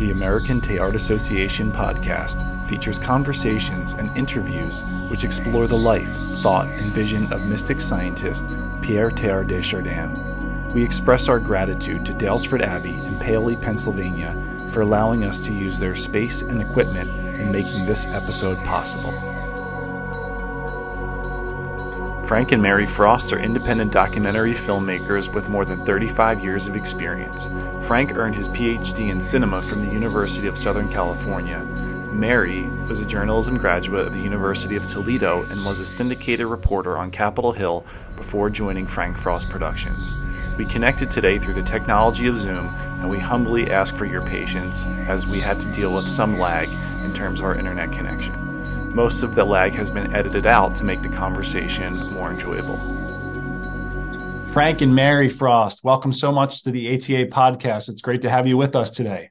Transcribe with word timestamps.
The 0.00 0.12
American 0.12 0.62
Teilhard 0.62 0.94
Association 0.94 1.70
podcast 1.70 2.66
features 2.66 2.98
conversations 2.98 3.92
and 3.92 4.08
interviews 4.16 4.80
which 5.10 5.24
explore 5.24 5.66
the 5.66 5.76
life, 5.76 6.16
thought, 6.40 6.68
and 6.68 6.90
vision 6.90 7.30
of 7.30 7.44
mystic 7.44 7.82
scientist 7.82 8.46
Pierre 8.80 9.10
Teilhard 9.10 9.48
de 9.48 9.60
Chardin. 9.60 10.72
We 10.72 10.82
express 10.82 11.28
our 11.28 11.38
gratitude 11.38 12.06
to 12.06 12.14
Daylesford 12.14 12.62
Abbey 12.62 12.94
in 12.94 13.18
Paoli, 13.18 13.56
Pennsylvania, 13.56 14.34
for 14.68 14.80
allowing 14.80 15.26
us 15.26 15.38
to 15.44 15.52
use 15.52 15.78
their 15.78 15.94
space 15.94 16.40
and 16.40 16.62
equipment 16.62 17.10
in 17.38 17.52
making 17.52 17.84
this 17.84 18.06
episode 18.06 18.56
possible. 18.64 19.12
Frank 22.30 22.52
and 22.52 22.62
Mary 22.62 22.86
Frost 22.86 23.32
are 23.32 23.40
independent 23.40 23.90
documentary 23.90 24.52
filmmakers 24.52 25.34
with 25.34 25.48
more 25.48 25.64
than 25.64 25.84
35 25.84 26.44
years 26.44 26.68
of 26.68 26.76
experience. 26.76 27.50
Frank 27.88 28.16
earned 28.16 28.36
his 28.36 28.48
PhD 28.50 29.10
in 29.10 29.20
cinema 29.20 29.60
from 29.60 29.84
the 29.84 29.92
University 29.92 30.46
of 30.46 30.56
Southern 30.56 30.88
California. 30.88 31.58
Mary 32.12 32.68
was 32.86 33.00
a 33.00 33.04
journalism 33.04 33.58
graduate 33.58 34.06
of 34.06 34.14
the 34.14 34.20
University 34.20 34.76
of 34.76 34.86
Toledo 34.86 35.42
and 35.50 35.64
was 35.64 35.80
a 35.80 35.84
syndicated 35.84 36.46
reporter 36.46 36.96
on 36.96 37.10
Capitol 37.10 37.50
Hill 37.50 37.84
before 38.14 38.48
joining 38.48 38.86
Frank 38.86 39.18
Frost 39.18 39.50
Productions. 39.50 40.14
We 40.56 40.66
connected 40.66 41.10
today 41.10 41.36
through 41.36 41.54
the 41.54 41.64
technology 41.64 42.28
of 42.28 42.38
Zoom, 42.38 42.68
and 43.00 43.10
we 43.10 43.18
humbly 43.18 43.72
ask 43.72 43.96
for 43.96 44.04
your 44.04 44.24
patience 44.24 44.86
as 45.08 45.26
we 45.26 45.40
had 45.40 45.58
to 45.58 45.72
deal 45.72 45.92
with 45.92 46.06
some 46.06 46.38
lag 46.38 46.68
in 47.04 47.12
terms 47.12 47.40
of 47.40 47.46
our 47.46 47.56
internet 47.56 47.90
connection. 47.90 48.49
Most 48.94 49.22
of 49.22 49.36
the 49.36 49.44
lag 49.44 49.72
has 49.74 49.88
been 49.88 50.12
edited 50.16 50.46
out 50.46 50.74
to 50.76 50.84
make 50.84 51.00
the 51.00 51.08
conversation 51.08 52.12
more 52.12 52.32
enjoyable. 52.32 52.76
Frank 54.46 54.80
and 54.80 54.92
Mary 54.92 55.28
Frost, 55.28 55.84
welcome 55.84 56.12
so 56.12 56.32
much 56.32 56.64
to 56.64 56.72
the 56.72 56.92
ATA 56.92 57.26
podcast. 57.26 57.88
It's 57.88 58.02
great 58.02 58.22
to 58.22 58.30
have 58.30 58.48
you 58.48 58.56
with 58.56 58.74
us 58.74 58.90
today. 58.90 59.30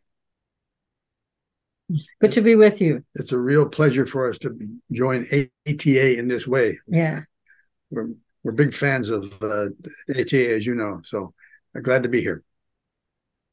Good 2.22 2.31
to 2.31 2.41
be 2.41 2.55
with 2.55 2.80
you. 2.80 3.03
It's 3.16 3.34
a 3.34 3.38
real 3.38 3.67
pleasure 3.67 4.06
for 4.06 4.30
us 4.30 4.38
to 4.39 4.58
join 4.94 5.25
ATA 5.67 6.17
in 6.17 6.30
this 6.30 6.47
way. 6.47 6.80
Yeah. 6.88 7.23
We're, 7.89 8.12
we're 8.44 8.53
big 8.53 8.73
fans 8.73 9.09
of 9.09 9.25
uh, 9.44 9.66
ATA, 10.09 10.53
as 10.53 10.66
you 10.66 10.73
know. 10.73 11.02
So 11.03 11.34
I'm 11.75 11.81
glad 11.81 12.03
to 12.03 12.09
be 12.09 12.22
here. 12.22 12.44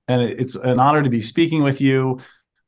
And 0.06 0.22
it's 0.22 0.54
an 0.54 0.78
honor 0.78 1.02
to 1.02 1.10
be 1.10 1.20
speaking 1.20 1.64
with 1.64 1.80
you. 1.80 2.20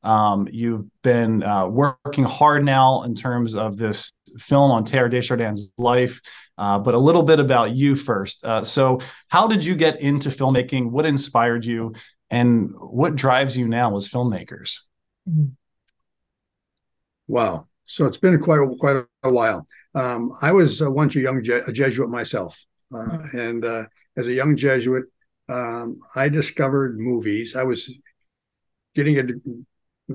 Um, 0.03 0.47
you've 0.51 0.85
been 1.01 1.43
uh, 1.43 1.67
working 1.67 2.23
hard 2.23 2.63
now 2.63 3.03
in 3.03 3.15
terms 3.15 3.55
of 3.55 3.77
this 3.77 4.13
film 4.37 4.71
on 4.71 4.85
Teilhard 4.85 5.11
de 5.11 5.21
Chardin's 5.21 5.69
life, 5.77 6.21
uh, 6.57 6.79
but 6.79 6.93
a 6.93 6.97
little 6.97 7.23
bit 7.23 7.39
about 7.39 7.71
you 7.71 7.95
first. 7.95 8.45
Uh, 8.45 8.63
so, 8.63 8.99
how 9.27 9.47
did 9.47 9.63
you 9.65 9.75
get 9.75 9.99
into 9.99 10.29
filmmaking? 10.29 10.91
What 10.91 11.05
inspired 11.05 11.65
you, 11.65 11.93
and 12.29 12.71
what 12.77 13.15
drives 13.15 13.57
you 13.57 13.67
now 13.67 13.95
as 13.97 14.07
filmmakers? 14.07 14.77
Wow! 17.27 17.67
So 17.85 18.05
it's 18.05 18.17
been 18.17 18.39
quite 18.39 18.59
a, 18.59 18.75
quite 18.79 19.03
a 19.23 19.33
while. 19.33 19.67
Um, 19.95 20.31
I 20.41 20.51
was 20.51 20.81
uh, 20.81 20.89
once 20.89 21.15
a 21.15 21.19
young 21.19 21.43
Je- 21.43 21.61
a 21.67 21.71
Jesuit 21.71 22.09
myself, 22.09 22.57
uh, 22.95 23.23
and 23.33 23.65
uh, 23.65 23.83
as 24.15 24.27
a 24.27 24.33
young 24.33 24.55
Jesuit, 24.55 25.05
um, 25.49 25.99
I 26.15 26.29
discovered 26.29 26.99
movies. 26.99 27.55
I 27.55 27.63
was 27.63 27.91
getting 28.95 29.19
a 29.19 29.23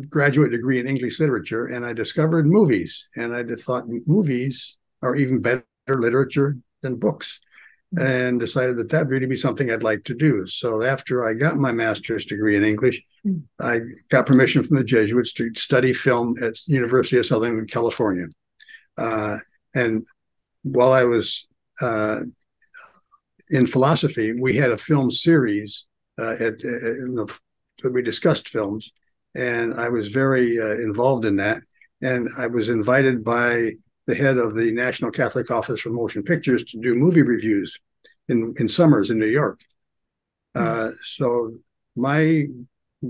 graduate 0.08 0.50
degree 0.50 0.78
in 0.78 0.86
English 0.86 1.20
literature, 1.20 1.66
and 1.66 1.84
I 1.84 1.92
discovered 1.92 2.46
movies. 2.46 3.06
And 3.16 3.34
I 3.34 3.42
thought 3.54 3.88
movies 4.06 4.78
are 5.02 5.16
even 5.16 5.40
better 5.40 5.64
literature 5.88 6.56
than 6.82 6.96
books, 6.96 7.40
and 7.98 8.40
decided 8.40 8.76
that 8.76 8.90
that 8.90 9.00
would 9.00 9.10
really 9.10 9.26
be 9.26 9.36
something 9.36 9.70
I'd 9.70 9.82
like 9.82 10.04
to 10.04 10.14
do. 10.14 10.46
So 10.46 10.82
after 10.82 11.26
I 11.26 11.34
got 11.34 11.56
my 11.56 11.72
master's 11.72 12.24
degree 12.24 12.56
in 12.56 12.64
English, 12.64 13.02
I 13.60 13.80
got 14.10 14.26
permission 14.26 14.62
from 14.62 14.76
the 14.76 14.84
Jesuits 14.84 15.32
to 15.34 15.50
study 15.54 15.92
film 15.92 16.36
at 16.42 16.54
University 16.66 17.18
of 17.18 17.26
Southern 17.26 17.66
California. 17.66 18.26
Uh, 18.98 19.38
and 19.74 20.04
while 20.62 20.92
I 20.92 21.04
was 21.04 21.46
uh, 21.80 22.20
in 23.50 23.66
philosophy, 23.66 24.33
we 24.33 24.54
had 24.54 24.70
a 24.70 24.78
film 24.78 25.10
series 25.10 25.84
uh, 26.18 26.36
at, 26.38 26.64
at, 26.64 26.98
at 27.84 27.92
we 27.92 28.02
discussed 28.02 28.48
films 28.48 28.92
and 29.34 29.74
I 29.74 29.89
was 29.89 30.08
very 30.08 30.58
uh, 30.61 30.74
involved 30.74 31.24
in 31.24 31.36
that. 31.36 31.62
And 32.02 32.28
I 32.39 32.46
was 32.46 32.68
invited 32.68 33.24
by 33.24 33.72
the 34.06 34.14
head 34.14 34.36
of 34.36 34.55
the 34.55 34.70
National 34.70 35.11
Catholic 35.11 35.50
Office 35.50 35.80
for 35.80 35.90
Motion 35.90 36.22
Pictures 36.22 36.64
to 36.64 36.80
do 36.80 36.95
movie 36.95 37.22
reviews 37.22 37.78
in 38.28 38.55
in 38.58 38.68
summers 38.68 39.11
in 39.11 39.18
New 39.18 39.28
York. 39.28 39.61
Mm-hmm. 40.56 40.89
Uh, 40.89 40.92
so 41.05 41.52
my 41.96 42.46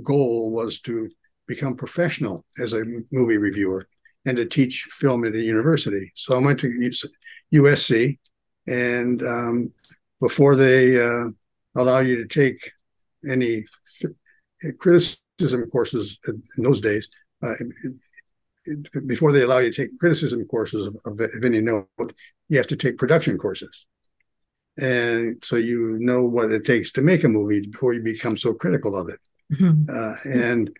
goal 0.03 0.51
was 0.51 0.81
to 0.81 1.11
become 1.47 1.77
professional 1.77 2.45
as 2.59 2.73
a 2.73 2.85
movie 3.13 3.39
reviewer 3.39 3.87
and 4.25 4.37
to 4.37 4.47
teach 4.47 4.85
film 4.91 5.25
at 5.25 5.35
a 5.35 5.41
university. 5.41 6.11
So 6.15 6.35
I 6.35 6.39
went 6.39 6.59
to 6.61 6.91
USC, 7.53 8.19
and 8.67 9.23
um, 9.23 9.73
before 10.21 10.57
they 10.57 11.01
uh, 11.01 11.27
allow 11.77 11.99
you 11.99 12.17
to 12.17 12.27
take 12.27 12.73
any 13.29 13.65
criticism 14.79 15.24
criticism 15.39 15.69
courses 15.71 16.19
in 16.27 16.43
those 16.59 16.81
days, 16.81 17.09
uh, 17.43 17.55
before 19.07 19.33
they 19.33 19.43
allow 19.43 19.59
you 19.59 19.71
to 19.71 19.83
take 19.83 19.99
criticism 19.99 20.45
courses 20.47 20.87
of, 20.87 20.97
of, 21.05 21.21
of, 21.21 21.45
any 21.45 21.61
note, 21.61 21.89
you 22.49 22.57
have 22.57 22.67
to 22.67 22.77
take 22.77 22.99
production 22.99 23.37
courses. 23.37 23.87
And 24.77 25.43
so 25.45 25.57
you 25.57 25.99
know 26.01 26.25
what 26.25 26.53
it 26.53 26.65
takes 26.65 26.91
to 26.93 27.03
make 27.03 27.25
a 27.25 27.29
movie 27.29 27.67
before 27.67 27.93
you 27.93 28.03
become 28.03 28.37
so 28.37 28.55
critical 28.55 28.97
of 28.97 29.09
it. 29.09 29.21
Mm-hmm. 29.53 29.85
Uh, 29.89 30.17
and 30.25 30.71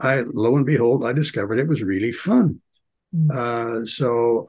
I, 0.00 0.20
lo 0.20 0.56
and 0.56 0.66
behold, 0.66 1.04
I 1.04 1.12
discovered 1.12 1.60
it 1.60 1.68
was 1.68 1.82
really 1.82 2.12
fun. 2.12 2.60
Mm-hmm. 3.14 3.82
Uh, 3.82 3.86
so 3.86 4.48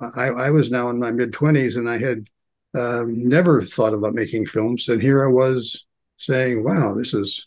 I, 0.00 0.28
I, 0.28 0.50
was 0.50 0.70
now 0.70 0.88
in 0.88 0.98
my 0.98 1.12
mid 1.12 1.32
20s 1.32 1.76
and 1.76 1.88
I 1.88 1.98
had 1.98 2.26
uh, 2.74 3.04
never 3.06 3.62
thought 3.62 3.94
about 3.94 4.14
making 4.14 4.46
films. 4.46 4.88
And 4.88 5.00
here 5.00 5.24
I 5.24 5.28
was 5.28 5.86
saying, 6.24 6.62
wow, 6.62 6.94
this 6.94 7.14
is 7.14 7.46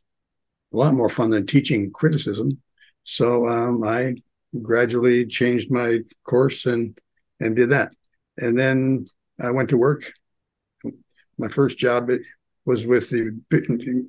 a 0.74 0.78
lot 0.78 0.94
more 0.94 1.10
fun 1.10 1.30
than 1.30 1.46
teaching 1.46 1.92
criticism. 1.92 2.62
So 3.04 3.48
um, 3.48 3.84
I 3.84 4.16
gradually 4.62 5.26
changed 5.26 5.72
my 5.72 6.00
course 6.26 6.66
and 6.66 6.98
and 7.40 7.56
did 7.56 7.70
that. 7.70 7.92
And 8.38 8.58
then 8.58 9.06
I 9.42 9.52
went 9.52 9.70
to 9.70 9.78
work. 9.78 10.12
My 11.38 11.50
first 11.50 11.78
job 11.78 12.10
was 12.66 12.86
with 12.86 13.10
the 13.10 13.38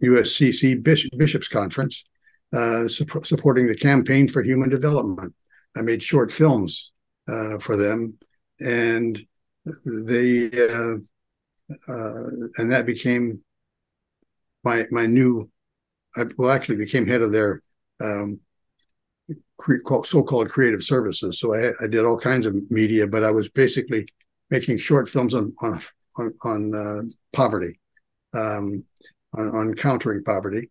USCC 0.03 0.83
Bishops 1.17 1.49
Conference, 1.49 2.05
uh, 2.53 2.89
su- 2.89 3.23
supporting 3.25 3.67
the 3.67 3.77
campaign 3.77 4.29
for 4.29 4.43
human 4.43 4.69
development. 4.69 5.35
I 5.77 5.83
made 5.83 6.03
short 6.03 6.33
films 6.33 6.93
uh, 7.29 7.59
for 7.59 7.77
them, 7.77 8.17
and 8.61 9.21
they 9.85 10.47
uh, 10.47 10.97
uh 11.89 12.25
and 12.59 12.71
that 12.71 12.87
became 12.87 13.41
my 14.67 14.85
my 14.91 15.07
new 15.07 15.49
I 16.17 16.25
well 16.37 16.51
actually 16.51 16.77
became 16.77 17.07
head 17.07 17.23
of 17.23 17.33
their 17.33 17.63
um, 18.03 18.41
so-called 20.05 20.51
creative 20.51 20.83
services. 20.83 21.41
So 21.41 21.55
I, 21.55 21.71
I, 21.83 21.87
did 21.87 22.05
all 22.05 22.19
kinds 22.19 22.45
of 22.47 22.55
media, 22.71 23.07
but 23.07 23.25
I 23.25 23.31
was 23.31 23.49
basically 23.49 24.07
making 24.51 24.77
short 24.79 25.09
films 25.09 25.33
on 25.35 25.55
on 25.63 25.81
on, 26.17 26.35
on 26.43 26.75
uh, 26.75 27.03
poverty, 27.33 27.81
um, 28.35 28.85
on, 29.35 29.57
on, 29.57 29.75
countering 29.75 30.23
poverty. 30.25 30.71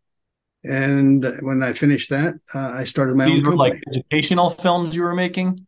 And 0.64 1.24
when 1.42 1.64
I 1.64 1.74
finished 1.74 2.10
that, 2.10 2.36
uh, 2.54 2.72
I 2.82 2.84
started 2.84 3.16
my 3.16 3.26
These 3.26 3.40
own 3.40 3.44
company. 3.44 3.72
Like 3.72 3.84
educational 3.88 4.50
films 4.50 4.96
you 4.96 5.04
were 5.04 5.16
making. 5.16 5.66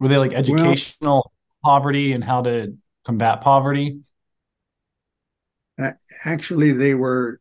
Were 0.00 0.08
they 0.08 0.18
like 0.18 0.32
educational 0.32 1.16
well, 1.16 1.32
poverty 1.64 2.12
and 2.12 2.22
how 2.22 2.42
to 2.42 2.76
combat 3.04 3.40
poverty? 3.40 4.00
Actually, 6.24 6.72
they 6.72 6.94
were 6.94 7.40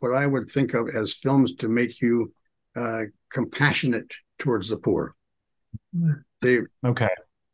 what 0.00 0.14
I 0.14 0.26
would 0.26 0.50
think 0.50 0.74
of 0.74 0.88
as 0.88 1.14
films 1.14 1.54
to 1.56 1.68
make 1.68 2.00
you 2.00 2.32
uh, 2.76 3.02
compassionate 3.30 4.12
towards 4.38 4.68
the 4.68 4.76
poor. 4.76 5.14
They 6.40 6.60
okay. 6.84 7.08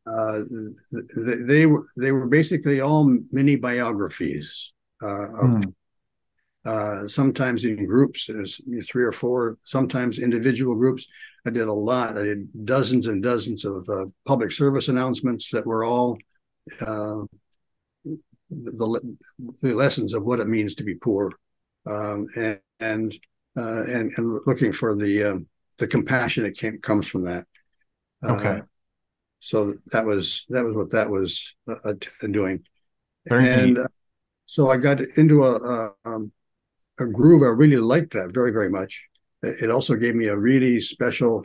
Uh, 0.06 0.40
they, 1.16 1.34
they, 1.34 1.66
were 1.66 1.87
they 1.96 2.12
were 2.12 2.26
basically 2.26 2.81
all 2.81 3.19
mini 3.31 3.56
biographies 3.56 4.72
uh, 5.02 5.28
of, 5.32 5.50
mm. 5.50 5.75
uh, 6.64 7.06
sometimes 7.06 7.64
in 7.64 7.84
groups, 7.84 8.25
there's 8.26 8.60
three 8.88 9.05
or 9.05 9.12
four, 9.12 9.58
sometimes 9.64 10.19
individual 10.19 10.75
groups. 10.75 11.06
I 11.46 11.50
did 11.50 11.69
a 11.69 11.72
lot. 11.72 12.16
I 12.16 12.22
did 12.22 12.49
dozens 12.64 13.06
and 13.06 13.22
dozens 13.22 13.66
of 13.66 13.87
uh, 13.90 14.06
public 14.26 14.50
service 14.50 14.88
announcements 14.88 15.50
that 15.50 15.66
were 15.66 15.84
all 15.84 16.16
uh, 16.81 17.22
the, 18.50 19.16
the 19.62 19.74
lessons 19.74 20.14
of 20.14 20.24
what 20.24 20.40
it 20.40 20.46
means 20.46 20.74
to 20.74 20.84
be 20.84 20.94
poor 20.94 21.32
um, 21.86 22.26
and 22.36 22.60
and, 22.80 23.12
uh, 23.56 23.82
and, 23.88 24.12
and 24.16 24.40
looking 24.46 24.72
for 24.72 24.94
the 24.94 25.24
um, 25.24 25.46
the 25.78 25.86
compassion 25.86 26.44
that 26.44 26.56
came, 26.56 26.78
comes 26.78 27.08
from 27.08 27.24
that. 27.24 27.44
Uh, 28.24 28.32
okay. 28.34 28.62
so 29.40 29.74
that 29.92 30.04
was 30.04 30.46
that 30.48 30.62
was 30.62 30.74
what 30.74 30.90
that 30.92 31.10
was 31.10 31.56
uh, 31.68 31.94
doing, 32.30 32.62
Very 33.28 33.48
and 33.48 33.78
uh, 33.78 33.88
so 34.46 34.70
I 34.70 34.78
got 34.78 35.00
into 35.00 35.44
a, 35.44 35.56
a, 35.56 35.92
um, 36.06 36.32
a 36.98 37.06
groove. 37.06 37.42
I 37.42 37.46
really 37.46 37.76
liked 37.76 38.14
that 38.14 38.32
very, 38.32 38.50
very 38.50 38.70
much. 38.70 39.04
It 39.42 39.70
also 39.70 39.94
gave 39.94 40.14
me 40.14 40.26
a 40.26 40.36
really 40.36 40.80
special 40.80 41.44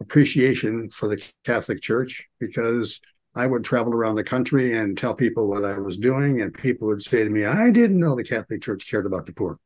appreciation 0.00 0.90
for 0.90 1.08
the 1.08 1.22
Catholic 1.44 1.80
Church 1.80 2.26
because 2.40 3.00
I 3.36 3.46
would 3.46 3.64
travel 3.64 3.92
around 3.92 4.16
the 4.16 4.24
country 4.24 4.76
and 4.76 4.96
tell 4.96 5.14
people 5.14 5.48
what 5.48 5.64
I 5.64 5.78
was 5.78 5.98
doing, 5.98 6.40
and 6.40 6.52
people 6.54 6.88
would 6.88 7.02
say 7.02 7.22
to 7.22 7.30
me, 7.30 7.44
"I 7.44 7.70
didn't 7.70 8.00
know 8.00 8.16
the 8.16 8.24
Catholic 8.24 8.62
Church 8.62 8.90
cared 8.90 9.06
about 9.06 9.26
the 9.26 9.34
poor." 9.34 9.58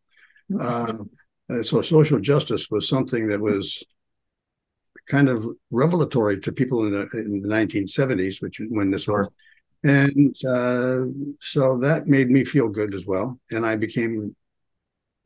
Uh, 0.58 0.98
so 1.62 1.80
social 1.80 2.20
justice 2.20 2.68
was 2.70 2.88
something 2.88 3.28
that 3.28 3.40
was 3.40 3.82
kind 5.08 5.28
of 5.28 5.46
revelatory 5.70 6.40
to 6.40 6.52
people 6.52 6.84
in 6.84 6.92
the, 6.92 7.08
in 7.14 7.42
the 7.42 7.48
1970s, 7.48 8.42
which 8.42 8.60
when 8.68 8.90
this 8.90 9.06
was, 9.08 9.28
and 9.84 10.36
uh, 10.44 10.98
so 11.40 11.78
that 11.78 12.06
made 12.06 12.28
me 12.28 12.44
feel 12.44 12.68
good 12.68 12.94
as 12.94 13.06
well, 13.06 13.38
and 13.50 13.64
I 13.64 13.76
became 13.76 14.34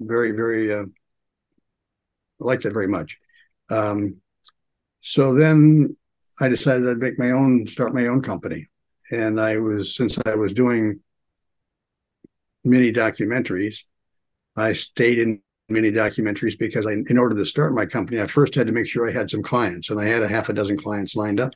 very, 0.00 0.32
very 0.32 0.72
uh, 0.72 0.84
liked 2.38 2.64
it 2.64 2.72
very 2.72 2.88
much. 2.88 3.18
Um, 3.70 4.16
so 5.00 5.34
then 5.34 5.96
I 6.40 6.48
decided 6.48 6.88
I'd 6.88 6.98
make 6.98 7.18
my 7.18 7.30
own, 7.30 7.66
start 7.66 7.94
my 7.94 8.06
own 8.06 8.22
company. 8.22 8.68
And 9.10 9.40
I 9.40 9.58
was, 9.58 9.94
since 9.94 10.18
I 10.26 10.34
was 10.34 10.52
doing 10.52 11.00
mini 12.64 12.92
documentaries, 12.92 13.80
I 14.56 14.72
stayed 14.72 15.18
in 15.18 15.42
mini 15.68 15.90
documentaries 15.92 16.58
because 16.58 16.86
I, 16.86 16.92
in 16.92 17.18
order 17.18 17.36
to 17.36 17.44
start 17.44 17.74
my 17.74 17.86
company, 17.86 18.20
I 18.20 18.26
first 18.26 18.54
had 18.54 18.66
to 18.66 18.72
make 18.72 18.86
sure 18.86 19.08
I 19.08 19.12
had 19.12 19.30
some 19.30 19.42
clients, 19.42 19.90
and 19.90 20.00
I 20.00 20.06
had 20.06 20.22
a 20.22 20.28
half 20.28 20.48
a 20.48 20.52
dozen 20.52 20.76
clients 20.76 21.14
lined 21.14 21.40
up. 21.40 21.52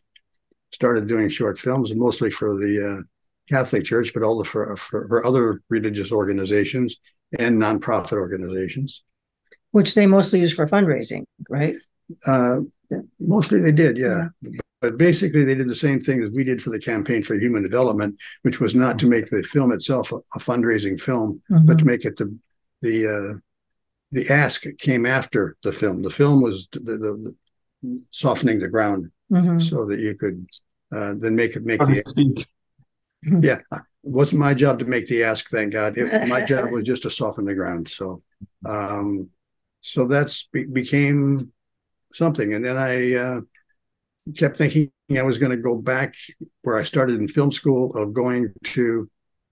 Started 0.70 1.06
doing 1.06 1.30
short 1.30 1.58
films, 1.58 1.94
mostly 1.94 2.30
for 2.30 2.54
the 2.56 2.98
uh, 2.98 3.02
Catholic 3.48 3.84
Church, 3.84 4.12
but 4.12 4.22
all 4.22 4.36
the 4.36 4.44
for, 4.44 4.76
for, 4.76 5.08
for 5.08 5.26
other 5.26 5.62
religious 5.70 6.12
organizations 6.12 6.96
and 7.38 7.58
nonprofit 7.58 8.12
organizations, 8.12 9.02
which 9.70 9.94
they 9.94 10.06
mostly 10.06 10.40
use 10.40 10.52
for 10.52 10.66
fundraising, 10.66 11.24
right? 11.48 11.76
Uh, 12.26 12.58
mostly 13.18 13.60
they 13.60 13.72
did, 13.72 13.96
yeah. 13.96 14.28
yeah. 14.42 14.60
But 14.80 14.96
basically, 14.96 15.44
they 15.44 15.56
did 15.56 15.68
the 15.68 15.74
same 15.74 15.98
thing 15.98 16.22
as 16.22 16.30
we 16.30 16.44
did 16.44 16.62
for 16.62 16.70
the 16.70 16.78
Campaign 16.78 17.22
for 17.22 17.34
Human 17.34 17.62
Development, 17.62 18.16
which 18.42 18.60
was 18.60 18.74
not 18.74 18.98
to 19.00 19.06
make 19.06 19.28
the 19.28 19.42
film 19.42 19.72
itself 19.72 20.12
a, 20.12 20.16
a 20.34 20.38
fundraising 20.38 21.00
film, 21.00 21.42
mm-hmm. 21.50 21.66
but 21.66 21.78
to 21.78 21.84
make 21.84 22.04
it 22.04 22.16
the 22.16 22.36
the 22.82 23.06
uh, 23.06 23.38
the 24.12 24.28
ask 24.30 24.64
came 24.78 25.04
after 25.04 25.56
the 25.62 25.72
film. 25.72 26.02
The 26.02 26.10
film 26.10 26.42
was 26.42 26.68
the, 26.72 26.80
the, 26.80 27.34
the 27.82 28.06
softening 28.10 28.60
the 28.60 28.68
ground 28.68 29.10
mm-hmm. 29.30 29.58
so 29.58 29.84
that 29.86 30.00
you 30.00 30.14
could 30.14 30.46
uh, 30.94 31.14
then 31.18 31.34
make 31.34 31.56
it 31.56 31.64
make 31.64 31.80
the 31.80 32.02
speak. 32.06 32.46
Yeah, 33.22 33.58
it 33.72 33.82
wasn't 34.02 34.40
my 34.40 34.54
job 34.54 34.78
to 34.78 34.84
make 34.84 35.08
the 35.08 35.24
ask. 35.24 35.50
Thank 35.50 35.72
God, 35.72 35.98
it, 35.98 36.28
my 36.28 36.44
job 36.44 36.70
was 36.72 36.84
just 36.84 37.02
to 37.02 37.10
soften 37.10 37.44
the 37.44 37.54
ground. 37.54 37.88
So, 37.88 38.22
um, 38.64 39.28
so 39.80 40.06
that's 40.06 40.48
be, 40.52 40.64
became 40.64 41.52
something, 42.14 42.54
and 42.54 42.64
then 42.64 42.76
I. 42.76 43.14
Uh, 43.14 43.40
kept 44.36 44.56
thinking 44.56 44.90
I 45.16 45.22
was 45.22 45.38
going 45.38 45.50
to 45.50 45.56
go 45.56 45.76
back 45.76 46.14
where 46.62 46.76
I 46.76 46.84
started 46.84 47.20
in 47.20 47.28
film 47.28 47.52
school 47.52 47.94
of 47.96 48.12
going 48.12 48.52
to 48.64 49.08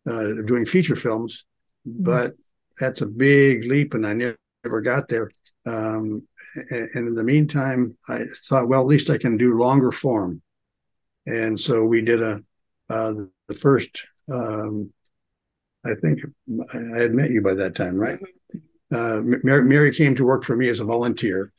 uh, 0.08 0.32
doing 0.44 0.66
feature 0.66 0.96
films, 0.96 1.44
mm-hmm. 1.86 2.04
but 2.04 2.34
that's 2.78 3.00
a 3.00 3.06
big 3.06 3.64
leap, 3.64 3.94
and 3.94 4.06
I 4.06 4.12
never 4.12 4.80
got 4.80 5.08
there. 5.08 5.30
Um, 5.64 6.22
and, 6.70 6.88
and 6.94 7.08
in 7.08 7.14
the 7.14 7.24
meantime, 7.24 7.96
I 8.08 8.24
thought, 8.48 8.68
well, 8.68 8.80
at 8.80 8.86
least 8.86 9.10
I 9.10 9.18
can 9.18 9.36
do 9.36 9.58
longer 9.58 9.92
form, 9.92 10.42
and 11.26 11.58
so 11.58 11.84
we 11.84 12.02
did 12.02 12.22
a 12.22 12.40
uh, 12.88 13.14
the 13.48 13.54
first. 13.54 14.04
Um, 14.30 14.92
I 15.84 15.94
think 15.94 16.20
I 16.74 16.98
had 16.98 17.14
met 17.14 17.30
you 17.30 17.40
by 17.42 17.54
that 17.54 17.76
time, 17.76 17.96
right? 17.96 18.18
Uh, 18.92 19.20
Mary, 19.22 19.64
Mary, 19.64 19.92
came 19.92 20.14
to 20.16 20.24
work 20.24 20.44
for 20.44 20.56
me 20.56 20.68
as 20.68 20.80
a 20.80 20.84
volunteer. 20.84 21.52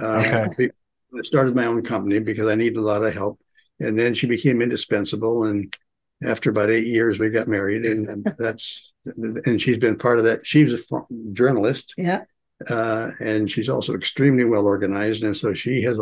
Uh, 0.00 0.46
okay. 0.52 0.70
I 1.16 1.22
started 1.22 1.54
my 1.54 1.66
own 1.66 1.82
company 1.82 2.18
because 2.18 2.46
I 2.46 2.54
needed 2.54 2.76
a 2.76 2.82
lot 2.82 3.04
of 3.04 3.14
help. 3.14 3.40
And 3.80 3.98
then 3.98 4.14
she 4.14 4.26
became 4.26 4.62
indispensable. 4.62 5.44
And 5.44 5.74
after 6.22 6.50
about 6.50 6.70
eight 6.70 6.86
years, 6.86 7.18
we 7.18 7.28
got 7.30 7.48
married. 7.48 7.84
And 7.84 8.24
that's, 8.38 8.92
and 9.16 9.60
she's 9.60 9.78
been 9.78 9.98
part 9.98 10.18
of 10.18 10.24
that. 10.24 10.46
She 10.46 10.64
was 10.64 10.74
a 10.92 11.00
journalist. 11.32 11.94
Yeah. 11.96 12.24
Uh, 12.68 13.10
and 13.20 13.50
she's 13.50 13.68
also 13.68 13.94
extremely 13.94 14.44
well 14.44 14.64
organized. 14.64 15.24
And 15.24 15.36
so 15.36 15.52
she 15.54 15.82
has, 15.82 15.98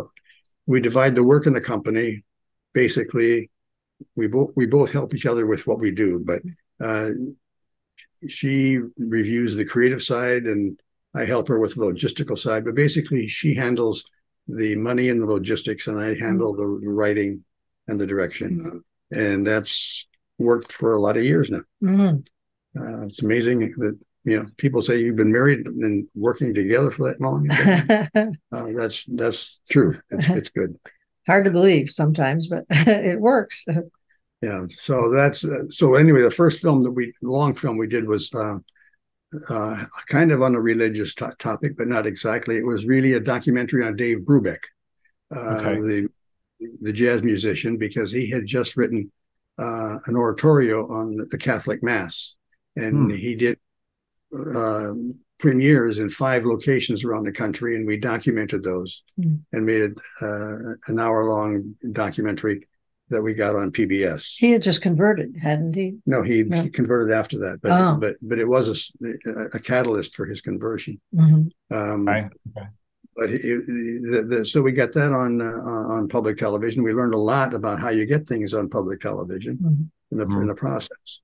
we 0.67 0.81
divide 0.81 1.15
the 1.15 1.27
work 1.27 1.47
in 1.47 1.55
the 1.55 1.61
company. 1.61 2.25
Basically, 2.73 3.51
we 4.17 4.27
both 4.27 4.51
we 4.57 4.67
both 4.67 4.93
help 4.93 5.15
each 5.15 5.27
other 5.27 5.47
with 5.47 5.67
what 5.67 5.79
we 5.79 5.91
do, 5.91 6.19
but 6.25 6.43
uh, 6.81 7.11
she 8.29 8.79
reviews 8.99 9.55
the 9.55 9.65
creative 9.65 10.03
side, 10.03 10.45
and 10.45 10.79
I 11.15 11.25
help 11.25 11.49
her 11.49 11.59
with 11.59 11.75
the 11.75 11.83
logistical 11.83 12.39
side. 12.39 12.65
But 12.65 12.75
basically, 12.75 13.29
she 13.29 13.55
handles 13.55 14.05
the 14.49 14.77
money 14.77 15.09
and 15.09 15.21
the 15.21 15.27
logistics, 15.27 15.87
and 15.87 16.01
I 16.01 16.15
handle 16.15 16.55
the 16.55 16.67
writing 16.67 17.45
and 17.89 17.99
the 17.99 18.07
direction. 18.07 18.83
Mm-hmm. 19.13 19.19
And 19.19 19.47
that's 19.47 20.07
worked 20.39 20.73
for 20.73 20.95
a 20.95 21.01
lot 21.01 21.17
of 21.17 21.25
years 21.25 21.51
now. 21.51 21.61
Mm-hmm. 21.83 22.81
Uh, 22.81 23.07
it's 23.07 23.23
amazing 23.23 23.61
that 23.79 23.99
you 24.25 24.39
know 24.39 24.47
people 24.57 24.83
say 24.83 25.01
you've 25.01 25.17
been 25.17 25.33
married 25.33 25.67
and 25.67 26.07
working 26.15 26.55
together 26.55 26.91
for 26.91 27.09
that 27.09 27.21
long. 27.21 27.51
uh, 28.53 28.73
that's 28.73 29.05
that's 29.09 29.61
true. 29.71 29.99
It's 30.11 30.29
it's 30.29 30.49
good. 30.51 30.79
Hard 31.27 31.45
to 31.45 31.51
believe 31.51 31.89
sometimes, 31.89 32.49
but 32.49 32.65
it 32.71 33.21
works. 33.21 33.65
Yeah. 34.41 34.67
So 34.71 35.11
that's 35.11 35.45
uh, 35.45 35.69
so. 35.69 35.95
Anyway, 35.95 36.23
the 36.23 36.31
first 36.31 36.61
film 36.61 36.83
that 36.83 36.91
we 36.91 37.13
long 37.23 37.55
film 37.55 37.77
we 37.77 37.87
did 37.87 38.09
was 38.09 38.31
uh, 39.49 39.85
kind 40.09 40.33
of 40.33 40.43
on 40.43 40.55
a 40.55 40.61
religious 40.61 41.15
t- 41.15 41.25
topic, 41.39 41.77
but 41.77 41.89
not 41.89 42.07
exactly. 42.07 42.57
It 42.57 42.67
was 42.67 42.87
really 42.87 43.15
a 43.15 43.21
documentary 43.21 43.85
on 43.85 43.97
Dave 43.97 44.19
Brubeck, 44.19 44.65
uh, 45.35 45.59
okay. 45.61 45.81
the 45.81 46.09
the 46.81 46.93
jazz 46.93 47.23
musician, 47.23 47.77
because 47.77 48.13
he 48.13 48.31
had 48.31 48.47
just 48.47 48.77
written 48.77 49.11
uh, 49.59 49.99
an 50.07 50.17
oratorio 50.17 50.89
on 50.89 51.27
the 51.31 51.39
Catholic 51.39 51.83
Mass, 51.83 52.35
and 52.77 53.11
hmm. 53.11 53.17
he 53.17 53.35
did 53.35 53.59
uh, 54.55 54.93
premieres 55.39 55.99
in 55.99 56.09
five 56.09 56.45
locations 56.45 57.05
around 57.05 57.25
the 57.25 57.33
country, 57.33 57.75
and 57.75 57.87
we 57.87 57.97
documented 57.97 58.63
those 58.63 59.03
hmm. 59.21 59.37
and 59.53 59.67
made 59.67 59.83
it 59.83 59.95
uh, 60.21 60.75
an 60.87 61.01
hour 61.01 61.33
long 61.33 61.75
documentary 61.93 62.67
that 63.13 63.23
we 63.23 63.35
got 63.35 63.55
on 63.57 63.71
PBS. 63.71 64.35
He 64.37 64.51
had 64.51 64.63
just 64.63 64.83
converted, 64.83 65.37
hadn't 65.41 65.75
he? 65.75 65.95
No, 66.05 66.23
he, 66.23 66.43
no. 66.43 66.63
he 66.63 66.71
converted 66.71 67.15
after 67.15 67.39
that, 67.39 67.61
but 67.63 67.71
oh. 67.73 67.97
but 68.01 68.17
but 68.21 68.39
it 68.39 68.49
was 68.49 68.93
a, 69.03 69.47
a 69.55 69.61
catalyst 69.61 70.15
for 70.15 70.27
his 70.27 70.41
conversion. 70.41 71.01
Mm-hmm. 71.15 71.75
Um, 71.75 72.05
right. 72.05 72.31
Okay. 72.57 72.67
But 73.15 73.29
he, 73.31 73.37
the, 73.37 74.27
the, 74.29 74.45
so 74.45 74.63
we 74.63 74.73
got 74.73 74.93
that 74.95 75.13
on 75.13 75.41
uh, 75.41 75.45
on 75.45 76.09
public 76.09 76.39
television. 76.39 76.83
We 76.83 76.93
learned 76.93 77.15
a 77.15 77.19
lot 77.19 77.55
about 77.55 77.81
how 77.81 77.91
you 77.91 78.07
get 78.07 78.27
things 78.27 78.55
on 78.55 78.69
public 78.69 79.01
television 79.01 79.57
mm-hmm. 79.57 79.83
in 80.11 80.19
the 80.19 80.25
mm-hmm. 80.25 80.43
in 80.43 80.47
the 80.49 80.55
process. 80.55 81.21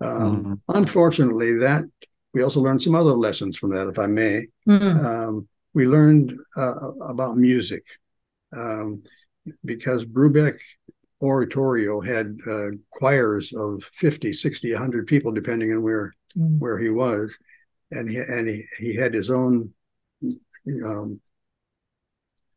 Um, 0.00 0.10
mm-hmm. 0.10 0.54
Unfortunately, 0.68 1.58
that 1.58 1.84
we 2.34 2.42
also 2.42 2.60
learned 2.60 2.82
some 2.82 2.94
other 2.94 3.12
lessons 3.12 3.56
from 3.56 3.70
that, 3.70 3.88
if 3.88 3.98
I 3.98 4.06
may. 4.06 4.46
Mm-hmm. 4.68 5.06
Um, 5.06 5.48
we 5.74 5.86
learned 5.86 6.34
uh, 6.56 6.90
about 7.02 7.36
music 7.36 7.84
um, 8.56 9.02
because 9.64 10.04
Brubeck 10.04 10.58
oratorio 11.22 12.00
had 12.00 12.38
uh, 12.50 12.68
choirs 12.90 13.52
of 13.54 13.82
50 13.94 14.32
60 14.32 14.72
100 14.72 15.06
people 15.06 15.32
depending 15.32 15.72
on 15.72 15.82
where 15.82 16.14
mm. 16.36 16.58
where 16.58 16.78
he 16.78 16.90
was. 16.90 17.38
And 17.90 18.10
he 18.10 18.18
and 18.18 18.48
he, 18.48 18.64
he 18.78 18.94
had 18.94 19.14
his 19.14 19.30
own 19.30 19.72
um 20.84 21.20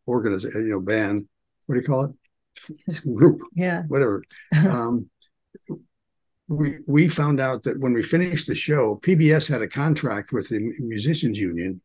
organization 0.07 0.65
you 0.65 0.71
know 0.71 0.81
band. 0.81 1.27
What 1.65 1.75
do 1.75 1.81
you 1.81 1.87
call 1.87 2.05
it? 2.05 2.11
His 2.85 2.99
group. 3.15 3.41
Yeah. 3.53 3.83
Whatever. 3.87 4.23
Um 4.53 5.09
we 6.47 6.79
we 6.87 7.07
found 7.07 7.39
out 7.39 7.63
that 7.63 7.79
when 7.79 7.93
we 7.93 8.01
finished 8.01 8.47
the 8.47 8.55
show 8.55 8.99
pbs 9.03 9.47
had 9.47 9.61
a 9.61 9.67
contract 9.67 10.31
with 10.31 10.49
the 10.49 10.59
musicians 10.79 11.37
union. 11.37 11.79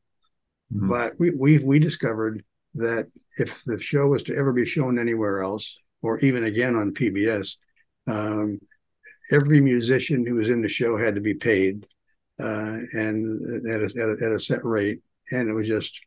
Mm-hmm. 0.72 0.88
but 0.88 1.12
we, 1.18 1.30
we 1.32 1.58
we 1.58 1.78
discovered 1.78 2.42
that 2.74 3.08
if 3.36 3.62
the 3.64 3.78
show 3.78 4.06
was 4.06 4.22
to 4.24 4.34
ever 4.34 4.54
be 4.54 4.64
shown 4.64 4.98
anywhere 4.98 5.42
else 5.42 5.78
or 6.04 6.18
even 6.20 6.44
again 6.44 6.76
on 6.76 6.92
PBS, 6.92 7.56
um, 8.06 8.60
every 9.32 9.60
musician 9.60 10.26
who 10.26 10.34
was 10.34 10.50
in 10.50 10.60
the 10.60 10.68
show 10.68 10.98
had 10.98 11.14
to 11.14 11.20
be 11.20 11.32
paid 11.32 11.86
uh, 12.38 12.76
and 12.92 13.66
at 13.68 13.80
a, 13.80 13.84
at 13.84 14.08
a, 14.08 14.24
at, 14.26 14.32
a, 14.32 14.38
set 14.38 14.64
rate, 14.64 15.00
and 15.32 15.48
it 15.48 15.54
was 15.54 15.66
just 15.66 15.98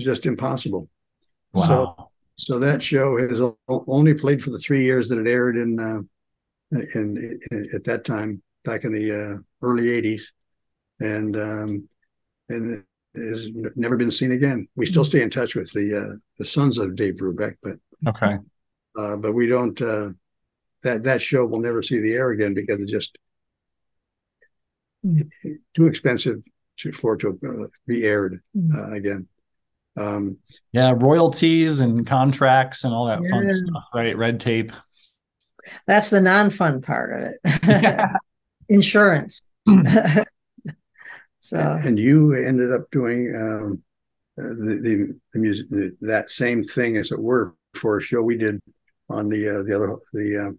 just 0.00 0.26
impossible. 0.26 0.88
Wow. 1.52 1.62
So, 1.66 2.10
so 2.36 2.58
that 2.58 2.82
show 2.82 3.18
has 3.18 3.40
only 3.68 4.14
played 4.14 4.42
for 4.42 4.50
the 4.50 4.58
three 4.58 4.82
years 4.82 5.08
that 5.10 5.18
it 5.18 5.28
aired 5.28 5.56
in, 5.56 5.78
uh, 5.78 6.78
in, 6.94 7.38
in 7.50 7.68
at 7.74 7.84
that 7.84 8.04
time 8.04 8.42
back 8.64 8.84
in 8.84 8.92
the 8.92 9.12
uh, 9.12 9.38
early 9.60 9.84
'80s, 9.84 10.22
and 10.98 11.36
um, 11.36 11.88
and 12.48 12.82
has 13.14 13.48
never 13.76 13.96
been 13.96 14.10
seen 14.10 14.32
again. 14.32 14.66
We 14.74 14.86
still 14.86 15.04
stay 15.04 15.22
in 15.22 15.30
touch 15.30 15.54
with 15.54 15.70
the 15.72 15.94
uh, 15.94 16.16
the 16.38 16.44
sons 16.44 16.78
of 16.78 16.96
Dave 16.96 17.16
Brubeck, 17.16 17.56
but 17.62 17.76
okay, 18.08 18.38
uh, 18.96 19.16
but 19.16 19.32
we 19.32 19.46
don't. 19.46 19.80
Uh, 19.80 20.10
that 20.82 21.04
that 21.04 21.22
show 21.22 21.44
will 21.46 21.60
never 21.60 21.82
see 21.82 22.00
the 22.00 22.12
air 22.12 22.30
again 22.30 22.54
because 22.54 22.80
it's 22.80 22.90
just 22.90 23.16
too 25.74 25.86
expensive 25.86 26.42
to 26.78 26.92
for 26.92 27.14
it 27.14 27.20
to 27.20 27.38
uh, 27.46 27.66
be 27.86 28.04
aired 28.04 28.40
uh, 28.74 28.92
again. 28.92 29.26
Um, 29.96 30.38
yeah, 30.72 30.94
royalties 30.96 31.80
and 31.80 32.06
contracts 32.06 32.84
and 32.84 32.94
all 32.94 33.06
that 33.06 33.22
Yeah. 33.22 33.30
fun 33.30 33.52
stuff, 33.52 33.84
right? 33.94 34.16
Red 34.16 34.40
tape. 34.40 34.72
That's 35.86 36.10
the 36.10 36.20
non-fun 36.20 36.82
part 36.82 37.12
of 37.12 37.28
it. 37.28 37.40
Yeah. 37.66 38.12
Insurance. 38.68 39.42
so 41.40 41.58
and 41.58 41.98
you 41.98 42.32
ended 42.32 42.72
up 42.72 42.90
doing 42.90 43.34
um, 43.34 43.82
uh, 44.38 44.48
the, 44.48 44.80
the 44.82 45.18
the 45.34 45.38
music 45.38 45.66
that 46.00 46.30
same 46.30 46.62
thing 46.62 46.96
as 46.96 47.12
it 47.12 47.18
were 47.18 47.54
for 47.74 47.98
a 47.98 48.00
show 48.00 48.22
we 48.22 48.36
did 48.36 48.60
on 49.12 49.28
the 49.28 49.48
uh, 49.48 49.62
the 49.62 49.74
other 49.74 49.96
the 50.12 50.46
uh, 50.46 50.50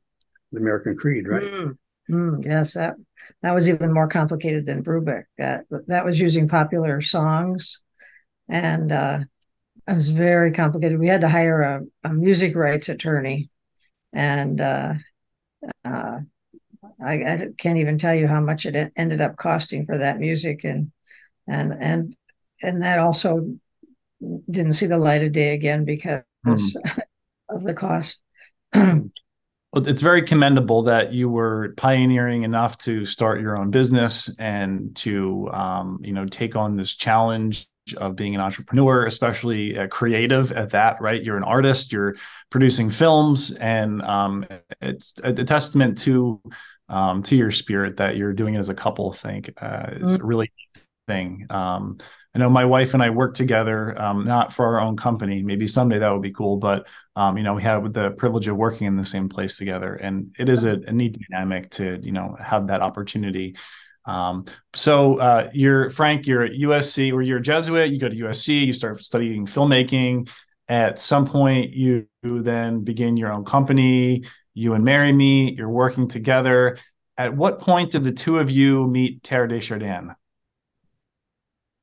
the 0.52 0.60
American 0.60 0.96
Creed, 0.96 1.28
right? 1.28 1.44
Mm, 1.44 1.78
mm, 2.10 2.46
yes, 2.46 2.74
that 2.76 2.96
that 3.42 3.54
was 3.54 3.70
even 3.70 3.94
more 3.94 4.08
complicated 4.08 4.66
than 4.66 4.84
Brubeck. 4.84 5.24
That 5.38 5.66
that 5.88 6.06
was 6.06 6.20
using 6.20 6.48
popular 6.48 7.02
songs, 7.02 7.82
and 8.50 8.92
uh, 8.92 9.20
it 9.88 9.94
was 9.94 10.12
very 10.12 10.52
complicated. 10.52 11.00
We 11.00 11.08
had 11.08 11.22
to 11.22 11.30
hire 11.30 11.62
a, 11.62 11.82
a 12.04 12.14
music 12.14 12.56
rights 12.56 12.90
attorney, 12.90 13.50
and 14.14 14.62
uh, 14.62 14.94
uh, 15.86 16.20
I, 17.04 17.14
I 17.14 17.48
can't 17.58 17.80
even 17.80 17.98
tell 17.98 18.16
you 18.16 18.28
how 18.28 18.42
much 18.42 18.66
it 18.66 18.92
ended 18.96 19.22
up 19.22 19.38
costing 19.38 19.86
for 19.86 19.98
that 19.98 20.20
music, 20.20 20.64
and 20.64 20.92
and 21.48 21.74
and 21.74 22.16
and 22.62 22.84
that 22.84 23.00
also 23.00 23.56
didn't 24.50 24.74
see 24.74 24.86
the 24.86 24.98
light 24.98 25.24
of 25.24 25.32
day 25.32 25.54
again 25.54 25.86
because 25.86 26.24
of 27.50 27.64
the 27.64 27.74
cost. 27.74 28.20
It's 29.76 30.02
very 30.02 30.22
commendable 30.22 30.84
that 30.84 31.14
you 31.14 31.30
were 31.30 31.74
pioneering 31.78 32.44
enough 32.44 32.78
to 32.80 33.06
start 33.06 33.42
your 33.42 33.58
own 33.58 33.72
business 33.72 34.30
and 34.38 34.96
to 34.98 35.50
um, 35.52 36.00
you 36.04 36.14
know 36.14 36.28
take 36.28 36.56
on 36.56 36.76
this 36.76 36.94
challenge 36.96 37.68
of 37.98 38.16
being 38.16 38.34
an 38.34 38.40
entrepreneur 38.40 39.08
especially 39.08 39.78
uh, 39.78 39.88
creative 39.88 40.52
at 40.52 40.70
that 40.70 41.02
right? 41.02 41.24
You're 41.24 41.38
an 41.38 41.44
artist 41.44 41.92
you're 41.92 42.16
producing 42.52 42.90
films 42.90 43.52
and 43.54 44.02
um, 44.04 44.46
it's 44.80 45.20
a, 45.24 45.30
a 45.32 45.44
testament 45.44 45.98
to 46.00 46.40
um, 46.88 47.24
to 47.24 47.36
your 47.36 47.50
spirit 47.50 47.98
that 47.98 48.16
you're 48.16 48.32
doing 48.32 48.54
it 48.54 48.60
as 48.60 48.70
a 48.70 48.76
couple 48.76 49.12
I 49.12 49.16
think 49.18 49.50
uh, 49.60 49.88
it's 49.92 50.12
a 50.12 50.24
really 50.24 50.52
thing. 51.08 51.46
Um, 51.50 51.98
I 52.36 52.40
know 52.40 52.50
my 52.50 52.66
wife 52.66 52.94
and 52.94 53.04
I 53.04 53.10
work 53.12 53.36
together, 53.36 54.00
um, 54.02 54.26
not 54.26 54.54
for 54.54 54.66
our 54.66 54.82
own 54.82 54.98
company. 54.98 55.44
Maybe 55.44 55.68
someday 55.68 56.00
that 56.00 56.10
would 56.12 56.22
be 56.22 56.32
cool, 56.32 56.58
but 56.58 56.88
um, 57.16 57.38
you 57.38 57.44
know, 57.44 57.54
we 57.54 57.64
have 57.64 57.94
the 57.94 58.12
privilege 58.12 58.48
of 58.48 58.58
working 58.58 58.88
in 58.88 58.96
the 58.96 59.06
same 59.06 59.30
place 59.30 59.58
together, 59.58 59.94
and 59.96 60.36
it 60.40 60.50
is 60.50 60.64
a, 60.64 60.80
a 60.88 60.92
neat 60.92 61.18
dynamic 61.30 61.70
to 61.72 62.00
you 62.02 62.12
know 62.12 62.36
have 62.40 62.68
that 62.68 62.82
opportunity. 62.82 63.56
Um, 64.06 64.46
so 64.74 65.20
uh, 65.20 65.50
you're 65.54 65.90
Frank, 65.90 66.26
you're 66.26 66.44
at 66.44 66.54
USC, 66.54 67.14
or 67.14 67.22
you're 67.22 67.38
a 67.38 67.42
Jesuit. 67.42 67.92
You 67.92 68.00
go 68.00 68.10
to 68.10 68.16
USC, 68.16 68.66
you 68.66 68.74
start 68.74 69.02
studying 69.04 69.46
filmmaking. 69.46 70.30
At 70.68 71.00
some 71.00 71.26
point, 71.26 71.74
you, 71.74 72.08
then 72.24 72.84
begin 72.84 73.18
your 73.18 73.32
own 73.32 73.46
company. 73.46 74.24
You 74.54 74.74
and 74.74 74.84
Mary 74.84 75.12
meet. 75.12 75.58
You're 75.58 75.70
working 75.70 76.08
together. 76.08 76.78
At 77.18 77.36
what 77.36 77.60
point 77.60 77.92
did 77.92 78.04
the 78.04 78.12
two 78.12 78.40
of 78.40 78.50
you 78.50 78.88
meet 78.88 79.22
Teilhard 79.24 79.50
de 79.50 79.60
Chardin? 79.60 80.16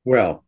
Well, 0.04 0.44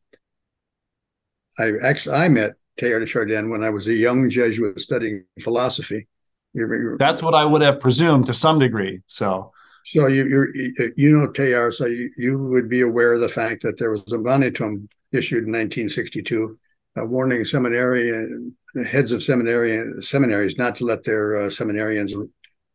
I 1.59 1.73
actually 1.85 2.17
I 2.17 2.29
met 2.29 2.55
Teilhard 2.81 3.01
de 3.01 3.07
Chardin 3.07 3.51
when 3.51 3.63
I 3.63 3.71
was 3.71 3.87
a 3.87 3.95
young 3.95 4.29
Jesuit 4.31 4.81
studying 4.81 5.25
philosophy. 5.41 6.07
You're, 6.55 6.75
you're, 6.81 6.99
That's 6.99 7.23
what 7.23 7.35
I 7.35 7.45
would 7.45 7.63
have 7.63 7.81
presumed 7.81 8.27
to 8.27 8.33
some 8.33 8.59
degree. 8.59 9.01
So, 9.07 9.53
so 9.85 10.07
you 10.07 10.27
you're, 10.27 10.55
you 10.97 11.17
know 11.17 11.29
Teilhard, 11.29 11.75
so 11.75 11.87
you, 11.87 12.11
you 12.17 12.39
would 12.39 12.69
be 12.69 12.83
aware 12.83 13.15
of 13.15 13.21
the 13.21 13.29
fact 13.29 13.63
that 13.63 13.79
there 13.79 13.91
was 13.91 14.01
a 14.13 14.17
Monitum 14.17 14.89
issued 15.13 15.45
in 15.45 15.53
1962, 15.53 16.59
uh, 16.99 17.05
warning 17.05 17.45
seminarian 17.45 18.55
heads 18.87 19.13
of 19.13 19.23
seminary 19.23 20.03
seminaries 20.03 20.57
not 20.57 20.77
to 20.77 20.85
let 20.85 21.05
their 21.05 21.43
uh, 21.43 21.47
seminarians 21.49 22.13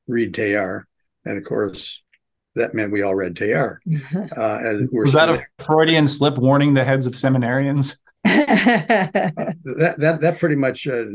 read 0.07 0.33
Teilhard, 0.33 0.83
and 1.25 1.37
of 1.37 1.43
course 1.43 2.01
that 2.55 2.73
meant 2.73 2.91
we 2.91 3.03
all 3.03 3.15
read 3.15 3.35
Teilhard. 3.35 3.77
Uh, 4.35 4.59
as 4.63 4.81
we're 4.91 5.03
was 5.03 5.13
that 5.13 5.33
still- 5.33 5.43
a 5.59 5.63
Freudian 5.63 6.07
slip 6.07 6.37
warning 6.37 6.73
the 6.73 6.83
heads 6.83 7.05
of 7.05 7.13
seminarians? 7.13 7.95
uh, 8.27 9.53
that 9.65 9.95
that 9.99 10.21
that 10.21 10.39
pretty 10.39 10.55
much 10.55 10.87
uh, 10.87 11.05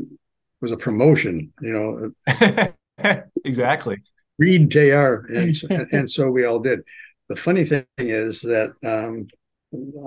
was 0.61 0.73
a 0.73 0.77
promotion, 0.77 1.53
you 1.61 1.73
know. 1.73 3.23
exactly. 3.45 3.99
Read 4.39 4.71
Jr. 4.71 4.79
and, 5.35 5.57
and 5.93 6.11
so 6.11 6.31
we 6.31 6.45
all 6.45 6.61
did. 6.61 6.81
The 7.29 7.37
funny 7.37 7.65
thing 7.65 7.85
is 7.99 8.41
that 8.43 8.73
um, 8.85 9.27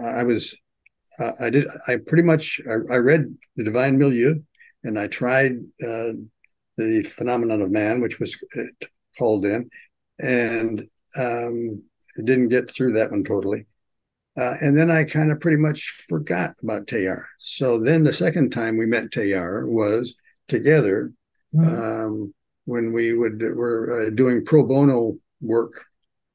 I 0.03 0.23
was 0.23 0.55
uh, 1.19 1.31
I 1.39 1.49
did 1.49 1.67
I 1.87 1.97
pretty 1.97 2.23
much 2.23 2.59
I, 2.69 2.93
I 2.93 2.97
read 2.97 3.35
the 3.55 3.63
Divine 3.63 3.97
Milieu, 3.97 4.35
and 4.83 4.99
I 4.99 5.07
tried 5.07 5.57
uh, 5.83 6.13
the 6.77 7.03
Phenomenon 7.03 7.61
of 7.61 7.71
Man, 7.71 8.01
which 8.01 8.19
was 8.19 8.37
uh, 8.57 8.63
called 9.17 9.45
in, 9.45 9.69
and 10.19 10.87
um, 11.17 11.83
didn't 12.17 12.49
get 12.49 12.73
through 12.73 12.93
that 12.93 13.11
one 13.11 13.23
totally. 13.23 13.65
Uh, 14.37 14.55
and 14.61 14.77
then 14.77 14.91
I 14.91 15.05
kind 15.05 15.31
of 15.31 15.39
pretty 15.39 15.57
much 15.57 16.03
forgot 16.09 16.55
about 16.61 16.87
Teilhard. 16.87 17.23
So 17.39 17.81
then 17.81 18.03
the 18.03 18.13
second 18.13 18.51
time 18.51 18.77
we 18.77 18.85
met 18.85 19.11
Teilhard 19.11 19.67
was 19.67 20.15
together 20.47 21.13
um, 21.57 22.33
when 22.65 22.91
we 22.91 23.13
would 23.13 23.41
were 23.41 24.07
uh, 24.07 24.09
doing 24.09 24.43
pro 24.43 24.65
bono 24.65 25.17
work 25.41 25.85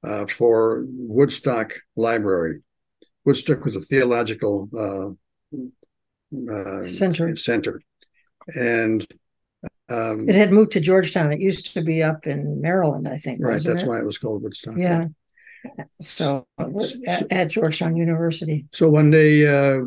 uh, 0.02 0.26
for 0.26 0.84
Woodstock 0.88 1.74
Library. 1.96 2.62
Woodstock 3.26 3.64
was 3.64 3.76
a 3.76 3.80
theological 3.80 4.70
uh, 5.52 6.82
Center. 6.82 7.36
center, 7.36 7.82
and 8.54 9.06
um, 9.90 10.28
It 10.28 10.36
had 10.36 10.52
moved 10.52 10.72
to 10.72 10.80
Georgetown. 10.80 11.32
It 11.32 11.40
used 11.40 11.74
to 11.74 11.82
be 11.82 12.02
up 12.02 12.26
in 12.26 12.60
Maryland, 12.60 13.08
I 13.08 13.18
think. 13.18 13.40
right. 13.42 13.62
That's 13.62 13.82
it? 13.82 13.88
why 13.88 13.98
it 13.98 14.04
was 14.04 14.16
called 14.16 14.42
Woodstock. 14.42 14.76
Yeah. 14.78 15.06
So 16.00 16.46
at, 17.06 17.30
at 17.30 17.48
Georgetown 17.48 17.96
University. 17.96 18.66
So 18.72 18.88
one 18.88 19.10
day, 19.10 19.46
uh, 19.46 19.82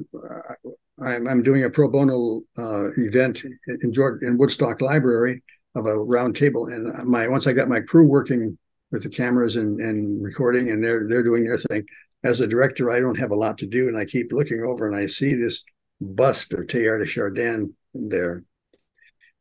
I'm, 1.01 1.27
I'm 1.27 1.44
doing 1.44 1.63
a 1.63 1.70
pro 1.70 1.89
bono 1.89 2.42
uh, 2.58 2.92
event 2.98 3.44
in 3.82 3.94
George 3.94 4.22
in 4.24 4.38
Woodstock 4.38 4.82
Library 4.82 5.42
of 5.75 5.88
a 5.88 5.98
round 5.98 6.36
table, 6.36 6.68
and 6.68 6.94
my 7.08 7.27
once 7.27 7.48
I 7.48 7.53
got 7.53 7.68
my 7.68 7.82
crew 7.82 8.08
working 8.08 8.58
with 8.92 9.03
the 9.03 9.10
cameras 9.10 9.56
and, 9.56 9.80
and 9.80 10.24
recording, 10.24 10.70
and 10.70 10.84
they're 10.84 11.08
they're 11.08 11.24
doing 11.24 11.46
their 11.46 11.58
thing. 11.58 11.86
As 12.24 12.39
a 12.39 12.48
director, 12.48 12.92
I 12.92 13.00
don't 13.00 13.18
have 13.18 13.32
a 13.32 13.36
lot 13.36 13.58
to 13.58 13.65
do, 13.65 13.88
and 13.88 13.98
I 13.98 14.06
keep 14.06 14.32
looking 14.32 14.63
over, 14.63 14.88
and 14.88 14.96
I 14.96 15.08
see 15.08 15.34
this 15.34 15.63
bust 16.00 16.53
of 16.53 16.68
Teilhard 16.68 17.01
de 17.01 17.06
Chardin 17.06 17.74
there, 17.94 18.44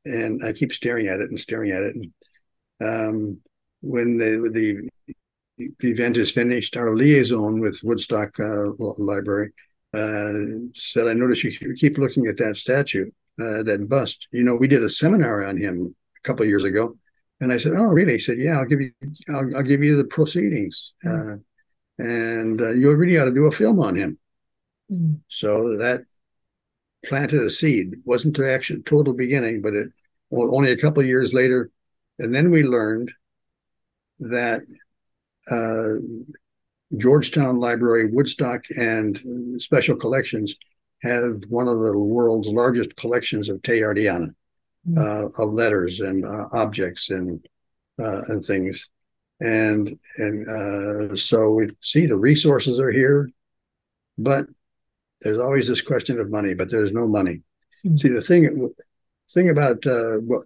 and 0.04 0.42
I 0.44 0.52
keep 0.52 0.72
staring 0.72 1.06
at 1.06 1.20
it 1.20 1.30
and 1.30 1.38
staring 1.38 1.70
at 1.70 1.82
it. 1.82 1.94
And 1.94 2.12
um, 2.82 3.40
when 3.82 4.16
the 4.16 4.50
the 4.52 4.88
the 5.58 5.90
event 5.90 6.16
is 6.16 6.30
finished, 6.30 6.76
our 6.76 6.96
liaison 6.96 7.60
with 7.60 7.80
Woodstock 7.82 8.38
uh, 8.40 8.72
Library 8.78 9.52
uh, 9.94 10.32
said, 10.74 11.08
"I 11.08 11.12
notice 11.12 11.44
you 11.44 11.74
keep 11.74 11.98
looking 11.98 12.26
at 12.26 12.38
that 12.38 12.56
statue, 12.56 13.10
uh, 13.40 13.62
that 13.64 13.88
bust. 13.88 14.26
You 14.30 14.42
know, 14.42 14.56
we 14.56 14.68
did 14.68 14.82
a 14.82 14.90
seminar 14.90 15.44
on 15.44 15.56
him 15.56 15.94
a 16.16 16.26
couple 16.26 16.42
of 16.42 16.48
years 16.48 16.64
ago." 16.64 16.96
And 17.40 17.52
I 17.52 17.58
said, 17.58 17.72
"Oh, 17.76 17.84
really?" 17.84 18.14
He 18.14 18.18
said, 18.18 18.38
"Yeah, 18.38 18.58
I'll 18.58 18.66
give 18.66 18.80
you, 18.80 18.92
I'll, 19.28 19.56
I'll 19.56 19.62
give 19.62 19.82
you 19.82 19.96
the 19.96 20.04
proceedings, 20.04 20.92
uh, 21.04 21.36
and 21.98 22.60
uh, 22.60 22.70
you 22.70 22.94
really 22.94 23.18
ought 23.18 23.26
to 23.26 23.34
do 23.34 23.46
a 23.46 23.52
film 23.52 23.80
on 23.80 23.94
him." 23.94 24.18
Mm. 24.90 25.20
So 25.28 25.76
that 25.78 26.02
planted 27.06 27.42
a 27.42 27.50
seed. 27.50 27.96
Wasn't 28.04 28.36
the 28.36 28.50
actual 28.50 28.78
total 28.84 29.12
beginning, 29.12 29.60
but 29.60 29.74
it 29.74 29.88
only 30.30 30.72
a 30.72 30.76
couple 30.76 31.02
of 31.02 31.08
years 31.08 31.34
later, 31.34 31.70
and 32.18 32.34
then 32.34 32.50
we 32.50 32.62
learned 32.62 33.12
that 34.18 34.62
uh, 35.50 35.94
Georgetown 36.96 37.58
Library, 37.58 38.06
Woodstock, 38.06 38.64
and 38.76 39.20
Special 39.58 39.96
Collections 39.96 40.54
have 41.02 41.42
one 41.48 41.68
of 41.68 41.80
the 41.80 41.96
world's 41.96 42.48
largest 42.48 42.94
collections 42.96 43.48
of 43.48 43.62
Teilhardiana, 43.62 44.28
Mm. 44.84 44.98
uh, 44.98 45.42
of 45.42 45.52
letters 45.52 46.00
and 46.00 46.26
uh, 46.26 46.48
objects 46.52 47.10
and 47.10 47.38
uh, 48.02 48.22
and 48.26 48.44
things, 48.44 48.88
and 49.38 49.96
and 50.16 50.48
uh, 50.48 51.14
so 51.14 51.50
we 51.50 51.70
see 51.80 52.06
the 52.06 52.16
resources 52.16 52.80
are 52.80 52.90
here, 52.90 53.30
but 54.18 54.46
there's 55.20 55.38
always 55.38 55.68
this 55.68 55.80
question 55.80 56.18
of 56.18 56.30
money. 56.30 56.54
But 56.54 56.68
there's 56.68 56.90
no 56.90 57.06
money. 57.06 57.42
Mm. 57.86 57.96
See 57.96 58.08
the 58.08 58.20
thing 58.20 58.74
thing 59.32 59.50
about 59.50 59.86
uh, 59.86 60.16
what 60.16 60.42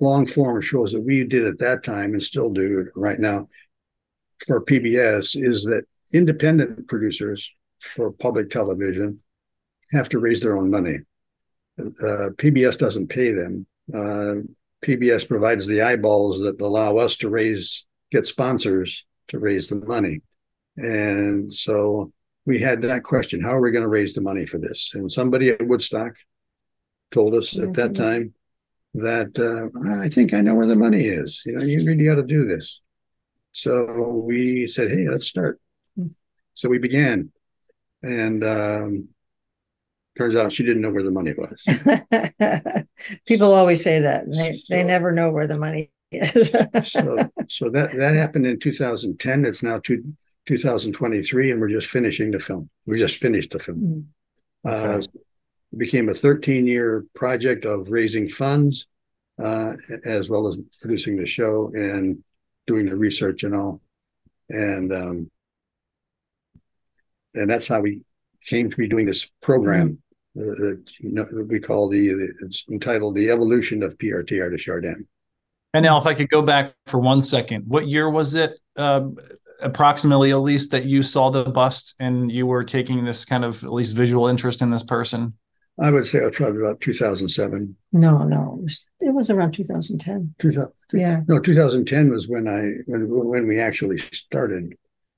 long 0.00 0.26
form 0.26 0.60
shows 0.60 0.90
that 0.90 1.00
we 1.00 1.22
did 1.22 1.46
at 1.46 1.58
that 1.58 1.84
time 1.84 2.14
and 2.14 2.22
still 2.22 2.50
do 2.50 2.90
right 2.96 3.20
now 3.20 3.48
for 4.46 4.60
PBS 4.64 5.40
is 5.40 5.64
that 5.64 5.84
independent 6.12 6.88
producers 6.88 7.50
for 7.80 8.10
public 8.12 8.50
television 8.50 9.18
have 9.92 10.08
to 10.10 10.18
raise 10.18 10.40
their 10.40 10.56
own 10.56 10.70
money. 10.70 10.98
Uh, 11.78 12.30
PBS 12.36 12.78
doesn't 12.78 13.08
pay 13.08 13.32
them. 13.32 13.66
Uh, 13.94 14.34
PBS 14.84 15.26
provides 15.26 15.66
the 15.66 15.82
eyeballs 15.82 16.40
that 16.40 16.60
allow 16.60 16.96
us 16.96 17.16
to 17.16 17.28
raise, 17.28 17.84
get 18.10 18.26
sponsors 18.26 19.04
to 19.28 19.38
raise 19.38 19.68
the 19.68 19.76
money. 19.76 20.20
And 20.76 21.52
so 21.52 22.12
we 22.46 22.58
had 22.58 22.82
that 22.82 23.02
question: 23.02 23.42
How 23.42 23.54
are 23.56 23.60
we 23.60 23.70
going 23.70 23.82
to 23.82 23.88
raise 23.88 24.14
the 24.14 24.20
money 24.20 24.46
for 24.46 24.58
this? 24.58 24.92
And 24.94 25.10
somebody 25.10 25.50
at 25.50 25.66
Woodstock 25.66 26.16
told 27.10 27.34
us 27.34 27.56
at 27.58 27.72
that 27.74 27.92
Mhm. 27.92 27.94
time 27.94 28.34
that 28.94 29.38
uh, 29.38 30.04
I 30.04 30.08
think 30.08 30.34
I 30.34 30.40
know 30.40 30.54
where 30.54 30.66
the 30.66 30.76
money 30.76 31.04
is. 31.04 31.42
You 31.44 31.52
know, 31.52 31.64
you 31.64 31.84
really 31.84 32.08
ought 32.08 32.16
to 32.16 32.22
do 32.22 32.46
this. 32.46 32.80
So 33.52 34.22
we 34.26 34.66
said, 34.66 34.90
"Hey, 34.90 35.08
let's 35.08 35.26
start." 35.26 35.60
Hmm. 35.96 36.08
So 36.54 36.68
we 36.68 36.78
began, 36.78 37.30
and 38.02 38.44
um, 38.44 39.08
turns 40.16 40.36
out 40.36 40.52
she 40.52 40.64
didn't 40.64 40.82
know 40.82 40.90
where 40.90 41.02
the 41.02 41.10
money 41.10 41.34
was. 41.36 42.84
People 43.26 43.52
always 43.54 43.82
say 43.82 44.00
that. 44.00 44.24
and 44.24 44.34
They 44.34 44.58
they 44.68 44.82
never 44.84 45.12
know 45.12 45.30
where 45.30 45.46
the 45.46 45.58
money 45.58 45.90
is. 46.10 46.50
so 46.84 47.30
so 47.48 47.68
that 47.70 47.92
that 47.94 48.14
happened 48.14 48.46
in 48.46 48.58
2010 48.58 49.44
it's 49.44 49.62
now 49.62 49.78
two, 49.78 50.02
2023 50.46 51.50
and 51.50 51.60
we're 51.60 51.68
just 51.68 51.88
finishing 51.88 52.30
the 52.30 52.38
film 52.38 52.70
we 52.86 52.98
just 52.98 53.18
finished 53.18 53.50
the 53.50 53.58
film 53.58 54.06
uh, 54.64 54.70
Okay. 54.70 55.06
it 55.72 55.78
became 55.78 56.08
a 56.08 56.14
13 56.14 56.66
year 56.66 57.04
project 57.14 57.66
of 57.66 57.90
raising 57.90 58.26
funds 58.26 58.86
uh, 59.38 59.76
as 60.06 60.30
well 60.30 60.48
as 60.48 60.56
producing 60.80 61.16
the 61.18 61.26
show 61.26 61.70
and 61.74 62.24
doing 62.68 62.86
the 62.86 62.94
research 62.94 63.42
and 63.42 63.54
all 63.54 63.80
and 64.48 64.92
um, 64.92 65.30
and 67.34 67.50
that's 67.50 67.66
how 67.66 67.80
we 67.80 68.02
came 68.44 68.70
to 68.70 68.76
be 68.76 68.86
doing 68.86 69.06
this 69.06 69.28
program 69.42 69.98
uh, 70.38 70.42
that 70.42 70.84
you 71.00 71.10
know, 71.10 71.24
that 71.24 71.46
we 71.48 71.58
call 71.58 71.88
the 71.88 72.30
it's 72.40 72.64
entitled 72.70 73.14
the 73.14 73.30
evolution 73.30 73.82
of 73.82 73.98
Pierre 73.98 74.22
Teilhard 74.22 74.52
de 74.52 74.58
Chardin. 74.58 75.06
And 75.74 75.84
now, 75.84 75.98
if 75.98 76.06
I 76.06 76.14
could 76.14 76.30
go 76.30 76.40
back 76.40 76.74
for 76.86 76.98
one 76.98 77.20
second, 77.20 77.64
what 77.66 77.88
year 77.88 78.08
was 78.08 78.34
it, 78.34 78.52
um, 78.76 79.16
approximately, 79.60 80.30
at 80.30 80.36
least, 80.36 80.70
that 80.70 80.86
you 80.86 81.02
saw 81.02 81.28
the 81.28 81.44
bust 81.44 81.94
and 82.00 82.32
you 82.32 82.46
were 82.46 82.64
taking 82.64 83.04
this 83.04 83.26
kind 83.26 83.44
of 83.44 83.62
at 83.64 83.72
least 83.72 83.94
visual 83.94 84.28
interest 84.28 84.62
in 84.62 84.70
this 84.70 84.82
person? 84.82 85.34
I 85.80 85.90
would 85.90 86.06
say 86.06 86.20
it 86.20 86.24
was 86.24 86.36
probably 86.36 86.62
about 86.62 86.80
2007. 86.80 87.76
no, 87.92 88.18
no, 88.18 88.58
it 88.58 88.62
was, 88.62 88.84
it 89.08 89.14
was 89.14 89.30
around 89.30 89.52
2010. 89.52 90.34
2000, 90.38 90.72
Yeah. 90.92 91.20
no, 91.28 91.40
2010 91.40 92.10
was 92.10 92.28
when 92.28 92.46
I 92.46 92.74
when 92.86 93.08
when 93.08 93.46
we 93.48 93.58
actually 93.60 93.98
started. 94.12 94.74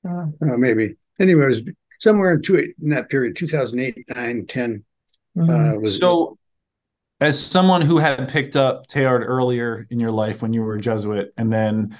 Uh, 0.07 0.27
Uh, 0.41 0.57
maybe 0.57 0.95
anyway, 1.19 1.45
it 1.45 1.49
was 1.49 1.61
somewhere 1.99 2.33
in, 2.33 2.41
two, 2.41 2.73
in 2.81 2.89
that 2.89 3.09
period, 3.09 3.35
2008, 3.35 4.05
9, 4.15 4.45
10. 4.47 4.83
mhm. 5.37 5.75
Uh, 5.75 5.79
was 5.79 5.97
So, 5.99 6.37
as 7.19 7.39
someone 7.39 7.81
who 7.81 7.97
had 7.99 8.27
picked 8.29 8.55
up 8.55 8.87
Teilhard 8.87 9.23
earlier 9.25 9.85
in 9.91 9.99
your 9.99 10.11
life 10.11 10.41
when 10.41 10.53
you 10.53 10.63
were 10.63 10.75
a 10.75 10.81
Jesuit, 10.81 11.33
and 11.37 11.53
then 11.53 11.97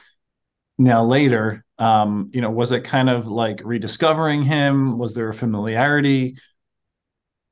now 0.77 1.03
later, 1.05 1.63
um, 1.77 2.31
you 2.33 2.41
know, 2.41 2.49
was 2.51 2.71
it 2.71 2.83
kind 2.83 3.09
of 3.09 3.27
like 3.27 3.61
rediscovering 3.63 4.43
him? 4.43 4.97
Was 4.97 5.13
there 5.13 5.29
a 5.29 5.33
familiarity? 5.33 6.37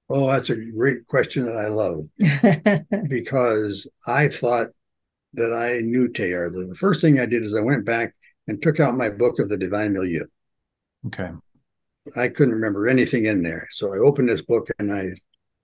Oh, 0.10 0.28
that's 0.28 0.50
a 0.50 0.56
great 0.56 1.06
question 1.08 1.46
that 1.46 1.58
I 1.58 1.68
love 1.68 2.08
because 3.10 3.88
I 4.08 4.28
thought 4.28 4.68
that 5.34 5.54
I 5.54 5.82
knew 5.82 6.10
Teilhard. 6.10 6.54
The 6.54 6.75
first 6.75 7.01
thing 7.01 7.20
I 7.20 7.25
did 7.25 7.44
is 7.44 7.56
I 7.56 7.62
went 7.62 7.86
back 7.86 8.16
and 8.48 8.62
took 8.62 8.80
out 8.80 8.98
my 8.98 9.10
book 9.10 9.39
of 9.39 9.50
the 9.50 9.58
Divine 9.58 9.94
Milieu. 9.94 10.25
Okay. 11.08 11.30
I 12.16 12.28
couldn't 12.28 12.56
remember 12.56 12.88
anything 12.88 13.25
in 13.28 13.44
there. 13.44 13.68
So 13.72 13.94
I 13.94 13.98
opened 13.98 14.30
this 14.30 14.42
book 14.42 14.68
and 14.80 14.92
I 14.92 15.10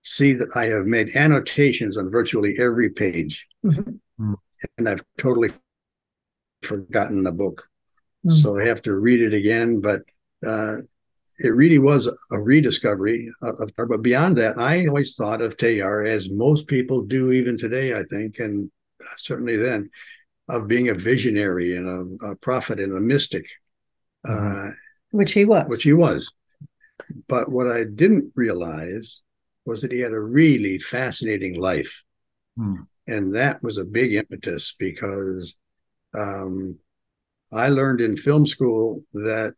see 0.02 0.32
that 0.34 0.56
I 0.56 0.66
have 0.66 0.86
made 0.86 1.16
annotations 1.16 1.98
on 1.98 2.10
virtually 2.10 2.54
every 2.58 2.90
page. 2.90 3.46
Mhm. 3.64 3.98
And 4.78 4.88
I've 4.88 5.02
totally 5.18 5.50
forgotten 6.62 7.24
the 7.24 7.32
book. 7.32 7.68
Mm. 8.24 8.32
So 8.32 8.58
I 8.58 8.66
have 8.66 8.82
to 8.82 8.94
read 8.94 9.20
it 9.20 9.34
again. 9.34 9.80
But 9.80 10.02
uh, 10.46 10.78
it 11.38 11.54
really 11.54 11.78
was 11.78 12.06
a 12.06 12.40
rediscovery 12.40 13.30
of, 13.42 13.60
of 13.60 13.70
But 13.76 14.02
beyond 14.02 14.36
that, 14.36 14.58
I 14.58 14.86
always 14.86 15.14
thought 15.14 15.42
of 15.42 15.56
Teilhard 15.56 16.06
as 16.06 16.30
most 16.30 16.66
people 16.66 17.02
do 17.02 17.32
even 17.32 17.58
today, 17.58 17.98
I 17.98 18.04
think, 18.04 18.38
and 18.38 18.70
certainly 19.18 19.56
then, 19.56 19.90
of 20.48 20.68
being 20.68 20.88
a 20.88 20.94
visionary 20.94 21.76
and 21.76 22.20
a, 22.22 22.26
a 22.28 22.36
prophet 22.36 22.80
and 22.80 22.96
a 22.96 23.00
mystic. 23.00 23.46
Uh, 24.26 24.70
Which 25.10 25.32
he 25.32 25.44
was. 25.44 25.68
which 25.68 25.82
he 25.82 25.92
was. 25.92 26.32
But 27.28 27.50
what 27.50 27.70
I 27.70 27.84
didn't 27.84 28.32
realize 28.34 29.20
was 29.64 29.82
that 29.82 29.92
he 29.92 30.00
had 30.00 30.12
a 30.12 30.20
really 30.20 30.78
fascinating 30.78 31.60
life. 31.60 32.02
Hmm. 32.56 32.82
And 33.06 33.34
that 33.34 33.62
was 33.62 33.76
a 33.76 33.84
big 33.84 34.14
impetus 34.14 34.74
because 34.78 35.56
um, 36.14 36.78
I 37.52 37.68
learned 37.68 38.00
in 38.00 38.16
film 38.16 38.46
school 38.46 39.04
that 39.12 39.54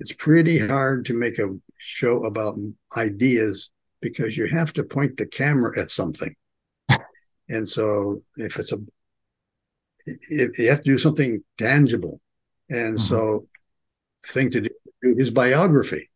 it's 0.00 0.12
pretty 0.12 0.58
hard 0.58 1.06
to 1.06 1.14
make 1.14 1.38
a 1.38 1.48
show 1.78 2.24
about 2.24 2.58
ideas 2.96 3.70
because 4.00 4.36
you 4.36 4.46
have 4.46 4.72
to 4.74 4.82
point 4.82 5.16
the 5.16 5.26
camera 5.26 5.78
at 5.78 5.90
something. 5.90 6.34
and 7.48 7.68
so 7.68 8.22
if 8.36 8.58
it's 8.58 8.72
a, 8.72 8.78
if 10.06 10.58
you 10.58 10.68
have 10.68 10.82
to 10.82 10.90
do 10.90 10.98
something 10.98 11.42
tangible. 11.58 12.20
And 12.70 12.96
Mhm. 12.96 13.00
so 13.00 13.46
thing 14.26 14.50
to 14.50 14.60
do 14.62 14.70
is 15.02 15.30
biography. 15.30 16.10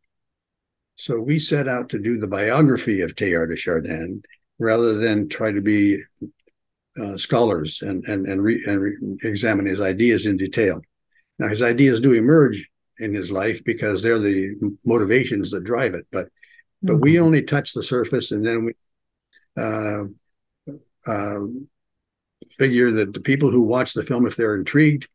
So 0.96 1.20
we 1.20 1.38
set 1.38 1.68
out 1.68 1.88
to 1.90 1.98
do 1.98 2.18
the 2.18 2.26
biography 2.26 3.02
of 3.02 3.14
Teilhard 3.14 3.50
de 3.50 3.56
Chardin 3.56 4.22
rather 4.58 4.94
than 4.94 5.28
try 5.28 5.52
to 5.52 5.60
be 5.60 6.02
uh, 7.00 7.16
scholars 7.16 7.80
and 7.82 8.04
and 8.08 8.26
and, 8.26 8.42
re, 8.42 8.62
and 8.66 8.80
re, 8.80 8.96
examine 9.22 9.66
his 9.66 9.80
ideas 9.80 10.26
in 10.26 10.36
detail. 10.36 10.80
Now 11.38 11.48
his 11.48 11.62
ideas 11.62 12.00
do 12.00 12.12
emerge 12.12 12.68
in 13.00 13.14
his 13.14 13.30
life 13.30 13.62
because 13.64 14.02
they're 14.02 14.18
the 14.18 14.76
motivations 14.86 15.50
that 15.50 15.64
drive 15.64 15.94
it, 15.94 16.06
but 16.12 16.28
but 16.86 16.94
Mm-hmm. 16.94 17.02
we 17.02 17.18
only 17.20 17.42
touch 17.42 17.74
the 17.74 17.82
surface, 17.82 18.30
and 18.32 18.46
then 18.46 18.64
we 18.66 18.72
uh, 19.56 20.04
uh, 21.06 21.40
figure 22.52 22.90
that 22.92 23.12
the 23.12 23.20
people 23.20 23.50
who 23.50 23.62
watch 23.62 23.94
the 23.94 24.02
film, 24.02 24.26
if 24.26 24.36
they're 24.36 24.56
intrigued, 24.56 25.08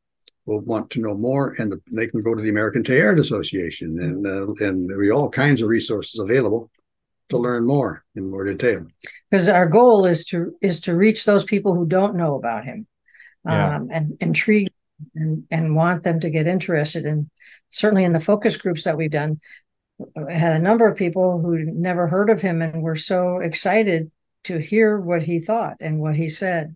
will 0.46 0.60
want 0.60 0.90
to 0.92 1.00
know 1.00 1.16
more, 1.16 1.56
and 1.58 1.72
the, 1.72 1.82
they 1.92 2.08
can 2.08 2.22
go 2.22 2.36
to 2.36 2.42
the 2.42 2.50
American 2.50 2.84
Teilhard 2.84 3.20
Association, 3.20 4.00
and 4.00 4.28
uh, 4.28 4.66
and 4.66 4.90
there 4.90 5.00
are 5.00 5.14
all 5.14 5.30
kinds 5.30 5.62
of 5.62 5.70
resources 5.70 6.20
available 6.20 6.70
to 7.30 7.38
learn 7.38 7.66
more 7.66 8.04
in 8.16 8.30
more 8.30 8.44
detail. 8.44 8.86
because 9.32 9.48
our 9.48 9.66
goal 9.68 10.06
is 10.06 10.26
to 10.26 10.54
is 10.62 10.82
to 10.82 10.96
reach 10.96 11.24
those 11.26 11.46
people 11.46 11.74
who 11.74 11.86
don't 11.86 12.16
know 12.16 12.36
about 12.36 12.66
him 12.66 12.86
Yeah. 13.48 13.78
um, 13.78 13.88
and 13.92 14.18
intrigue 14.20 14.70
and 15.16 15.44
and 15.52 15.76
want 15.76 16.04
them 16.04 16.20
to 16.20 16.30
get 16.30 16.48
interested 16.48 17.06
and 17.06 17.30
certainly 17.70 18.04
in 18.04 18.14
the 18.14 18.20
focus 18.20 18.58
groups 18.58 18.84
that 18.84 18.98
we've 18.98 19.12
done 19.12 19.40
I 20.28 20.34
had 20.34 20.54
a 20.54 20.60
number 20.60 20.88
of 20.88 20.98
people 20.98 21.40
who 21.40 21.58
never 21.60 22.08
heard 22.08 22.30
of 22.30 22.42
him 22.42 22.62
and 22.62 22.82
were 22.82 22.96
so 22.96 23.40
excited 23.40 24.12
to 24.46 24.58
hear 24.58 25.00
what 25.00 25.24
he 25.24 25.40
thought 25.40 25.78
and 25.80 26.00
what 26.00 26.16
he 26.16 26.30
said 26.30 26.76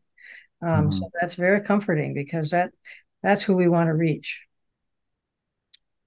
um, 0.61 0.91
so 0.91 1.09
that's 1.19 1.35
very 1.35 1.61
comforting 1.61 2.13
because 2.13 2.51
that 2.51 2.71
that's 3.21 3.43
who 3.43 3.55
we 3.55 3.67
want 3.67 3.87
to 3.87 3.93
reach 3.93 4.41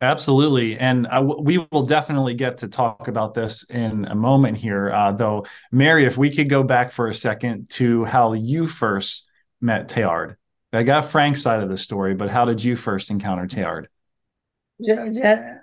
Absolutely. 0.02 0.78
And 0.78 1.06
I 1.08 1.16
w 1.16 1.42
we 1.42 1.66
will 1.70 1.84
definitely 1.84 2.32
get 2.32 2.58
to 2.58 2.68
talk 2.68 3.08
about 3.08 3.34
this 3.34 3.64
in 3.64 4.06
a 4.06 4.14
moment 4.14 4.56
here. 4.56 4.90
Uh, 4.90 5.12
though, 5.12 5.44
Mary, 5.72 6.06
if 6.06 6.16
we 6.16 6.30
could 6.34 6.48
go 6.48 6.62
back 6.62 6.90
for 6.90 7.08
a 7.08 7.14
second 7.14 7.68
to 7.72 8.06
how 8.06 8.32
you 8.32 8.66
first 8.66 9.30
met 9.60 9.88
Teilhard. 9.88 10.36
I 10.72 10.82
got 10.82 11.06
Frank's 11.06 11.42
side 11.42 11.62
of 11.62 11.68
the 11.68 11.76
story, 11.76 12.14
but 12.14 12.30
how 12.30 12.44
did 12.44 12.62
you 12.62 12.76
first 12.76 13.10
encounter 13.10 13.46
Teilhard? 13.46 13.86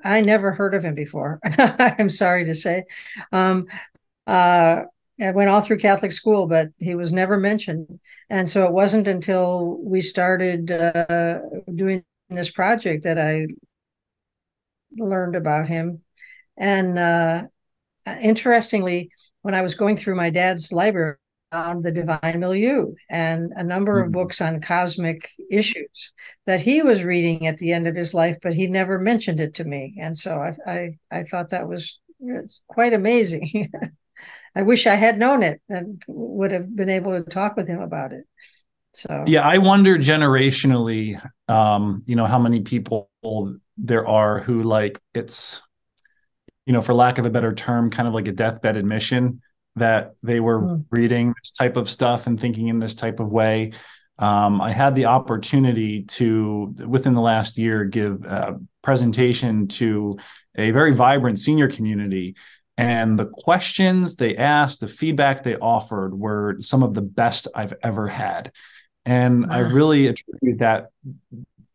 I 0.04 0.22
never 0.22 0.52
heard 0.52 0.74
of 0.74 0.84
him 0.84 0.96
before. 0.96 1.40
I'm 1.58 2.10
sorry 2.10 2.46
to 2.46 2.56
say. 2.56 2.84
Um, 3.32 3.68
uh, 4.28 4.82
I 5.20 5.32
went 5.32 5.50
all 5.50 5.62
through 5.62 5.80
Catholic 5.80 6.12
school, 6.12 6.48
but 6.48 6.68
he 6.78 6.94
was 6.94 7.12
never 7.12 7.38
mentioned. 7.38 8.00
And 8.30 8.48
so 8.50 8.66
it 8.66 8.72
wasn't 8.72 9.08
until 9.08 9.80
we 9.82 10.02
started 10.02 10.72
uh, 10.72 11.40
doing 11.74 12.04
this 12.30 12.52
project 12.52 13.04
that 13.06 13.18
I 13.18 13.48
learned 14.96 15.36
about 15.36 15.68
him. 15.68 16.02
And 16.58 17.00
uh, 17.00 17.44
interestingly, 18.22 19.10
when 19.42 19.56
I 19.56 19.62
was 19.62 19.76
going 19.76 19.98
through 19.98 20.16
my 20.16 20.30
dad's 20.30 20.72
library, 20.72 21.16
Found 21.52 21.82
the 21.84 21.92
Divine 21.92 22.42
Milieu 22.42 22.94
and 23.10 23.54
a 23.56 23.64
number 23.64 24.02
of 24.02 24.12
Mhm. 24.12 24.14
books 24.14 24.42
on 24.42 24.60
cosmic 24.60 25.30
issues 25.50 26.12
that 26.46 26.60
he 26.60 26.82
was 26.82 27.04
reading 27.06 27.48
at 27.48 27.58
the 27.58 27.72
end 27.72 27.88
of 27.88 27.96
his 27.96 28.14
life, 28.14 28.38
but 28.42 28.54
he 28.54 28.68
never 28.68 29.00
mentioned 29.00 29.40
it 29.40 29.54
to 29.56 29.64
me. 29.64 29.96
And 30.02 30.18
so 30.18 30.38
I 30.42 30.54
I, 30.70 30.90
I 31.10 31.24
thought 31.24 31.50
that 31.52 31.68
was 31.70 32.00
it's 32.20 32.62
quite 32.68 32.92
amazing. 32.94 33.72
I 34.56 34.64
wish 34.64 34.88
I 34.88 34.96
had 34.96 35.20
known 35.20 35.44
it 35.44 35.62
and 35.70 36.04
would 36.08 36.52
have 36.52 36.76
been 36.76 36.90
able 36.90 37.24
to 37.24 37.30
talk 37.30 37.56
with 37.58 37.68
him 37.68 37.82
about 37.82 38.14
it. 38.14 38.26
So 38.94 39.26
Yeah, 39.26 39.42
I 39.42 39.58
wonder 39.58 39.98
generationally, 39.98 41.22
um, 41.50 42.04
you 42.06 42.16
know, 42.16 42.26
how 42.26 42.40
many 42.40 42.62
people 42.62 43.10
there 43.78 44.08
are 44.08 44.40
who 44.40 44.64
like 44.64 45.00
it's, 45.14 45.62
you 46.66 46.74
know, 46.74 46.82
for 46.82 46.94
lack 46.94 47.18
of 47.18 47.26
a 47.26 47.30
better 47.30 47.54
term, 47.54 47.90
kind 47.90 48.08
of 48.08 48.14
like 48.14 48.28
a 48.28 48.32
deathbed 48.32 48.78
admission 48.78 49.42
that 49.78 50.14
they 50.24 50.40
were 50.40 50.60
Mm. 50.62 50.86
reading 50.92 51.34
this 51.42 51.52
type 51.52 51.78
of 51.78 51.90
stuff 51.90 52.28
and 52.28 52.40
thinking 52.40 52.68
in 52.68 52.80
this 52.80 52.96
type 52.96 53.20
of 53.20 53.32
way. 53.32 53.72
Um, 54.20 54.62
I 54.62 54.72
had 54.72 54.96
the 54.96 55.06
opportunity 55.06 56.04
to, 56.04 56.74
within 56.88 57.14
the 57.14 57.22
last 57.22 57.58
year, 57.58 57.86
give 57.86 58.26
a 58.26 58.60
presentation 58.82 59.68
to 59.68 60.18
a 60.56 60.72
very 60.72 60.94
vibrant 60.94 61.38
senior 61.40 61.70
community. 61.70 62.36
And 62.80 63.18
the 63.18 63.26
questions 63.26 64.16
they 64.16 64.36
asked, 64.38 64.82
the 64.82 64.88
feedback 64.88 65.44
they 65.44 65.56
offered 65.56 66.18
were 66.18 66.58
some 66.60 66.84
of 66.84 66.94
the 66.94 67.02
best 67.02 67.48
I've 67.56 67.74
ever 67.84 68.08
had. 68.08 68.52
And 69.06 69.48
wow. 69.48 69.56
I 69.56 69.60
really 69.60 70.08
attribute 70.08 70.60
that 70.60 70.90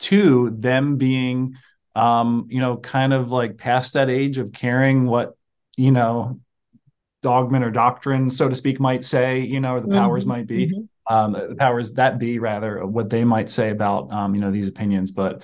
to 0.00 0.50
them 0.50 0.96
being, 0.96 1.56
um, 1.94 2.46
you 2.48 2.60
know, 2.60 2.76
kind 2.76 3.12
of 3.12 3.30
like 3.30 3.56
past 3.56 3.94
that 3.94 4.10
age 4.10 4.38
of 4.38 4.52
caring 4.52 5.06
what, 5.06 5.36
you 5.76 5.92
know, 5.92 6.40
dogman 7.22 7.62
or 7.62 7.70
doctrine, 7.70 8.28
so 8.28 8.48
to 8.48 8.54
speak, 8.54 8.80
might 8.80 9.04
say, 9.04 9.40
you 9.40 9.60
know, 9.60 9.76
or 9.76 9.80
the 9.80 9.88
powers 9.88 10.24
mm-hmm. 10.24 10.32
might 10.32 10.46
be, 10.46 10.66
mm-hmm. 10.66 11.14
um, 11.14 11.32
the 11.32 11.54
powers 11.56 11.92
that 11.94 12.18
be, 12.18 12.38
rather, 12.38 12.84
what 12.84 13.08
they 13.10 13.24
might 13.24 13.48
say 13.48 13.70
about, 13.70 14.12
um, 14.12 14.34
you 14.34 14.40
know, 14.40 14.50
these 14.50 14.68
opinions. 14.68 15.12
But 15.12 15.42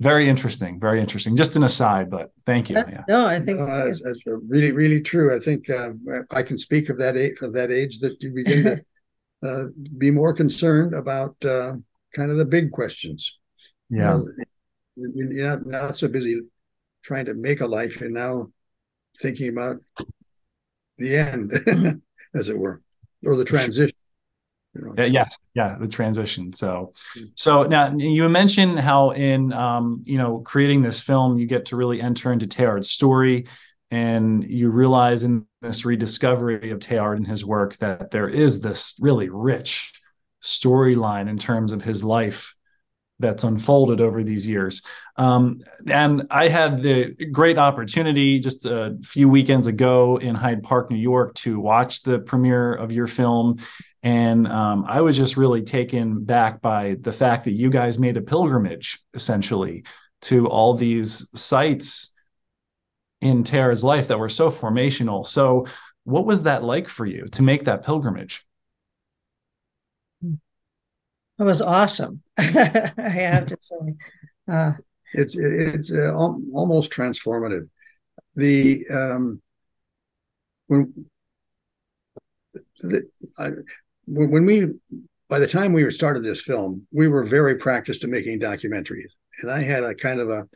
very 0.00 0.30
interesting, 0.30 0.80
very 0.80 0.98
interesting. 0.98 1.36
Just 1.36 1.56
an 1.56 1.62
aside, 1.62 2.10
but 2.10 2.32
thank 2.46 2.70
you. 2.70 2.76
Yeah. 2.76 3.04
No, 3.06 3.26
I 3.26 3.38
think 3.38 3.60
uh, 3.60 3.84
that's, 3.84 4.02
that's, 4.02 4.20
really, 4.26 4.72
really 4.72 5.02
true. 5.02 5.36
I 5.36 5.38
think 5.38 5.68
uh, 5.68 5.90
I 6.30 6.42
can 6.42 6.56
speak 6.56 6.88
of 6.88 6.98
that 6.98 7.18
age, 7.18 7.36
of 7.42 7.52
that 7.52 7.70
age 7.70 8.00
that 8.00 8.22
you 8.22 8.32
begin 8.32 8.64
to 8.64 8.84
uh, 9.46 9.64
be 9.98 10.10
more 10.10 10.32
concerned 10.32 10.94
about 10.94 11.36
uh, 11.44 11.74
kind 12.14 12.30
of 12.30 12.38
the 12.38 12.46
big 12.46 12.72
questions. 12.72 13.38
Yeah, 13.90 14.20
you 14.96 15.08
know, 15.12 15.12
you're 15.14 15.58
not, 15.58 15.66
not 15.66 15.96
so 15.98 16.08
busy 16.08 16.40
trying 17.02 17.26
to 17.26 17.34
make 17.34 17.60
a 17.60 17.66
life, 17.66 18.00
and 18.00 18.14
now 18.14 18.48
thinking 19.20 19.50
about 19.50 19.76
the 21.00 21.16
end, 21.16 22.02
as 22.34 22.48
it 22.48 22.56
were, 22.56 22.80
or 23.24 23.36
the 23.36 23.44
transition. 23.44 23.94
You 24.74 24.82
know, 24.82 24.94
yeah, 24.96 25.04
yes, 25.06 25.38
yeah, 25.54 25.76
the 25.80 25.88
transition. 25.88 26.52
So, 26.52 26.92
hmm. 27.14 27.24
so 27.34 27.64
now 27.64 27.92
you 27.92 28.28
mentioned 28.28 28.78
how 28.78 29.10
in 29.10 29.52
um, 29.52 30.02
you 30.04 30.16
know 30.16 30.38
creating 30.38 30.82
this 30.82 31.00
film, 31.00 31.38
you 31.38 31.46
get 31.46 31.66
to 31.66 31.76
really 31.76 32.00
enter 32.00 32.32
into 32.32 32.46
Teilhard's 32.46 32.90
story, 32.90 33.46
and 33.90 34.44
you 34.44 34.70
realize 34.70 35.24
in 35.24 35.46
this 35.60 35.84
rediscovery 35.84 36.70
of 36.70 36.78
Teilhard 36.78 37.16
and 37.16 37.26
his 37.26 37.44
work 37.44 37.76
that 37.78 38.12
there 38.12 38.28
is 38.28 38.60
this 38.60 38.94
really 39.00 39.28
rich 39.28 39.92
storyline 40.42 41.28
in 41.28 41.38
terms 41.38 41.72
of 41.72 41.82
his 41.82 42.04
life 42.04 42.54
that's 43.20 43.44
unfolded 43.44 44.00
over 44.00 44.22
these 44.22 44.46
years. 44.46 44.82
Um, 45.16 45.60
and 45.86 46.26
I 46.30 46.48
had 46.48 46.82
the 46.82 47.14
great 47.30 47.58
opportunity 47.58 48.40
just 48.40 48.66
a 48.66 48.96
few 49.04 49.28
weekends 49.28 49.66
ago 49.66 50.16
in 50.16 50.34
Hyde 50.34 50.62
Park, 50.62 50.90
New 50.90 50.96
York, 50.96 51.34
to 51.36 51.60
watch 51.60 52.02
the 52.02 52.18
premiere 52.18 52.74
of 52.74 52.90
your 52.90 53.06
film. 53.06 53.58
And 54.02 54.48
um, 54.48 54.84
I 54.88 55.02
was 55.02 55.16
just 55.16 55.36
really 55.36 55.62
taken 55.62 56.24
back 56.24 56.62
by 56.62 56.96
the 57.00 57.12
fact 57.12 57.44
that 57.44 57.52
you 57.52 57.70
guys 57.70 57.98
made 57.98 58.16
a 58.16 58.22
pilgrimage 58.22 58.98
essentially 59.14 59.84
to 60.22 60.48
all 60.48 60.74
these 60.74 61.28
sites 61.38 62.10
in 63.20 63.44
Teilhard's 63.44 63.84
life 63.84 64.08
that 64.08 64.18
were 64.18 64.28
so 64.28 64.50
formational. 64.50 65.26
So, 65.26 65.66
what 66.04 66.24
was 66.24 66.44
that 66.44 66.64
like 66.64 66.88
for 66.88 67.04
you 67.04 67.26
to 67.32 67.42
make 67.42 67.64
that 67.64 67.84
pilgrimage? 67.84 68.44
It 71.40 71.44
was 71.44 71.62
awesome. 71.62 72.20
I 72.38 72.92
have 72.98 73.46
to 73.46 73.56
say, 73.58 73.76
uh, 74.46 74.72
it's 75.14 75.34
it's 75.34 75.90
uh, 75.90 76.14
almost 76.14 76.92
transformative. 76.92 77.66
The 78.34 78.84
um, 78.92 79.40
when 80.66 81.06
the, 82.80 83.08
I, 83.38 83.52
when 84.06 84.44
we 84.44 84.66
by 85.30 85.38
the 85.38 85.46
time 85.46 85.72
we 85.72 85.90
started 85.90 86.24
this 86.24 86.42
film, 86.42 86.86
we 86.92 87.08
were 87.08 87.24
very 87.24 87.56
practiced 87.56 88.04
at 88.04 88.10
making 88.10 88.40
documentaries, 88.40 89.12
and 89.40 89.50
I 89.50 89.62
had 89.62 89.82
a 89.82 89.94
kind 89.94 90.20
of 90.20 90.28
a, 90.28 90.46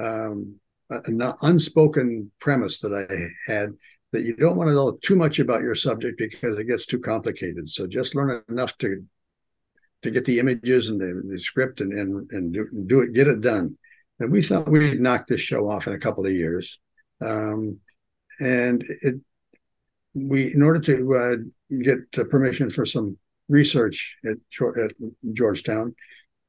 um, 0.00 0.54
an 0.88 1.20
unspoken 1.42 2.30
premise 2.38 2.78
that 2.78 2.94
I 2.94 3.50
had 3.50 3.72
that 4.12 4.22
you 4.22 4.36
don't 4.36 4.56
want 4.56 4.68
to 4.68 4.74
know 4.74 4.98
too 5.02 5.16
much 5.16 5.40
about 5.40 5.62
your 5.62 5.74
subject 5.74 6.16
because 6.16 6.56
it 6.56 6.68
gets 6.68 6.86
too 6.86 7.00
complicated. 7.00 7.68
So 7.68 7.88
just 7.88 8.14
learn 8.14 8.40
enough 8.48 8.78
to 8.78 9.04
to 10.02 10.10
get 10.10 10.24
the 10.24 10.38
images 10.38 10.88
and 10.88 11.00
the, 11.00 11.22
the 11.28 11.38
script 11.38 11.80
and 11.80 11.92
and, 11.92 12.30
and 12.30 12.52
do, 12.52 12.68
do, 12.86 13.00
it, 13.00 13.12
get 13.12 13.28
it 13.28 13.40
done. 13.40 13.76
And 14.20 14.32
we 14.32 14.42
thought 14.42 14.68
we'd 14.68 15.00
knock 15.00 15.26
this 15.26 15.40
show 15.40 15.70
off 15.70 15.86
in 15.86 15.92
a 15.92 15.98
couple 15.98 16.26
of 16.26 16.32
years. 16.32 16.78
Um, 17.20 17.78
and 18.40 18.84
it, 19.02 19.16
we, 20.14 20.52
in 20.54 20.62
order 20.62 20.80
to 20.80 21.14
uh, 21.14 21.36
get 21.82 21.98
uh, 22.16 22.24
permission 22.24 22.70
for 22.70 22.84
some 22.84 23.18
research 23.48 24.16
at, 24.24 24.36
at 24.82 24.92
Georgetown, 25.32 25.94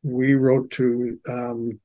we 0.03 0.33
wrote 0.35 0.71
to 0.71 1.19
um, 1.27 1.79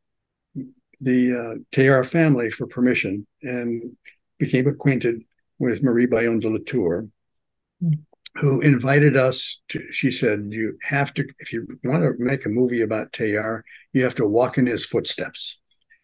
the 1.00 1.62
uh, 1.76 2.02
family 2.02 2.48
for 2.48 2.66
permission 2.66 3.26
and 3.42 3.96
became 4.38 4.66
acquainted 4.66 5.22
with 5.58 5.82
Marie 5.82 6.06
Bayon 6.06 6.40
de 6.40 6.48
la 6.48 6.58
Tour, 6.64 7.08
mm 7.82 7.98
who 8.36 8.60
invited 8.60 9.16
us 9.16 9.60
to 9.68 9.80
she 9.92 10.10
said 10.10 10.48
you 10.50 10.76
have 10.82 11.14
to 11.14 11.24
if 11.38 11.52
you 11.52 11.66
want 11.84 12.02
to 12.02 12.12
make 12.18 12.46
a 12.46 12.48
movie 12.48 12.82
about 12.82 13.12
Teilhard 13.12 13.62
you 13.92 14.02
have 14.02 14.16
to 14.16 14.26
walk 14.26 14.58
in 14.58 14.66
his 14.66 14.84
footsteps. 14.84 15.58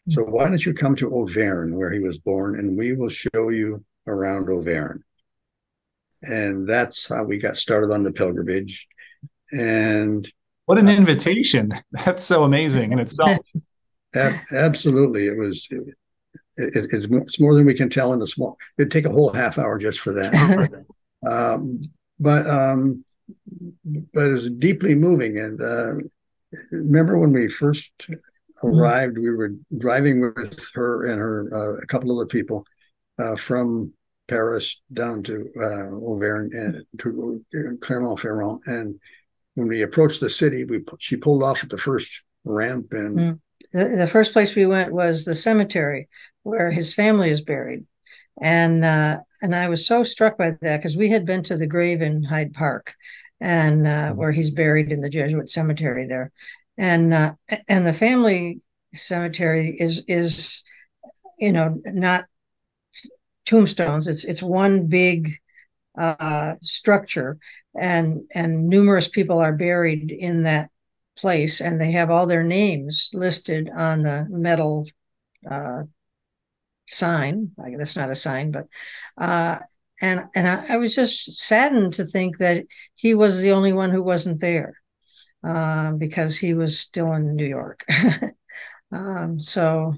Mm-hmm. 0.08 0.14
so 0.14 0.24
why 0.24 0.48
don't 0.48 0.64
you 0.64 0.72
come 0.72 0.96
to 0.96 1.12
Auvergne 1.14 1.76
where 1.76 1.90
he 1.90 1.98
was 1.98 2.18
born 2.18 2.58
and 2.58 2.78
we 2.78 2.94
will 2.94 3.10
show 3.10 3.50
you 3.50 3.84
around 4.06 4.48
Auvergne. 4.48 5.00
And 6.22 6.68
that's 6.68 7.08
how 7.08 7.24
we 7.24 7.38
got 7.38 7.56
started 7.56 7.92
on 7.92 8.02
the 8.02 8.12
pilgrimage. 8.12 8.86
And 9.52 10.30
what 10.66 10.78
an 10.78 10.88
uh, 10.88 10.92
invitation. 10.92 11.70
That's 12.04 12.22
so 12.22 12.44
amazing 12.44 12.92
in 12.92 12.98
itself. 12.98 13.38
Absolutely. 14.14 15.26
It 15.26 15.38
was 15.38 15.66
it, 15.70 15.94
it, 16.56 16.88
it's, 16.92 17.06
it's 17.10 17.40
more 17.40 17.54
than 17.54 17.64
we 17.64 17.74
can 17.74 17.88
tell 17.88 18.12
in 18.12 18.20
a 18.20 18.26
small 18.26 18.58
it'd 18.78 18.90
take 18.90 19.06
a 19.06 19.10
whole 19.10 19.32
half 19.32 19.58
hour 19.58 19.78
just 19.78 20.00
for 20.00 20.12
that. 20.14 20.84
Um, 21.22 21.82
but 22.20 22.46
um, 22.46 23.04
but 24.14 24.28
it 24.28 24.32
was 24.32 24.50
deeply 24.50 24.94
moving. 24.94 25.38
And 25.38 25.60
uh, 25.60 25.94
remember 26.70 27.18
when 27.18 27.32
we 27.32 27.48
first 27.48 27.90
mm-hmm. 28.02 28.68
arrived, 28.68 29.18
we 29.18 29.30
were 29.30 29.54
driving 29.76 30.20
with 30.20 30.70
her 30.74 31.06
and 31.06 31.18
her 31.18 31.50
uh, 31.52 31.82
a 31.82 31.86
couple 31.86 32.14
other 32.14 32.26
people 32.26 32.64
uh, 33.18 33.36
from 33.36 33.92
Paris 34.28 34.80
down 34.92 35.22
to 35.24 35.50
uh, 35.60 35.96
Auvergne 35.96 36.56
and 36.56 36.84
to 36.98 37.44
Clermont-Ferrand. 37.80 38.60
And 38.66 39.00
when 39.54 39.68
we 39.68 39.82
approached 39.82 40.20
the 40.20 40.30
city, 40.30 40.64
we 40.64 40.84
she 40.98 41.16
pulled 41.16 41.42
off 41.42 41.64
at 41.64 41.70
the 41.70 41.78
first 41.78 42.22
ramp 42.44 42.92
and. 42.92 43.18
Mm. 43.18 43.40
The, 43.72 43.84
the 43.84 44.06
first 44.08 44.32
place 44.32 44.56
we 44.56 44.66
went 44.66 44.92
was 44.92 45.24
the 45.24 45.36
cemetery 45.36 46.08
where 46.42 46.72
his 46.72 46.92
family 46.92 47.30
is 47.30 47.40
buried 47.40 47.86
and 48.40 48.84
uh, 48.84 49.20
and 49.42 49.54
I 49.54 49.68
was 49.68 49.86
so 49.86 50.02
struck 50.02 50.38
by 50.38 50.52
that 50.60 50.78
because 50.78 50.96
we 50.96 51.10
had 51.10 51.24
been 51.24 51.42
to 51.44 51.56
the 51.56 51.66
grave 51.66 52.02
in 52.02 52.22
Hyde 52.22 52.52
Park, 52.52 52.94
and 53.40 53.86
uh, 53.86 53.90
mm-hmm. 53.90 54.18
where 54.18 54.32
he's 54.32 54.50
buried 54.50 54.92
in 54.92 55.00
the 55.00 55.10
Jesuit 55.10 55.50
cemetery 55.50 56.06
there, 56.06 56.32
and 56.76 57.12
uh, 57.12 57.32
and 57.68 57.86
the 57.86 57.92
family 57.92 58.60
cemetery 58.94 59.76
is 59.78 60.04
is 60.08 60.62
you 61.38 61.52
know 61.52 61.80
not 61.84 62.26
tombstones. 63.46 64.08
It's 64.08 64.24
it's 64.24 64.42
one 64.42 64.86
big 64.86 65.36
uh, 65.98 66.54
structure, 66.62 67.38
and 67.78 68.22
and 68.34 68.68
numerous 68.68 69.08
people 69.08 69.38
are 69.38 69.52
buried 69.52 70.10
in 70.10 70.44
that 70.44 70.70
place, 71.16 71.60
and 71.60 71.80
they 71.80 71.92
have 71.92 72.10
all 72.10 72.26
their 72.26 72.44
names 72.44 73.10
listed 73.14 73.70
on 73.74 74.02
the 74.02 74.26
metal 74.30 74.86
uh, 75.50 75.82
sign. 76.90 77.52
Like 77.56 77.76
that's 77.78 77.96
not 77.96 78.10
a 78.10 78.14
sign, 78.14 78.50
but 78.50 78.66
uh, 79.16 79.58
and 80.00 80.24
and 80.34 80.48
I, 80.48 80.74
I, 80.74 80.76
was 80.76 80.94
just 80.94 81.34
saddened 81.34 81.94
to 81.94 82.04
think 82.04 82.38
that 82.38 82.64
he 82.94 83.14
was 83.14 83.40
the 83.40 83.52
only 83.52 83.72
one 83.72 83.90
who 83.90 84.02
wasn't 84.02 84.40
there 84.40 84.74
uh, 85.44 85.92
because 85.92 86.38
he 86.38 86.54
was 86.54 86.78
still 86.78 87.12
in 87.12 87.36
New 87.36 87.46
York. 87.46 87.84
um, 88.92 89.40
so, 89.40 89.94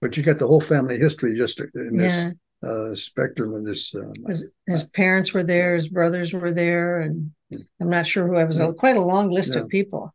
but 0.00 0.16
you 0.16 0.22
got 0.22 0.38
the 0.38 0.46
whole 0.46 0.60
family 0.60 0.98
history 0.98 1.36
just 1.36 1.60
in 1.60 1.96
this 1.96 2.12
yeah. 2.12 2.68
uh, 2.68 2.94
spectrum 2.94 3.54
of 3.54 3.64
this. 3.64 3.94
Uh, 3.94 4.12
his, 4.26 4.50
his, 4.66 4.84
parents 4.84 5.32
were 5.32 5.44
there, 5.44 5.74
his 5.74 5.88
brothers 5.88 6.32
were 6.32 6.52
there, 6.52 7.00
and 7.00 7.32
hmm. 7.50 7.60
I'm 7.80 7.90
not 7.90 8.06
sure 8.06 8.26
who. 8.26 8.36
It 8.36 8.46
was 8.46 8.58
a, 8.58 8.72
quite 8.72 8.96
a 8.96 9.02
long 9.02 9.30
list 9.30 9.54
yeah. 9.54 9.62
of 9.62 9.68
people. 9.68 10.14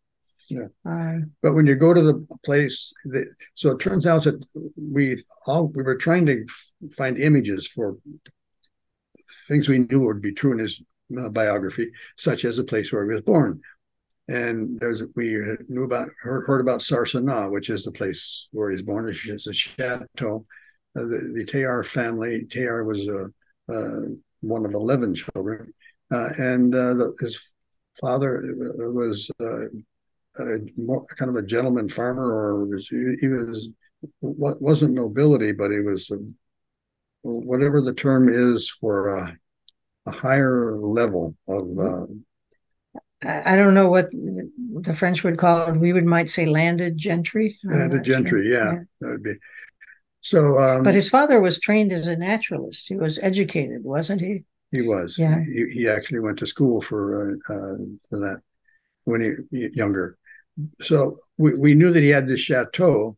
Yeah. 0.49 0.67
Uh, 0.89 1.19
but 1.41 1.53
when 1.53 1.67
you 1.67 1.75
go 1.75 1.93
to 1.93 2.01
the 2.01 2.25
place, 2.45 2.93
the, 3.03 3.25
so 3.53 3.71
it 3.71 3.79
turns 3.79 4.05
out 4.05 4.23
that 4.23 4.41
we 4.77 5.21
all 5.45 5.67
we 5.67 5.83
were 5.83 5.97
trying 5.97 6.25
to 6.27 6.45
find 6.95 7.19
images 7.19 7.67
for 7.67 7.97
things 9.49 9.67
we 9.67 9.79
knew 9.79 10.05
would 10.05 10.21
be 10.21 10.33
true 10.33 10.53
in 10.53 10.59
his 10.59 10.81
uh, 11.19 11.29
biography, 11.29 11.91
such 12.17 12.45
as 12.45 12.55
the 12.55 12.63
place 12.63 12.93
where 12.93 13.03
he 13.03 13.13
was 13.13 13.23
born. 13.23 13.59
And 14.29 14.79
there's 14.79 15.03
we 15.15 15.37
knew 15.67 15.83
about 15.83 16.09
heard, 16.21 16.45
heard 16.47 16.61
about 16.61 16.79
Sarcenat, 16.79 17.51
which 17.51 17.69
is 17.69 17.83
the 17.83 17.91
place 17.91 18.47
where 18.51 18.71
he's 18.71 18.83
born. 18.83 19.13
It's 19.25 19.47
a 19.47 19.53
chateau. 19.53 20.45
Uh, 20.97 21.01
the, 21.01 21.31
the 21.35 21.45
Teilhard 21.45 21.85
family. 21.85 22.45
Teilhard 22.49 22.85
was 22.87 23.07
uh, 23.07 23.73
uh, 23.73 24.01
one 24.39 24.65
of 24.65 24.73
eleven 24.73 25.13
children, 25.13 25.73
uh, 26.13 26.29
and 26.37 26.73
uh, 26.73 26.93
the, 26.93 27.15
his 27.19 27.39
father 27.99 28.41
was 28.77 29.29
a 30.39 30.59
kind 31.15 31.29
of 31.29 31.35
a 31.35 31.45
gentleman 31.45 31.89
farmer, 31.89 32.25
or 32.25 32.65
was, 32.65 32.87
he 32.87 33.27
was 33.27 33.69
wasn't 34.21 34.93
nobility, 34.93 35.51
but 35.51 35.71
he 35.71 35.79
was 35.79 36.11
whatever 37.21 37.81
the 37.81 37.93
term 37.93 38.29
is 38.29 38.69
for 38.69 39.15
a, 39.15 39.37
a 40.05 40.11
higher 40.11 40.77
level 40.77 41.35
of. 41.47 41.79
Uh, 41.79 42.05
I, 43.23 43.53
I 43.53 43.55
don't 43.55 43.73
know 43.73 43.89
what 43.89 44.11
the 44.11 44.93
French 44.93 45.23
would 45.23 45.37
call 45.37 45.67
it. 45.67 45.77
We 45.77 45.93
would 45.93 46.05
might 46.05 46.29
say 46.29 46.45
landed 46.45 46.97
gentry. 46.97 47.57
Landed 47.63 48.03
gentry, 48.03 48.43
sure. 48.43 48.53
yeah, 48.53 48.73
yeah, 48.73 48.79
that 49.01 49.09
would 49.09 49.23
be. 49.23 49.33
So, 50.21 50.59
um, 50.59 50.83
but 50.83 50.93
his 50.93 51.09
father 51.09 51.39
was 51.39 51.59
trained 51.59 51.91
as 51.91 52.07
a 52.07 52.15
naturalist. 52.15 52.87
He 52.87 52.95
was 52.95 53.17
educated, 53.21 53.83
wasn't 53.83 54.21
he? 54.21 54.43
He 54.71 54.81
was. 54.81 55.17
Yeah. 55.17 55.41
He, 55.43 55.65
he 55.73 55.87
actually 55.87 56.19
went 56.19 56.39
to 56.39 56.45
school 56.45 56.81
for 56.81 57.39
uh, 57.49 57.53
uh, 57.53 57.77
for 58.09 58.19
that 58.19 58.41
when 59.05 59.47
he 59.51 59.69
younger. 59.73 60.17
So 60.81 61.17
we, 61.37 61.53
we 61.53 61.73
knew 61.73 61.91
that 61.91 62.03
he 62.03 62.09
had 62.09 62.27
this 62.27 62.39
chateau, 62.39 63.17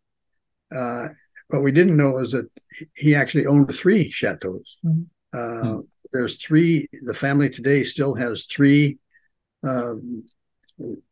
uh, 0.74 1.10
but 1.50 1.62
we 1.62 1.72
didn't 1.72 1.98
know 1.98 2.12
was 2.12 2.32
that 2.32 2.50
he 2.96 3.16
actually 3.16 3.46
owned 3.46 3.74
three 3.74 4.12
chateaus. 4.12 4.78
Mm-hmm. 4.86 5.04
Uh, 5.34 5.82
there's 6.12 6.38
three. 6.38 6.88
The 7.04 7.14
family 7.14 7.50
today 7.50 7.84
still 7.84 8.16
has 8.16 8.46
three 8.46 8.98
um, 9.64 10.26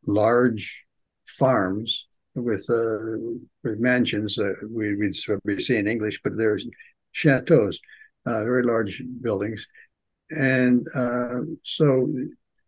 large 0.06 0.86
farms 1.28 2.08
with 2.36 2.66
uh, 2.70 3.18
with 3.63 3.80
mansions 3.80 4.36
that 4.36 4.56
we, 4.70 4.96
would 4.96 5.44
be 5.44 5.62
say 5.62 5.78
in 5.78 5.88
English, 5.88 6.20
but 6.24 6.38
there's 6.38 6.66
chateaus, 7.12 7.80
uh, 8.26 8.44
very 8.44 8.63
large 8.63 9.02
buildings, 9.22 9.68
and 10.32 10.88
uh, 10.96 11.40
so 11.63 12.12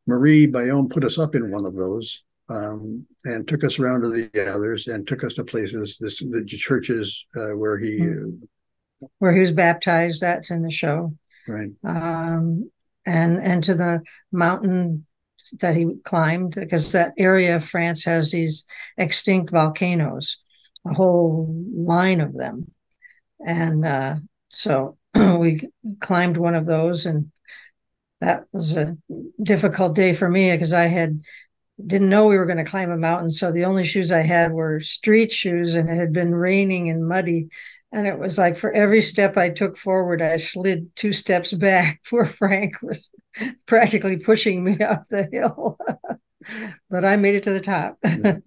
Marie 0.07 0.47
Bayon 0.47 0.89
put 0.89 1.03
us 1.03 1.17
up 1.17 1.35
in 1.35 1.51
one 1.51 1.65
of 1.65 1.75
those 1.75 2.23
um, 2.49 3.05
and 3.25 3.47
took 3.47 3.63
us 3.63 3.79
around 3.79 4.01
to 4.01 4.09
the 4.09 4.53
others 4.53 4.87
and 4.87 5.07
took 5.07 5.23
us 5.23 5.35
to 5.35 5.43
places, 5.43 5.97
this, 5.99 6.19
the 6.19 6.43
churches 6.45 7.25
uh, 7.35 7.49
where 7.49 7.77
he 7.77 7.99
hmm. 7.99 8.29
where 9.19 9.33
he 9.33 9.39
was 9.39 9.51
baptized. 9.51 10.21
That's 10.21 10.51
in 10.51 10.61
the 10.61 10.71
show, 10.71 11.15
right? 11.47 11.69
Um, 11.83 12.71
and 13.05 13.37
and 13.37 13.63
to 13.65 13.75
the 13.75 14.01
mountain 14.31 15.05
that 15.59 15.75
he 15.75 15.95
climbed 16.03 16.55
because 16.55 16.91
that 16.91 17.13
area 17.17 17.55
of 17.55 17.63
France 17.63 18.03
has 18.03 18.31
these 18.31 18.65
extinct 18.97 19.51
volcanoes, 19.51 20.37
a 20.87 20.93
whole 20.93 21.47
line 21.73 22.21
of 22.21 22.33
them, 22.33 22.71
and 23.45 23.85
uh, 23.85 24.15
so 24.49 24.97
we 25.37 25.69
climbed 25.99 26.37
one 26.37 26.55
of 26.55 26.65
those 26.65 27.05
and 27.05 27.31
that 28.21 28.43
was 28.51 28.75
a 28.75 28.97
difficult 29.41 29.95
day 29.95 30.11
for 30.13 30.29
me 30.29 30.51
because 30.51 30.73
I 30.73 30.87
had 30.87 31.21
didn't 31.85 32.09
know 32.09 32.27
we 32.27 32.37
were 32.37 32.45
going 32.45 32.63
to 32.63 32.69
climb 32.69 32.91
a 32.91 32.97
mountain. 32.97 33.31
So 33.31 33.51
the 33.51 33.65
only 33.65 33.83
shoes 33.83 34.11
I 34.11 34.21
had 34.21 34.51
were 34.51 34.79
street 34.79 35.31
shoes, 35.31 35.75
and 35.75 35.89
it 35.89 35.95
had 35.95 36.13
been 36.13 36.35
raining 36.35 36.89
and 36.89 37.07
muddy. 37.07 37.49
And 37.91 38.05
it 38.05 38.19
was 38.19 38.37
like 38.37 38.57
for 38.57 38.71
every 38.71 39.01
step 39.01 39.37
I 39.37 39.49
took 39.49 39.77
forward, 39.77 40.21
I 40.21 40.37
slid 40.37 40.95
two 40.95 41.13
steps 41.13 41.53
back. 41.53 42.01
Poor 42.09 42.25
Frank 42.25 42.81
was 42.81 43.09
practically 43.65 44.17
pushing 44.17 44.63
me 44.63 44.79
up 44.83 45.05
the 45.09 45.27
hill, 45.31 45.77
but 46.89 47.05
I 47.05 47.15
made 47.15 47.35
it 47.35 47.43
to 47.43 47.53
the 47.53 47.61
top. 47.61 47.97
yeah. 48.03 48.37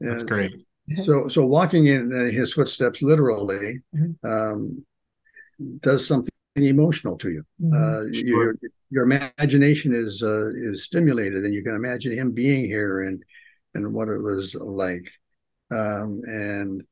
That's 0.00 0.22
great. 0.22 0.52
So, 0.96 1.28
so 1.28 1.44
walking 1.44 1.86
in 1.86 2.10
his 2.10 2.52
footsteps 2.52 3.00
literally 3.00 3.80
mm-hmm. 3.94 4.26
um, 4.26 4.84
does 5.80 6.06
something 6.06 6.30
emotional 6.56 7.16
to 7.18 7.30
you. 7.30 7.44
Mm-hmm. 7.62 8.08
Uh, 8.08 8.12
sure. 8.12 8.26
Your 8.26 8.54
your 8.90 9.04
imagination 9.04 9.94
is 9.94 10.22
uh, 10.22 10.50
is 10.50 10.84
stimulated, 10.84 11.44
and 11.44 11.54
you 11.54 11.62
can 11.62 11.74
imagine 11.74 12.12
him 12.12 12.32
being 12.32 12.64
here 12.64 13.02
and 13.02 13.22
and 13.74 13.92
what 13.92 14.08
it 14.08 14.20
was 14.20 14.54
like, 14.54 15.08
um, 15.70 16.22
and 16.24 16.82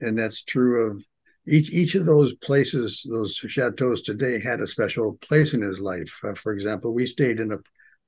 and 0.00 0.18
that's 0.18 0.42
true 0.42 0.90
of 0.90 1.04
each 1.46 1.70
each 1.70 1.94
of 1.94 2.06
those 2.06 2.34
places. 2.36 3.06
Those 3.08 3.34
chateaus 3.34 4.02
today 4.02 4.40
had 4.40 4.60
a 4.60 4.66
special 4.66 5.18
place 5.20 5.54
in 5.54 5.62
his 5.62 5.80
life. 5.80 6.12
Uh, 6.24 6.34
for 6.34 6.52
example, 6.52 6.92
we 6.94 7.06
stayed 7.06 7.40
in 7.40 7.52
a 7.52 7.58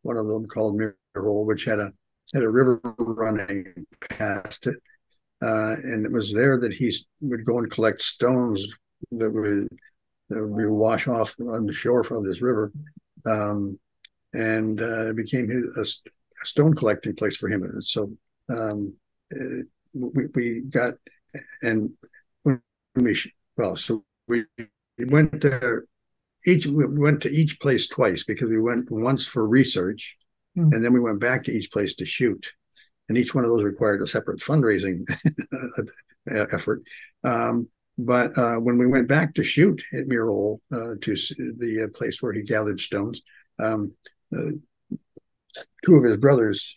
one 0.03 0.17
of 0.17 0.27
them 0.27 0.47
called 0.47 0.81
Murol, 0.81 1.45
which 1.45 1.65
had 1.65 1.79
a 1.79 1.93
had 2.33 2.43
a 2.43 2.49
river 2.49 2.81
running 2.99 3.67
past 4.09 4.67
it. 4.67 4.77
Uh, 5.43 5.77
and 5.83 6.05
it 6.05 6.13
was 6.13 6.33
there 6.33 6.61
that 6.61 6.73
he 6.73 6.95
would 7.23 7.45
go 7.47 7.59
and 7.59 7.71
collect 7.71 8.03
stones 8.03 8.75
that 9.11 9.31
would 9.31 9.69
we 10.29 10.67
wash 10.67 11.09
off 11.09 11.35
on 11.41 11.67
the 11.67 11.73
shore 11.73 12.05
from 12.05 12.27
this 12.27 12.41
river, 12.41 12.71
um, 13.27 13.79
and 14.33 14.81
uh, 14.81 15.11
it 15.11 15.17
became 15.17 15.51
a, 15.51 15.81
a, 15.81 15.85
stone 16.43 16.75
collecting 16.75 17.15
place 17.15 17.37
for 17.37 17.49
him. 17.49 17.63
And 17.63 17.85
so 17.85 18.13
um, 18.49 18.95
uh, 19.35 19.63
we, 19.93 20.27
we 20.35 20.61
got 20.61 20.95
and 21.63 21.91
we 22.95 23.21
well, 23.57 23.77
so 23.77 24.05
we 24.27 24.45
went 24.99 25.43
to 25.43 25.83
each 26.47 26.67
we 26.67 26.87
went 26.87 27.23
to 27.23 27.31
each 27.31 27.61
place 27.61 27.89
twice 27.89 28.25
because 28.25 28.49
we 28.49 28.61
went 28.61 28.91
once 28.91 29.27
for 29.27 29.47
research, 29.47 30.17
mm. 30.57 30.73
and 30.75 30.85
then 30.85 30.93
we 30.93 31.01
went 31.01 31.21
back 31.21 31.45
to 31.45 31.53
each 31.53 31.71
place 31.71 31.95
to 31.95 32.07
shoot, 32.07 32.51
and 33.09 33.19
each 33.19 33.35
one 33.35 33.45
of 33.45 33.51
those 33.51 33.65
required 33.65 34.03
a 34.03 34.07
separate 34.07 34.41
fundraising 34.41 35.05
effort. 36.31 36.83
Um, 37.23 37.69
but 38.05 38.37
uh, 38.39 38.57
when 38.57 38.79
we 38.79 38.87
went 38.87 39.09
back 39.09 39.35
to 39.35 39.43
shoot 39.43 39.83
at 39.93 40.07
Murol 40.07 40.61
uh, 40.73 40.95
to 41.01 41.15
the 41.59 41.85
uh, 41.85 41.97
place 41.97 42.23
where 42.23 42.33
he 42.33 42.43
gathered 42.43 42.81
stones, 42.81 43.21
um, 43.59 43.93
uh, 44.37 44.51
two 45.85 45.97
of 45.97 46.05
his 46.05 46.17
brothers, 46.17 46.75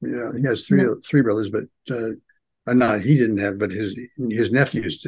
you 0.00 0.08
know, 0.08 0.32
he 0.32 0.42
has 0.44 0.66
three 0.66 0.84
three 1.04 1.22
brothers, 1.22 1.50
but 1.50 1.64
uh, 1.90 2.10
uh, 2.66 2.74
not 2.74 3.00
he 3.00 3.16
didn't 3.16 3.38
have, 3.38 3.58
but 3.58 3.70
his 3.70 3.94
his 4.30 4.50
nephews, 4.50 5.04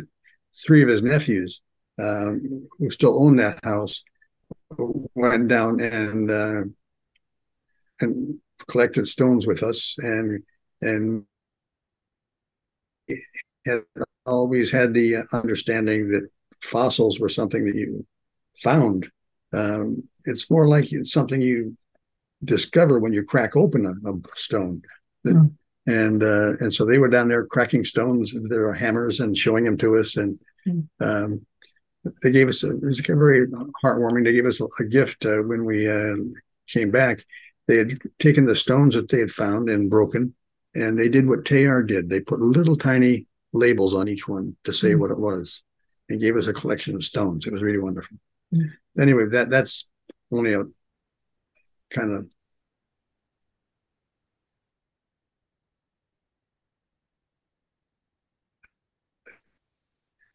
three 0.65 0.83
of 0.83 0.89
his 0.89 1.03
nephews, 1.03 1.61
um, 2.01 2.69
who 2.79 2.91
still 2.91 3.23
own 3.23 3.37
that 3.37 3.59
house, 3.65 4.03
went 5.15 5.49
down 5.49 5.81
and 5.81 6.75
and 8.01 8.35
collected 8.69 9.07
stones 9.09 9.47
with 9.47 9.63
us 9.63 9.97
and 9.99 10.43
and 10.81 11.25
had 13.67 13.83
always 14.27 14.71
had 14.71 14.95
the 14.95 15.25
understanding 15.33 16.09
that 16.09 16.29
fossils 16.61 17.21
were 17.21 17.29
something 17.29 17.65
that 17.67 17.75
you 17.75 18.07
found. 18.59 19.09
Um, 19.53 20.05
it's 20.25 20.51
more 20.51 20.67
like 20.67 20.93
it's 20.93 21.13
something 21.13 21.41
you 21.41 21.77
discover 22.43 22.99
when 22.99 23.13
you 23.13 23.23
crack 23.23 23.57
open 23.57 23.87
a, 23.87 24.11
a 24.11 24.15
stone. 24.37 24.83
Mm. 25.27 25.53
And 25.87 26.23
uh, 26.23 26.57
and 26.61 26.73
so 26.73 26.85
they 26.85 26.99
were 26.99 27.09
down 27.09 27.29
there 27.29 27.47
cracking 27.47 27.85
stones 27.85 28.33
with 28.33 28.49
their 28.49 28.73
hammers 28.73 29.21
and 29.21 29.37
showing 29.37 29.65
them 29.65 29.77
to 29.79 29.99
us. 29.99 30.17
And 30.17 30.39
mm. 30.67 30.87
um, 31.01 31.45
they 32.23 32.31
gave 32.31 32.49
us 32.49 32.63
a, 32.65 32.71
it 32.71 32.83
was 32.83 33.01
very 33.01 33.47
heartwarming. 33.85 34.25
They 34.25 34.33
gave 34.33 34.47
us 34.47 34.61
a, 34.81 34.85
gift 34.85 35.27
uh, 35.27 35.39
when 35.39 35.65
we 35.65 35.89
uh, 35.89 36.17
came 36.69 36.91
back. 36.91 37.25
They 37.67 37.77
had 37.77 37.99
taken 38.19 38.47
the 38.47 38.57
stones 38.57 38.95
that 38.95 39.09
they 39.09 39.21
had 39.21 39.31
found 39.31 39.69
and 39.69 39.91
broken, 39.91 40.35
and 40.75 40.99
they 40.99 41.09
did 41.09 41.27
what 41.27 41.45
Teilhard 41.45 41.89
did. 41.89 42.09
They 42.09 42.21
put 42.21 42.41
little 42.41 42.77
tiny 42.77 43.27
labels 43.55 43.95
on 43.95 44.09
each 44.09 44.29
one 44.29 44.57
to 44.65 44.73
say 44.73 44.91
mm-hmm. 44.91 45.01
what 45.01 45.11
it 45.11 45.19
was 45.19 45.63
and 46.11 46.21
gave 46.21 46.37
us 46.37 46.49
a 46.49 46.53
collection 46.53 46.95
of 46.95 47.05
stones. 47.05 47.47
It 47.47 47.53
was 47.53 47.63
really 47.63 47.79
wonderful. 47.79 48.19
Mm-hmm. 48.53 49.01
Anyway, 49.01 49.27
that 49.31 49.49
that's 49.49 49.89
only 50.31 50.53
a 50.53 50.65
kind 51.91 52.13
of 52.13 52.29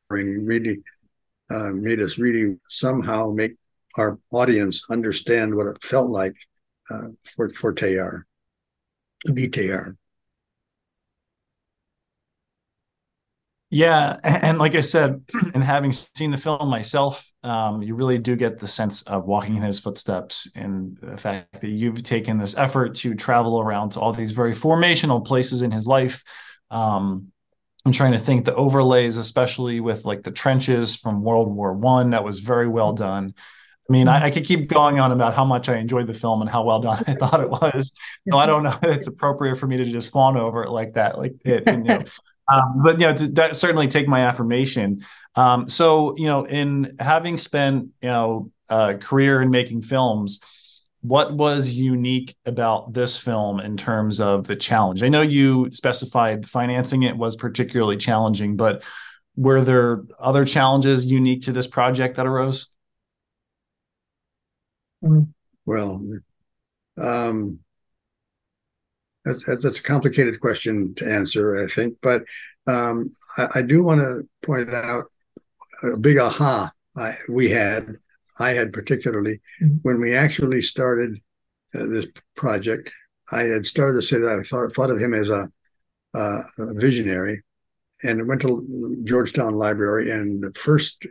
really 0.10 0.82
uh, 1.51 1.69
made 1.71 2.01
us 2.01 2.17
really 2.17 2.58
somehow 2.67 3.32
make 3.32 3.55
our 3.95 4.17
audience 4.32 4.84
understand 4.89 5.53
what 5.53 5.67
it 5.67 5.84
felt 5.84 6.10
like 6.10 6.36
uh, 6.89 7.10
for 7.36 7.49
for 7.49 7.73
Teilhard, 7.73 8.23
to 9.27 9.34
be 9.34 9.47
Teilhard. 9.47 9.97
Yeah, 13.71 14.17
and 14.23 14.58
like 14.58 14.73
I 14.73 14.82
said, 14.82 15.21
and 15.53 15.63
having 15.63 15.91
seen 15.91 16.32
the 16.32 16.38
film 16.38 16.69
myself, 16.69 17.29
um, 17.43 17.84
you 17.84 17.93
really 17.93 18.17
do 18.17 18.36
get 18.36 18.58
the 18.58 18.67
sense 18.67 19.03
of 19.03 19.25
walking 19.25 19.55
in 19.58 19.62
his 19.62 19.79
footsteps, 19.79 20.51
and 20.55 20.97
the 21.01 21.17
fact 21.17 21.62
that 21.62 21.69
you've 21.69 22.01
taken 22.01 22.38
this 22.38 22.58
effort 22.58 22.95
to 22.95 23.13
travel 23.13 23.60
around 23.60 23.89
to 23.91 23.99
all 23.99 24.12
these 24.12 24.32
very 24.32 24.53
formational 24.53 25.23
places 25.23 25.62
in 25.62 25.71
his 25.71 25.86
life. 25.86 26.23
Um, 26.71 27.32
I'm 27.86 27.91
trying 27.91 28.12
to 28.12 28.19
think 28.19 28.45
the 28.45 28.55
overlays, 28.55 29.17
especially 29.17 29.79
with 29.79 30.03
like 30.03 30.23
the 30.23 30.32
trenches 30.32 30.95
from 30.95 31.23
World 31.23 31.53
War 31.53 31.73
One, 31.73 32.10
that 32.10 32.23
was 32.23 32.39
very 32.39 32.67
well 32.67 32.93
done. 32.93 33.34
I 33.89 33.91
mean, 33.91 34.08
I, 34.08 34.25
I, 34.25 34.32
could 34.32 34.45
keep 34.45 34.69
going 34.69 34.99
on 34.99 35.12
about 35.12 35.34
how 35.34 35.45
much 35.45 35.67
I 35.67 35.77
enjoyed 35.77 36.05
the 36.05 36.13
film 36.13 36.41
and 36.41 36.49
how 36.49 36.63
well 36.63 36.79
done 36.79 37.03
I 37.08 37.13
thought 37.19 37.41
it 37.41 37.49
was. 37.49 37.91
So 38.29 38.38
I 38.38 38.45
don't 38.45 38.63
know 38.63 38.77
it's 38.84 39.08
appropriate 39.08 39.55
for 39.55 39.65
me 39.65 39.77
to 39.77 39.86
just 39.86 40.12
fawn 40.12 40.38
over 40.38 40.63
it 40.63 40.69
like 40.69 40.93
that. 40.93 41.17
Like 41.17 41.36
it, 41.45 41.63
you 41.65 41.77
know, 41.77 42.03
um, 42.51 42.81
but 42.83 42.99
you 42.99 43.07
know, 43.07 43.13
to, 43.15 43.27
that 43.29 43.55
certainly 43.55 43.88
take 43.88 44.07
my 44.07 44.21
affirmation. 44.21 44.99
Um, 45.35 45.69
so 45.69 46.15
you 46.17 46.25
know, 46.25 46.45
in 46.45 46.95
having 46.99 47.38
spent 47.38 47.89
you 48.01 48.09
know 48.09 48.51
a 48.69 48.95
career 48.95 49.41
in 49.41 49.49
making 49.49 49.81
films, 49.81 50.39
what 51.01 51.33
was 51.33 51.73
unique 51.73 52.35
about 52.45 52.93
this 52.93 53.17
film 53.17 53.59
in 53.59 53.77
terms 53.77 54.19
of 54.19 54.47
the 54.47 54.55
challenge? 54.55 55.03
I 55.03 55.09
know 55.09 55.21
you 55.21 55.69
specified 55.71 56.45
financing 56.45 57.03
it 57.03 57.17
was 57.17 57.35
particularly 57.35 57.97
challenging, 57.97 58.55
but 58.55 58.83
were 59.35 59.62
there 59.62 60.03
other 60.19 60.43
challenges 60.43 61.05
unique 61.05 61.43
to 61.43 61.51
this 61.51 61.67
project 61.67 62.15
that 62.17 62.27
arose? 62.27 62.67
Well, 65.65 66.03
um, 66.97 67.59
that's, 69.25 69.45
that's 69.45 69.79
a 69.79 69.84
complicated 69.84 70.39
question 70.39 70.93
to 70.95 71.12
answer, 71.12 71.63
I 71.63 71.67
think, 71.67 71.97
but 72.01 72.23
um, 72.67 73.12
I, 73.38 73.47
I, 73.55 73.62
do 73.62 73.84
want 73.84 73.99
to 74.01 74.27
point 74.45 74.73
out 74.73 75.05
a 75.84 75.97
big 75.97 76.19
aha 76.19 76.71
I, 76.95 77.17
we 77.27 77.49
had, 77.49 77.97
I 78.38 78.51
had 78.51 78.73
particularly, 78.73 79.41
mm-hmm. 79.62 79.77
when 79.82 80.01
we 80.01 80.15
actually 80.15 80.62
started 80.62 81.19
uh, 81.73 81.86
this 81.86 82.08
project. 82.36 82.91
I 83.32 83.43
had 83.43 83.65
started 83.65 84.01
to 84.01 84.05
say 84.05 84.17
that 84.17 84.39
I 84.39 84.43
thought, 84.43 84.71
thought 84.73 84.89
of 84.89 84.99
him 84.99 85.13
as 85.13 85.29
a, 85.29 85.49
uh, 86.13 86.41
a 86.58 86.73
visionary, 86.73 87.43
and 88.03 88.27
went 88.27 88.41
to 88.41 88.97
Georgetown 89.03 89.53
Library, 89.53 90.12
and 90.12 90.41
the 90.41 90.51
first 90.53 91.05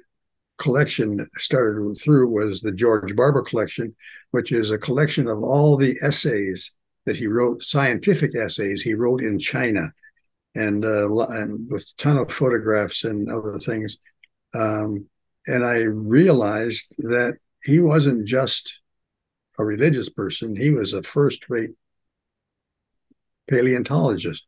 collection 0.58 1.16
that 1.18 1.28
started 1.36 1.96
through 1.96 2.28
was 2.28 2.60
the 2.60 2.72
George 2.72 3.14
Barbour 3.14 3.42
collection, 3.42 3.94
which 4.32 4.50
is 4.50 4.70
a 4.70 4.78
collection 4.78 5.28
of 5.28 5.42
all 5.42 5.76
the 5.76 5.96
essays 6.02 6.72
that 7.08 7.16
he 7.16 7.26
wrote, 7.26 7.62
scientific 7.62 8.36
essays 8.36 8.82
he 8.82 8.92
wrote 8.92 9.22
in 9.22 9.38
China, 9.38 9.92
and, 10.54 10.84
uh, 10.84 11.08
and 11.28 11.70
with 11.70 11.82
a 11.82 12.02
ton 12.02 12.18
of 12.18 12.30
photographs 12.30 13.04
and 13.04 13.30
other 13.30 13.58
things. 13.58 13.96
Um, 14.54 15.06
and 15.46 15.64
I 15.64 15.78
realized 15.80 16.94
that 16.98 17.38
he 17.64 17.80
wasn't 17.80 18.28
just 18.28 18.80
a 19.58 19.64
religious 19.64 20.10
person; 20.10 20.54
he 20.54 20.70
was 20.70 20.92
a 20.92 21.02
first-rate 21.02 21.70
paleontologist, 23.50 24.44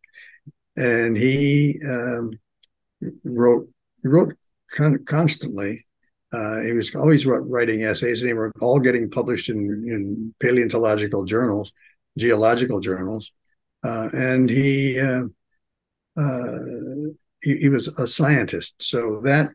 and 0.77 1.17
he 1.17 1.81
um, 1.85 2.39
wrote 3.25 3.69
wrote 4.05 4.35
con- 4.71 5.05
constantly. 5.07 5.85
Uh, 6.33 6.61
he 6.61 6.73
was 6.73 6.95
always 6.95 7.27
writing 7.27 7.83
essays, 7.83 8.21
and 8.21 8.31
they 8.31 8.35
were 8.35 8.53
all 8.61 8.79
getting 8.79 9.11
published 9.11 9.49
in, 9.49 9.59
in 9.59 10.35
paleontological 10.39 11.25
journals, 11.25 11.73
geological 12.19 12.81
journals. 12.81 13.33
Uh, 13.83 14.09
and 14.13 14.51
he, 14.51 15.01
uh, 15.01 15.23
uh, 16.17 16.59
he, 17.43 17.57
he 17.57 17.69
was 17.69 17.89
a 17.89 18.07
scientist, 18.07 18.75
so 18.83 19.21
that 19.25 19.51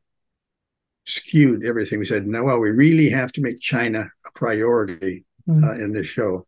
skewed 1.05 1.63
everything. 1.63 1.99
We 1.99 2.05
said, 2.05 2.25
no, 2.25 2.45
well, 2.45 2.59
we 2.59 2.71
really 2.71 3.09
have 3.09 3.31
to 3.33 3.41
make 3.41 3.59
China 3.59 4.09
a 4.25 4.31
priority 4.33 5.25
mm-hmm. 5.47 5.83
in 5.83 5.93
this 5.93 6.07
show 6.07 6.47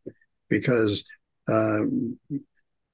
because 0.50 1.04
um, 1.48 2.18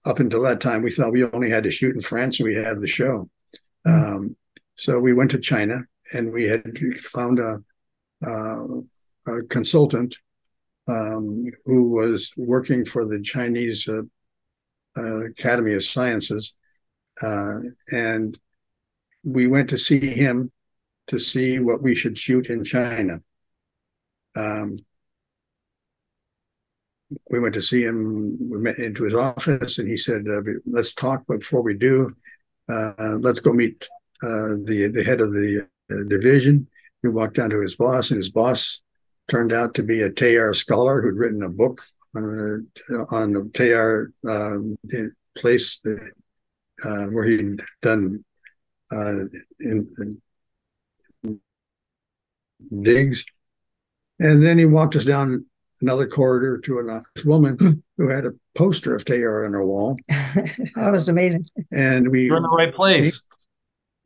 up 0.05 0.19
until 0.19 0.41
that 0.43 0.59
time 0.59 0.81
we 0.81 0.91
thought 0.91 1.13
we 1.13 1.23
only 1.23 1.49
had 1.49 1.63
to 1.63 1.71
shoot 1.71 1.95
in 1.95 2.01
France 2.01 2.39
and 2.39 2.47
we 2.47 2.55
had 2.55 2.79
the 2.79 2.87
show. 2.87 3.29
Mm-hmm. 3.87 4.15
Um, 4.15 4.35
so 4.75 4.99
we 4.99 5.13
went 5.13 5.31
to 5.31 5.39
China 5.39 5.81
and 6.11 6.31
we 6.31 6.45
had 6.45 6.77
found 6.99 7.39
a, 7.39 7.59
uh, 8.25 8.65
a 9.27 9.43
consultant 9.49 10.17
um, 10.87 11.45
who 11.65 11.89
was 11.89 12.31
working 12.35 12.85
for 12.85 13.05
the 13.05 13.21
Chinese 13.21 13.87
uh, 13.87 14.01
uh, 14.97 15.25
Academy 15.25 15.73
of 15.73 15.83
Sciences, 15.83 16.53
uh, 17.21 17.59
and 17.91 18.37
we 19.23 19.47
went 19.47 19.69
to 19.69 19.77
see 19.77 20.07
him 20.07 20.51
to 21.07 21.19
see 21.19 21.59
what 21.59 21.81
we 21.81 21.95
should 21.95 22.17
shoot 22.17 22.47
in 22.47 22.63
China. 22.63 23.21
Um, 24.35 24.77
we 27.29 27.39
went 27.39 27.53
to 27.53 27.61
see 27.61 27.83
him. 27.83 28.37
We 28.49 28.61
went 28.61 28.79
into 28.79 29.03
his 29.03 29.13
office, 29.13 29.77
and 29.77 29.87
he 29.87 29.97
said, 29.97 30.27
uh, 30.27 30.41
"Let's 30.65 30.93
talk 30.93 31.25
before 31.27 31.61
we 31.61 31.75
do. 31.75 32.15
Uh, 32.67 33.17
let's 33.19 33.39
go 33.39 33.53
meet 33.53 33.87
the 34.21 34.91
the 34.93 35.03
head 35.03 35.21
of 35.21 35.33
the 35.33 35.67
division. 36.07 36.67
We 37.03 37.09
walked 37.09 37.35
down 37.35 37.51
to 37.51 37.61
his 37.61 37.75
boss, 37.75 38.11
and 38.11 38.17
his 38.17 38.31
boss 38.31 38.81
turned 39.27 39.53
out 39.53 39.73
to 39.75 39.83
be 39.83 40.01
a 40.01 40.09
Teilhard 40.09 40.55
scholar 40.55 41.01
who'd 41.01 41.17
written 41.17 41.43
a 41.43 41.49
book 41.49 41.81
on, 42.15 42.67
uh, 42.91 43.05
on 43.09 43.33
the 43.33 43.41
Teilhard 43.41 44.13
um, 44.27 44.77
place 45.37 45.79
that, 45.83 46.11
uh, 46.83 47.05
where 47.05 47.25
he'd 47.25 47.61
done 47.81 48.23
uh, 48.91 49.25
in, 49.59 50.21
in 51.21 51.41
digs. 52.81 53.25
And 54.19 54.41
then 54.41 54.57
he 54.57 54.65
walked 54.65 54.95
us 54.95 55.05
down 55.05 55.45
another 55.81 56.07
corridor 56.07 56.59
to 56.59 56.79
a 56.79 57.03
woman 57.25 57.83
who 57.97 58.07
had 58.07 58.25
a 58.25 58.33
poster 58.55 58.95
of 58.95 59.05
Teilhard 59.05 59.45
on 59.45 59.53
her 59.53 59.65
wall. 59.65 59.97
that 60.07 60.91
was 60.91 61.09
amazing. 61.09 61.45
And 61.71 62.09
we 62.09 62.29
were 62.29 62.37
in 62.37 62.43
the 62.43 62.49
right 62.49 62.73
place. 62.73 63.27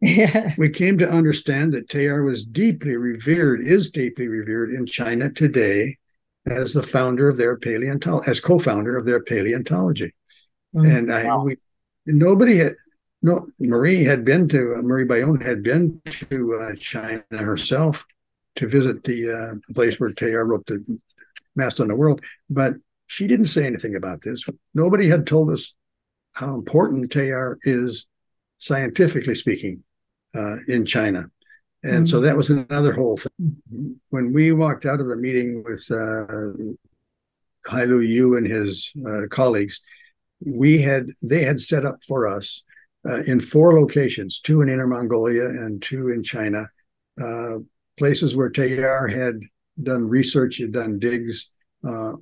We 0.58 0.70
came 0.70 0.98
to 1.00 1.10
understand 1.10 1.74
that 1.74 1.90
Teilhard 1.90 2.26
was 2.26 2.46
deeply 2.46 2.98
revered, 2.98 3.62
is 3.62 3.90
deeply 3.90 4.28
revered 4.28 4.72
in 4.72 4.86
China 4.86 5.32
today 5.32 5.98
as 6.46 6.74
the 6.74 6.84
founder 6.84 7.28
of 7.28 7.38
their 7.38 7.58
paleontology, 7.58 8.30
as 8.30 8.40
co-founder 8.40 8.96
of 8.96 9.06
their 9.06 9.22
paleontology. 9.22 10.14
And 10.74 11.12
I, 11.12 11.24
wow. 11.24 11.44
we, 11.44 11.58
nobody 12.06 12.58
had, 12.58 12.76
no, 13.24 13.48
Marie 13.60 14.04
had 14.04 14.24
been 14.24 14.48
to, 14.50 14.76
uh, 14.76 14.82
Marie 14.84 15.06
Bayon 15.06 15.42
had 15.42 15.64
been 15.64 16.00
to 16.06 16.60
uh, 16.62 16.76
China 16.76 17.24
herself 17.32 18.06
to 18.58 18.68
visit 18.68 19.04
the 19.04 19.32
uh, 19.32 19.74
place 19.74 20.00
where 20.00 20.12
Teilhard 20.12 20.48
wrote 20.48 20.68
the 20.68 21.00
Mass 21.56 21.80
on 21.80 21.88
the 21.88 21.96
World, 21.96 22.22
but 22.50 22.76
she 23.08 23.26
didn't 23.26 23.48
say 23.48 23.66
anything 23.66 23.96
about 23.96 24.22
this. 24.22 24.46
Nobody 24.76 25.08
had 25.08 25.26
told 25.26 25.50
us 25.50 25.74
how 26.36 26.54
important 26.54 27.10
Teilhard 27.10 27.58
is 27.64 28.06
scientifically 28.60 29.34
speaking 29.34 29.84
uh, 30.36 30.58
in 30.68 30.86
China. 30.86 31.30
And 31.84 32.06
mm-hmm. 32.06 32.06
so 32.08 32.20
that 32.22 32.36
was 32.36 32.50
another 32.50 32.94
whole 32.94 33.18
thing. 33.18 33.62
When 34.10 34.34
we 34.34 34.52
walked 34.52 34.86
out 34.86 35.00
of 35.00 35.08
the 35.08 35.16
meeting 35.16 35.64
with 35.64 35.86
uh, 35.92 36.54
Hailu 37.66 38.08
Yu 38.08 38.38
and 38.38 38.48
his 38.48 38.92
uh, 39.08 39.28
colleagues, 39.30 39.80
we 40.46 40.82
had 40.82 41.08
they 41.22 41.44
had 41.44 41.60
set 41.60 41.86
up 41.86 41.98
for 42.08 42.28
us 42.28 42.64
uh, 43.08 43.22
in 43.24 43.40
four 43.40 43.80
locations, 43.80 44.40
two 44.40 44.62
in 44.62 44.70
Inner 44.70 44.88
Mongolia 44.88 45.46
and 45.46 45.82
two 45.82 46.10
in 46.10 46.24
China, 46.24 46.68
uh, 47.22 47.58
places 47.98 48.36
where 48.36 48.50
Teilhard 48.50 49.12
had 49.12 49.40
done 49.82 50.08
research, 50.08 50.58
had 50.58 50.72
done 50.72 51.00
digs, 51.00 51.50
uh, 51.88 52.14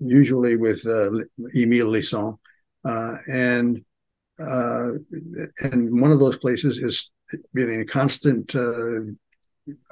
usually 0.00 0.56
with 0.56 0.86
uh, 0.86 1.10
Emile 1.56 1.90
Licent, 1.90 2.36
uh, 2.84 3.16
and 3.28 3.84
uh, 4.40 4.92
and 5.62 6.00
one 6.00 6.12
of 6.12 6.18
those 6.18 6.38
places 6.38 6.78
is 6.78 7.10
been 7.54 7.70
in 7.70 7.86
constant 7.86 8.54
uh, 8.54 9.00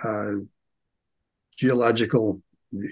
uh, 0.02 0.32
geological 1.56 2.42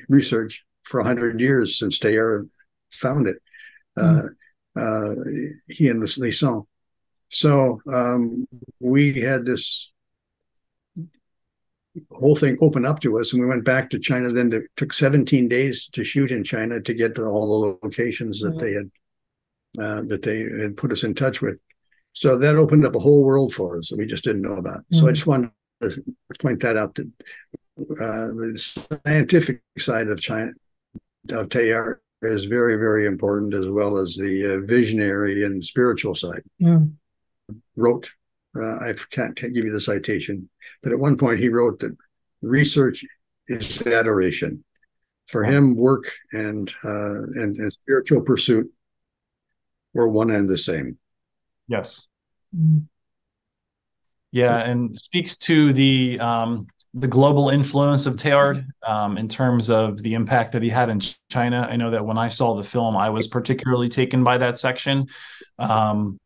research 0.08 0.64
for 0.84 1.00
100 1.00 1.40
years 1.40 1.78
since 1.78 1.98
Teilhard 1.98 2.48
found 2.92 3.26
it. 3.26 3.36
Mm-hmm. 3.98 5.50
he 5.68 5.88
and 5.88 6.00
Licent. 6.00 6.66
So 7.28 7.80
um, 7.92 8.46
we 8.78 9.20
had 9.20 9.44
this 9.44 9.90
whole 12.12 12.36
thing 12.36 12.56
open 12.60 12.84
up 12.84 13.00
to 13.00 13.18
us 13.18 13.32
and 13.32 13.40
we 13.40 13.48
went 13.48 13.64
back 13.64 13.88
to 13.88 13.98
china 13.98 14.28
then 14.30 14.52
it 14.52 14.64
took 14.76 14.92
17 14.92 15.48
days 15.48 15.88
to 15.92 16.04
shoot 16.04 16.30
in 16.30 16.44
china 16.44 16.80
to 16.80 16.92
get 16.92 17.14
to 17.14 17.24
all 17.24 17.46
the 17.48 17.86
locations 17.86 18.40
that 18.40 18.58
they 18.58 18.72
had 18.72 18.90
uh, 19.78 20.02
that 20.02 20.22
they 20.22 20.40
had 20.40 20.76
put 20.76 20.92
us 20.92 21.04
in 21.04 21.14
touch 21.14 21.40
with. 21.40 21.60
So 22.12 22.38
that 22.38 22.56
opened 22.56 22.86
up 22.86 22.94
a 22.94 23.00
whole 23.00 23.22
world 23.22 23.52
for 23.52 23.78
us 23.78 23.90
that 23.90 23.98
we 23.98 24.06
just 24.06 24.24
didn't 24.24 24.42
know 24.42 24.56
about. 24.56 24.78
Mm-hmm. 24.78 24.96
So 24.96 25.02
I 25.02 25.04
mm-hmm. 25.04 25.14
just 25.14 25.26
wanted 25.26 25.50
to 25.82 26.04
point 26.40 26.60
that 26.62 26.76
out 26.76 26.94
that 26.94 27.10
uh, 27.78 28.28
the 28.28 28.98
scientific 29.04 29.60
side 29.78 30.08
of 30.08 30.20
China 30.20 30.52
of 31.30 31.48
Teilhard 31.48 31.98
is 32.22 32.46
very, 32.46 32.76
very 32.76 33.06
important, 33.06 33.54
as 33.54 33.68
well 33.68 33.98
as 33.98 34.16
the 34.16 34.54
uh, 34.54 34.66
visionary 34.66 35.44
and 35.44 35.64
spiritual 35.64 36.14
side. 36.14 36.42
Mm. 36.62 36.92
Wrote, 37.76 38.10
uh, 38.56 38.76
I 38.76 38.94
can't, 39.10 39.36
can't, 39.36 39.52
give 39.52 39.64
you 39.64 39.72
the 39.72 39.80
citation, 39.80 40.48
but 40.82 40.92
at 40.92 40.98
one 40.98 41.16
point 41.16 41.40
he 41.40 41.48
wrote 41.48 41.80
that 41.80 41.96
research 42.42 43.04
is 43.48 43.82
adoration. 43.86 44.64
For 45.26 45.44
him, 45.44 45.76
work 45.76 46.10
and, 46.32 46.72
uh, 46.84 47.24
and, 47.34 47.56
and 47.56 47.72
spiritual 47.72 48.22
pursuit 48.22 48.72
were 49.96 50.08
one 50.08 50.30
and 50.30 50.48
the 50.48 50.58
same. 50.58 50.98
Yes. 51.68 52.08
Yeah, 54.30 54.58
and 54.58 54.94
speaks 54.94 55.36
to 55.38 55.72
the 55.72 56.20
um, 56.20 56.66
the 56.94 57.08
global 57.08 57.48
influence 57.50 58.06
of 58.06 58.16
Teilhard 58.16 58.66
um, 58.86 59.18
in 59.18 59.28
terms 59.28 59.70
of 59.70 60.02
the 60.02 60.14
impact 60.14 60.52
that 60.52 60.62
he 60.62 60.68
had 60.68 60.88
in 60.88 61.00
China. 61.30 61.66
I 61.70 61.76
know 61.76 61.90
that 61.90 62.04
when 62.04 62.18
I 62.18 62.28
saw 62.28 62.54
the 62.54 62.62
film, 62.62 62.96
I 62.96 63.10
was 63.10 63.26
particularly 63.28 63.88
taken 63.88 64.22
by 64.22 64.38
that 64.38 64.58
section. 64.58 65.06
Um, 65.58 66.18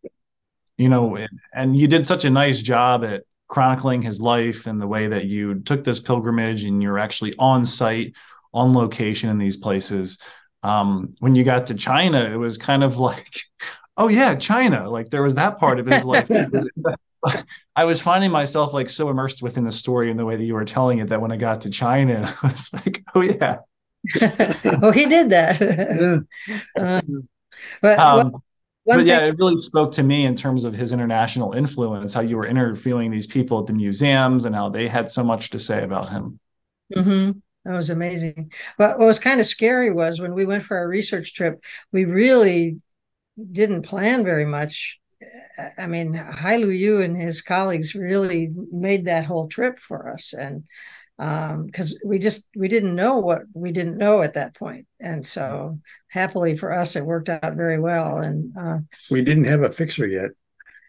you 0.76 0.88
know, 0.88 1.18
and 1.52 1.78
you 1.78 1.86
did 1.86 2.06
such 2.06 2.24
a 2.24 2.30
nice 2.30 2.62
job 2.62 3.04
at 3.04 3.22
chronicling 3.48 4.02
his 4.02 4.20
life 4.20 4.66
and 4.66 4.80
the 4.80 4.86
way 4.86 5.08
that 5.08 5.26
you 5.26 5.60
took 5.60 5.84
this 5.84 6.00
pilgrimage 6.00 6.64
and 6.64 6.82
you're 6.82 6.98
actually 6.98 7.34
on 7.38 7.66
site, 7.66 8.14
on 8.54 8.72
location 8.72 9.28
in 9.28 9.38
these 9.38 9.56
places 9.56 10.18
um, 10.62 11.12
when 11.20 11.34
you 11.34 11.44
got 11.44 11.66
to 11.68 11.74
China, 11.74 12.22
it 12.24 12.36
was 12.36 12.58
kind 12.58 12.84
of 12.84 12.98
like, 12.98 13.28
oh 13.96 14.08
yeah, 14.08 14.34
China. 14.34 14.90
Like 14.90 15.10
there 15.10 15.22
was 15.22 15.36
that 15.36 15.58
part 15.58 15.78
of 15.80 15.86
his 15.86 16.04
life. 16.04 16.28
I 17.76 17.84
was 17.84 18.00
finding 18.00 18.30
myself 18.30 18.72
like 18.72 18.88
so 18.88 19.08
immersed 19.10 19.42
within 19.42 19.64
the 19.64 19.72
story 19.72 20.10
and 20.10 20.18
the 20.18 20.24
way 20.24 20.36
that 20.36 20.44
you 20.44 20.54
were 20.54 20.64
telling 20.64 20.98
it 20.98 21.08
that 21.08 21.20
when 21.20 21.32
I 21.32 21.36
got 21.36 21.62
to 21.62 21.70
China, 21.70 22.34
I 22.42 22.46
was 22.48 22.72
like, 22.72 23.04
oh 23.14 23.20
yeah. 23.20 23.58
oh, 24.82 24.90
he 24.92 25.06
did 25.06 25.30
that. 25.30 25.60
Yeah. 25.60 26.20
Uh, 26.76 27.00
but 27.82 27.98
Um, 27.98 28.42
but 28.86 29.04
yeah, 29.04 29.20
thing- 29.20 29.28
it 29.28 29.38
really 29.38 29.58
spoke 29.58 29.92
to 29.92 30.02
me 30.02 30.24
in 30.24 30.34
terms 30.34 30.64
of 30.64 30.74
his 30.74 30.92
international 30.92 31.52
influence, 31.52 32.14
how 32.14 32.22
you 32.22 32.36
were 32.36 32.46
interviewing 32.46 33.10
these 33.10 33.26
people 33.26 33.60
at 33.60 33.66
the 33.66 33.72
museums 33.72 34.44
and 34.46 34.54
how 34.54 34.68
they 34.68 34.88
had 34.88 35.10
so 35.10 35.22
much 35.22 35.50
to 35.50 35.58
say 35.58 35.84
about 35.84 36.08
him. 36.08 36.40
hmm 36.94 37.30
That 37.64 37.74
was 37.74 37.90
amazing. 37.90 38.52
But 38.78 38.98
what 38.98 39.06
was 39.06 39.18
kind 39.18 39.40
of 39.40 39.46
scary 39.46 39.92
was 39.92 40.20
when 40.20 40.34
we 40.34 40.46
went 40.46 40.64
for 40.64 40.76
our 40.78 40.88
research 40.88 41.34
trip, 41.34 41.62
we 41.92 42.04
really 42.04 42.78
didn't 43.52 43.82
plan 43.82 44.24
very 44.24 44.46
much. 44.46 44.98
I 45.78 45.86
mean, 45.86 46.14
Hai 46.14 46.56
Lu 46.56 46.70
Yu 46.70 47.02
and 47.02 47.16
his 47.16 47.42
colleagues 47.42 47.94
really 47.94 48.50
made 48.72 49.04
that 49.04 49.26
whole 49.26 49.48
trip 49.48 49.78
for 49.78 50.10
us. 50.10 50.32
And 50.32 50.64
because 51.18 51.98
we 52.02 52.18
just 52.18 52.48
we 52.56 52.68
didn't 52.68 52.94
know 52.94 53.18
what 53.18 53.42
we 53.52 53.72
didn't 53.72 53.98
know 53.98 54.22
at 54.22 54.34
that. 54.34 54.56
And 54.98 55.26
so 55.26 55.80
happily 56.08 56.56
for 56.56 56.72
us, 56.72 56.96
it 56.96 57.04
worked 57.04 57.28
out 57.28 57.56
very 57.56 57.78
well. 57.78 58.18
And 58.18 58.56
uh, 58.58 58.78
We 59.10 59.22
didn't 59.22 59.44
have 59.44 59.62
a 59.62 59.70
fixer 59.70 60.06
yet. 60.06 60.30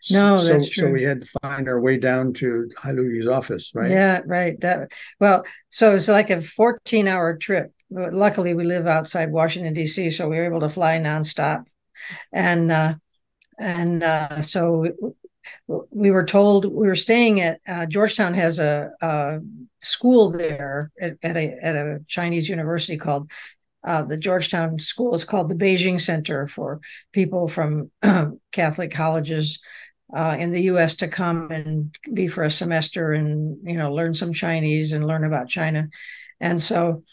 No, 0.09 0.39
so, 0.39 0.45
that's 0.47 0.75
So 0.75 0.89
we 0.89 1.03
had 1.03 1.21
to 1.21 1.39
find 1.41 1.67
our 1.67 1.79
way 1.79 1.97
down 1.97 2.33
to 2.33 2.69
Hailuyu's 2.77 3.27
office, 3.27 3.71
right? 3.75 3.91
Yeah, 3.91 4.21
right. 4.25 4.59
That 4.61 4.91
well, 5.19 5.45
so 5.69 5.93
it's 5.93 6.07
like 6.07 6.29
a 6.29 6.41
14 6.41 7.07
hour 7.07 7.37
trip. 7.37 7.71
Luckily, 7.89 8.53
we 8.53 8.63
live 8.63 8.87
outside 8.87 9.31
Washington 9.31 9.73
D.C., 9.73 10.11
so 10.11 10.29
we 10.29 10.37
were 10.37 10.45
able 10.45 10.61
to 10.61 10.69
fly 10.69 10.97
nonstop. 10.97 11.65
And 12.31 12.71
uh, 12.71 12.95
and 13.59 14.01
uh, 14.01 14.41
so 14.41 14.87
we, 15.67 15.77
we 15.91 16.11
were 16.11 16.25
told 16.25 16.65
we 16.65 16.87
were 16.87 16.95
staying 16.95 17.41
at 17.41 17.59
uh, 17.67 17.85
Georgetown 17.85 18.33
has 18.33 18.59
a, 18.59 18.91
a 19.01 19.39
school 19.81 20.31
there 20.31 20.91
at, 20.99 21.17
at 21.21 21.37
a 21.37 21.55
at 21.61 21.75
a 21.75 21.99
Chinese 22.07 22.49
university 22.49 22.97
called 22.97 23.29
uh, 23.83 24.03
the 24.03 24.17
Georgetown 24.17 24.79
School 24.79 25.15
is 25.15 25.25
called 25.25 25.49
the 25.49 25.55
Beijing 25.55 25.99
Center 25.99 26.47
for 26.47 26.79
people 27.11 27.47
from 27.47 27.91
Catholic 28.51 28.91
colleges 28.91 29.59
uh, 30.13 30.35
in 30.39 30.51
the 30.51 30.63
U.S. 30.63 30.95
to 30.95 31.07
come 31.07 31.51
and 31.51 31.95
be 32.13 32.27
for 32.27 32.43
a 32.43 32.51
semester 32.51 33.13
and 33.13 33.57
you 33.63 33.77
know 33.77 33.93
learn 33.93 34.13
some 34.13 34.33
Chinese 34.33 34.91
and 34.91 35.07
learn 35.07 35.23
about 35.23 35.47
China, 35.47 35.89
and 36.39 36.61
so 36.61 37.03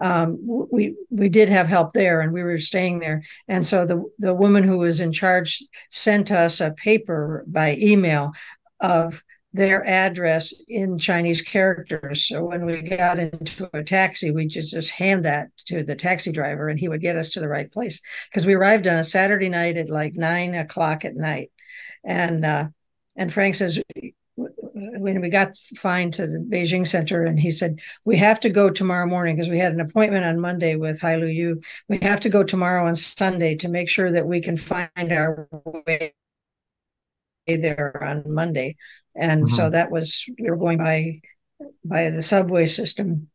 um, 0.00 0.38
we 0.42 0.94
we 1.10 1.28
did 1.28 1.48
have 1.48 1.66
help 1.66 1.92
there, 1.92 2.20
and 2.20 2.32
we 2.32 2.42
were 2.42 2.58
staying 2.58 3.00
there, 3.00 3.22
and 3.48 3.66
so 3.66 3.84
the 3.84 4.02
the 4.18 4.34
woman 4.34 4.64
who 4.64 4.78
was 4.78 5.00
in 5.00 5.12
charge 5.12 5.62
sent 5.90 6.30
us 6.30 6.60
a 6.60 6.70
paper 6.72 7.44
by 7.46 7.76
email 7.76 8.32
of 8.80 9.22
their 9.52 9.86
address 9.86 10.54
in 10.66 10.96
Chinese 10.98 11.42
characters. 11.42 12.26
So 12.26 12.44
when 12.44 12.64
we 12.64 12.80
got 12.80 13.18
into 13.18 13.68
a 13.74 13.82
taxi, 13.82 14.30
we 14.30 14.46
just 14.46 14.70
just 14.70 14.90
hand 14.90 15.26
that 15.26 15.48
to 15.66 15.82
the 15.82 15.94
taxi 15.94 16.32
driver, 16.32 16.68
and 16.68 16.78
he 16.80 16.88
would 16.88 17.02
get 17.02 17.16
us 17.16 17.30
to 17.32 17.40
the 17.40 17.48
right 17.48 17.70
place. 17.70 18.00
Because 18.30 18.46
we 18.46 18.54
arrived 18.54 18.86
on 18.86 18.96
a 18.96 19.04
Saturday 19.04 19.50
night 19.50 19.76
at 19.76 19.90
like 19.90 20.14
nine 20.16 20.54
o'clock 20.54 21.04
at 21.04 21.16
night, 21.16 21.50
and 22.04 22.44
uh, 22.44 22.68
and 23.16 23.32
Frank 23.32 23.54
says 23.54 23.80
when 24.36 25.20
we 25.20 25.28
got 25.28 25.54
fine 25.76 26.10
to 26.12 26.26
the 26.26 26.38
Beijing 26.38 26.86
Center, 26.86 27.24
and 27.24 27.38
he 27.38 27.50
said 27.50 27.80
we 28.04 28.16
have 28.16 28.40
to 28.40 28.50
go 28.50 28.70
tomorrow 28.70 29.06
morning 29.06 29.36
because 29.36 29.50
we 29.50 29.58
had 29.58 29.72
an 29.72 29.80
appointment 29.80 30.24
on 30.24 30.40
Monday 30.40 30.76
with 30.76 31.00
Hai 31.00 31.16
Lu 31.16 31.26
Yu. 31.26 31.60
We 31.88 31.98
have 31.98 32.20
to 32.20 32.28
go 32.28 32.42
tomorrow 32.42 32.86
on 32.86 32.96
Sunday 32.96 33.56
to 33.56 33.68
make 33.68 33.88
sure 33.88 34.10
that 34.12 34.26
we 34.26 34.40
can 34.40 34.56
find 34.56 35.12
our 35.12 35.48
way 35.86 36.14
there 37.46 38.02
on 38.02 38.32
Monday. 38.32 38.76
And 39.14 39.48
so 39.48 39.68
that 39.68 39.90
was 39.90 40.24
we 40.38 40.48
were 40.48 40.56
going 40.56 40.78
by 40.78 41.20
by 41.84 42.10
the 42.10 42.22
subway 42.22 42.66
system, 42.66 43.28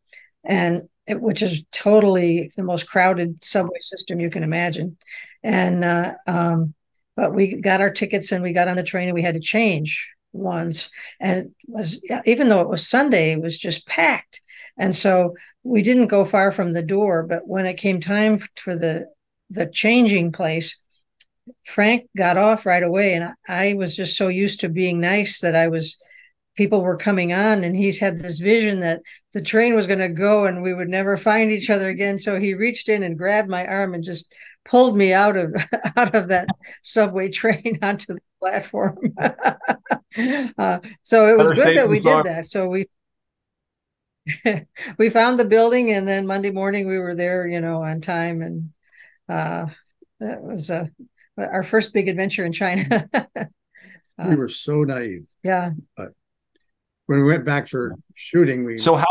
and 0.43 0.89
it, 1.05 1.22
which 1.22 1.41
is 1.43 1.63
totally 1.72 2.51
the 2.55 2.63
most 2.63 2.88
crowded 2.88 3.43
subway 3.43 3.80
system 3.80 4.20
you 4.20 4.30
can 4.30 4.43
imagine. 4.43 4.97
And 5.43 5.84
uh, 5.84 6.15
um, 6.26 6.74
but 7.18 7.34
we 7.34 7.59
got 7.59 7.82
our 7.82 7.89
tickets 7.89 8.32
and 8.32 8.41
we 8.41 8.53
got 8.53 8.70
on 8.70 8.78
the 8.78 8.84
train 8.84 9.09
and 9.09 9.15
we 9.15 9.24
had 9.24 9.34
to 9.34 9.41
change 9.41 10.09
ones, 10.32 10.89
and 11.20 11.53
was 11.68 11.99
even 12.26 12.47
though 12.47 12.61
it 12.61 12.70
was 12.70 12.88
Sunday, 12.88 13.32
it 13.32 13.41
was 13.41 13.57
just 13.57 13.88
packed. 13.88 14.39
And 14.78 14.95
so 14.95 15.34
we 15.63 15.82
didn't 15.82 16.07
go 16.07 16.24
far 16.24 16.51
from 16.51 16.74
the 16.74 16.84
door, 16.84 17.24
but 17.24 17.47
when 17.47 17.65
it 17.65 17.74
came 17.74 17.99
time 17.99 18.39
for 18.55 18.78
the 18.78 19.07
the 19.49 19.65
changing 19.65 20.32
place, 20.32 20.78
Frank 21.65 22.07
got 22.15 22.38
off 22.38 22.65
right 22.65 22.84
away, 22.84 23.15
and 23.15 23.34
I 23.47 23.74
was 23.74 23.95
just 23.95 24.15
so 24.15 24.28
used 24.28 24.59
to 24.61 24.70
being 24.70 25.01
nice 25.01 25.41
that 25.41 25.55
I 25.55 25.68
was. 25.68 25.97
People 26.58 26.82
were 26.82 26.97
coming 26.97 27.32
on, 27.34 27.64
and 27.64 27.76
he's 27.76 27.99
had 27.99 28.18
this 28.18 28.39
vision 28.39 28.82
that 28.82 29.01
the 29.34 29.41
train 29.41 29.76
was 29.76 29.88
going 29.88 29.99
to 29.99 30.10
go 30.10 30.45
and 30.45 30.64
we 30.64 30.74
would 30.74 30.89
never 30.89 31.16
find 31.16 31.51
each 31.51 31.70
other 31.70 31.88
again. 31.88 32.20
So 32.20 32.39
he 32.39 32.53
reached 32.53 32.89
in 32.89 33.03
and 33.03 33.18
grabbed 33.18 33.49
my 33.49 33.66
arm 33.66 33.93
and 33.93 34.03
just 34.03 34.34
pulled 34.66 34.97
me 34.97 35.14
out 35.14 35.38
of 35.38 35.55
out 35.95 36.14
of 36.14 36.28
that 36.30 36.47
subway 36.84 37.30
train 37.30 37.80
onto 37.84 38.14
the 38.14 38.20
platform. 38.39 38.97
uh, 40.58 40.80
so 41.03 41.28
it 41.28 41.38
was 41.38 41.49
Better 41.49 41.64
good 41.64 41.78
that 41.78 41.89
we 41.89 41.99
sorry. 41.99 42.24
did 42.24 42.32
that. 42.32 42.45
So 42.45 42.68
we 42.68 42.86
we 44.97 45.10
found 45.10 45.39
the 45.39 45.45
building, 45.45 45.91
and 45.93 46.08
then 46.08 46.28
Monday 46.28 46.51
morning 46.51 46.88
we 46.88 46.97
were 46.97 47.16
there, 47.16 47.47
you 47.47 47.62
know, 47.62 47.84
on 47.84 48.01
time, 48.01 48.41
and 48.41 48.70
uh, 49.30 49.68
that 50.20 50.41
was 50.41 50.70
uh, 50.70 50.88
our 51.38 51.64
first 51.64 51.93
big 51.93 52.10
adventure 52.10 52.45
in 52.45 52.51
China. 52.51 53.08
We 54.18 54.36
were 54.36 54.49
so 54.49 54.84
naive. 54.84 55.28
yeah, 55.43 55.72
When 57.08 57.20
we 57.20 57.26
went 57.26 57.45
back 57.45 57.68
for 57.68 57.95
shooting, 58.16 58.64
we 58.64 58.78
So 58.78 58.95
how? 58.95 59.05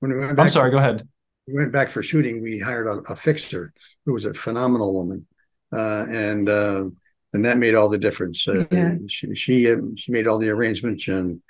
when 0.00 0.12
we 0.12 0.18
went 0.18 0.36
back 0.36 0.44
I'm 0.44 0.50
sorry. 0.50 0.70
Go 0.70 0.78
ahead. 0.78 1.06
we 1.46 1.54
went 1.54 1.72
back 1.72 1.90
for 1.90 2.02
shooting, 2.02 2.42
we 2.42 2.58
hired 2.58 2.86
a, 2.86 3.12
a 3.12 3.16
fixer 3.16 3.72
who 4.06 4.12
was 4.14 4.24
a 4.24 4.32
phenomenal 4.32 4.94
woman, 4.94 5.26
uh, 5.74 6.06
and 6.08 6.48
uh, 6.48 6.84
and 7.32 7.44
that 7.44 7.58
made 7.58 7.74
all 7.74 7.88
the 7.88 7.98
difference. 7.98 8.46
Uh, 8.48 8.64
Yeah. 8.70 8.94
She 9.08 9.34
she, 9.34 9.70
um, 9.72 9.96
she 9.96 10.10
made 10.12 10.26
all 10.26 10.38
the 10.38 10.48
arrangements 10.48 11.06
and 11.08 11.42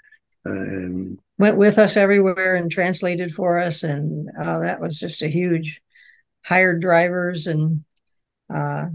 uh, 0.47 0.51
and 0.51 1.19
went 1.39 1.57
with 1.59 1.79
us 1.79 1.97
everywhere 1.97 2.55
and 2.57 2.71
translated 2.71 3.33
for 3.33 3.59
us, 3.59 3.83
and 3.83 4.29
uh, 4.43 4.61
that 4.61 4.81
was 4.81 4.99
just 4.99 5.23
a 5.23 5.29
huge. 5.29 5.81
Hired 6.43 6.81
drivers, 6.81 7.47
and 7.47 7.85
uh, 8.53 8.87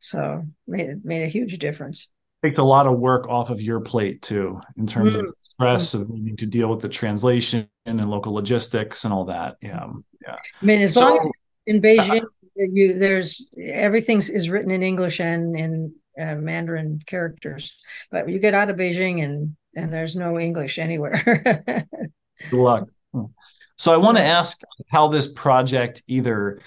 so 0.00 0.44
made 0.66 1.04
made 1.04 1.22
a 1.22 1.28
huge 1.28 1.58
difference. 1.58 2.08
Takes 2.42 2.58
a 2.58 2.64
lot 2.64 2.86
of 2.86 2.98
work 2.98 3.28
off 3.28 3.50
of 3.50 3.60
your 3.62 3.80
plate 3.80 4.20
too, 4.22 4.60
in 4.76 4.86
terms 4.86 5.14
of 5.14 5.22
Mm. 5.24 5.32
stress 5.42 5.94
of 5.94 6.08
needing 6.10 6.36
to 6.36 6.46
deal 6.46 6.68
with 6.68 6.80
the 6.80 6.88
translation 6.88 7.68
and 7.86 8.04
local 8.10 8.32
logistics 8.32 9.04
and 9.04 9.12
all 9.14 9.26
that. 9.26 9.56
Yeah. 9.62 9.86
Yeah. 10.22 10.36
I 10.60 10.64
mean, 10.64 10.80
as 10.80 10.96
long 10.96 11.18
as 11.18 11.30
in 11.66 11.80
Beijing, 11.80 12.24
you 12.56 12.94
there's 12.98 13.46
everything's 13.58 14.28
is 14.28 14.48
written 14.50 14.70
in 14.72 14.82
English 14.82 15.20
and 15.20 15.56
in 15.56 15.94
uh, 16.20 16.34
Mandarin 16.34 17.00
characters, 17.06 17.72
but 18.10 18.28
you 18.28 18.38
get 18.38 18.54
out 18.54 18.70
of 18.70 18.76
Beijing 18.76 19.22
and 19.24 19.56
and 19.76 19.92
there's 19.92 20.16
no 20.16 20.38
English 20.38 20.78
anywhere. 20.78 21.22
good 22.50 22.58
luck. 22.58 22.88
So 23.76 23.92
I 23.92 23.96
want 23.96 24.16
to 24.18 24.22
ask 24.24 24.60
how 24.90 25.08
this 25.08 25.28
project 25.28 26.02
either 26.06 26.60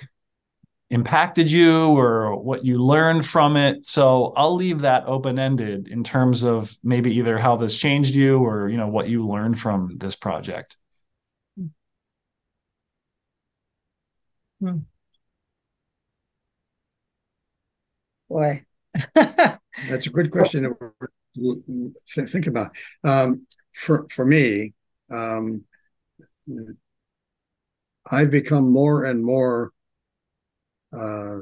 impacted 0.90 1.52
you 1.52 1.88
or 1.88 2.36
what 2.42 2.64
you 2.64 2.76
learned 2.76 3.26
from 3.26 3.58
it. 3.58 3.88
So 3.88 4.34
I'll 4.38 4.56
leave 4.56 4.82
that 4.82 5.06
open 5.08 5.40
ended 5.40 5.88
in 5.88 6.04
terms 6.04 6.44
of 6.44 6.78
maybe 6.84 7.16
either 7.16 7.38
how 7.38 7.56
this 7.56 7.78
changed 7.80 8.16
you 8.16 8.40
or 8.40 8.70
you 8.70 8.78
know 8.78 8.88
what 8.88 9.10
you 9.10 9.26
learned 9.26 9.60
from 9.60 9.98
this 9.98 10.16
project. 10.16 10.78
Boy, 18.30 18.66
that's 19.14 20.08
a 20.08 20.10
good 20.10 20.32
question 20.32 20.74
to 21.36 22.28
think 22.28 22.48
about. 22.48 22.72
Um, 23.04 23.46
for 23.74 24.08
for 24.10 24.26
me, 24.26 24.74
um, 25.12 25.66
I've 28.10 28.32
become 28.32 28.72
more 28.72 29.06
and 29.06 29.24
more. 29.24 29.72
Uh, 30.96 31.40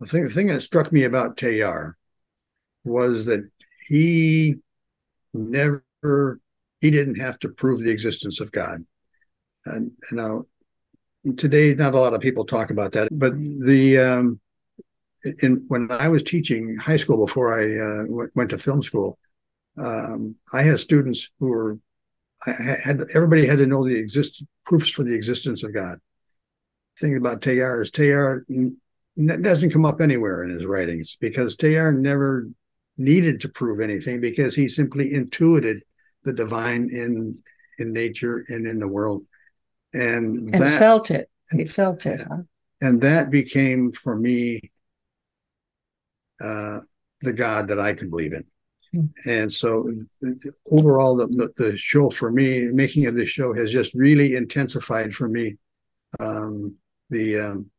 the 0.00 0.06
thing, 0.06 0.24
the 0.24 0.30
thing 0.30 0.48
that 0.48 0.60
struck 0.60 0.92
me 0.92 1.04
about 1.04 1.36
Teilhard 1.36 1.94
was 2.84 3.26
that 3.26 3.48
he 3.88 4.56
never, 5.34 5.82
he 6.80 6.90
didn't 6.90 7.16
have 7.16 7.38
to 7.40 7.48
prove 7.48 7.80
the 7.80 7.90
existence 7.90 8.40
of 8.40 8.52
God. 8.52 8.84
And, 9.64 9.92
now, 10.12 10.44
today, 11.36 11.74
not 11.74 11.94
a 11.94 11.98
lot 11.98 12.14
of 12.14 12.20
people 12.20 12.44
talk 12.44 12.70
about 12.70 12.92
that, 12.92 13.08
but 13.10 13.34
the, 13.36 13.98
um, 13.98 14.40
in 15.42 15.64
when 15.68 15.90
I 15.90 16.08
was 16.08 16.22
teaching 16.22 16.76
high 16.76 16.96
school 16.96 17.24
before 17.24 17.58
I 17.58 17.64
uh, 17.64 18.06
w- 18.06 18.30
went 18.34 18.50
to 18.50 18.58
film 18.58 18.82
school, 18.82 19.18
um, 19.76 20.36
I 20.52 20.62
had 20.62 20.78
students 20.80 21.30
who 21.38 21.48
were 21.48 21.78
I 22.46 22.52
had 22.84 23.04
everybody 23.14 23.46
had 23.46 23.58
to 23.58 23.66
know 23.66 23.84
the 23.84 23.96
exist 23.96 24.44
proofs 24.64 24.90
for 24.90 25.02
the 25.02 25.14
existence 25.14 25.64
of 25.64 25.74
God. 25.74 25.98
Thing 27.00 27.16
about 27.16 27.40
Teilhard 27.40 27.82
is 27.82 27.90
Teilhard 27.90 28.44
doesn't 29.42 29.70
come 29.70 29.84
up 29.84 30.00
anywhere 30.00 30.44
in 30.44 30.50
his 30.50 30.64
writings 30.64 31.16
because 31.20 31.56
Teilhard 31.56 31.98
never 31.98 32.48
needed 32.96 33.40
to 33.40 33.48
prove 33.48 33.80
anything 33.80 34.20
because 34.20 34.54
he 34.54 34.68
simply 34.68 35.14
intuited 35.14 35.82
the 36.24 36.32
divine 36.32 36.90
in 36.90 37.34
in 37.78 37.92
nature 37.92 38.44
and 38.48 38.66
in 38.66 38.80
the 38.80 38.88
world, 38.88 39.24
and, 39.92 40.36
and 40.52 40.62
that 40.62 40.78
felt 40.78 41.10
it. 41.12 41.30
He 41.52 41.64
felt 41.64 42.04
it. 42.06 42.20
Huh? 42.28 42.38
and 42.80 43.00
that 43.00 43.30
became 43.30 43.92
for 43.92 44.14
me 44.14 44.70
uh, 46.40 46.80
the 47.20 47.32
God 47.32 47.68
that 47.68 47.80
I 47.80 47.94
could 47.94 48.10
believe 48.10 48.32
in. 48.32 48.44
Mm. 48.94 49.10
And 49.26 49.52
so 49.52 49.90
overall, 50.70 51.16
the, 51.16 51.52
the 51.56 51.76
show 51.76 52.10
for 52.10 52.30
me, 52.30 52.66
making 52.66 53.06
of 53.06 53.16
this 53.16 53.28
show 53.28 53.52
has 53.54 53.72
just 53.72 53.94
really 53.94 54.36
intensified 54.36 55.12
for 55.12 55.28
me 55.28 55.56
um, 56.20 56.76
the, 57.10 57.38
um, 57.38 57.70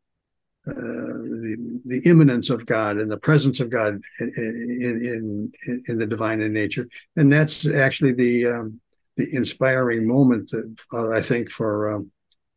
uh, 0.67 0.73
the 0.73 1.81
the 1.85 2.01
immanence 2.05 2.49
of 2.49 2.65
God 2.65 2.97
and 2.97 3.09
the 3.09 3.17
presence 3.17 3.59
of 3.59 3.69
God 3.69 3.99
in 4.19 4.31
in 4.37 5.51
in, 5.65 5.83
in 5.87 5.97
the 5.97 6.05
divine 6.05 6.41
in 6.41 6.53
nature, 6.53 6.87
and 7.15 7.31
that's 7.31 7.65
actually 7.65 8.13
the 8.13 8.45
um, 8.45 8.79
the 9.17 9.27
inspiring 9.35 10.07
moment 10.07 10.49
that, 10.51 10.75
uh, 10.93 11.09
I 11.09 11.21
think 11.21 11.49
for 11.49 11.93
um, 11.93 12.11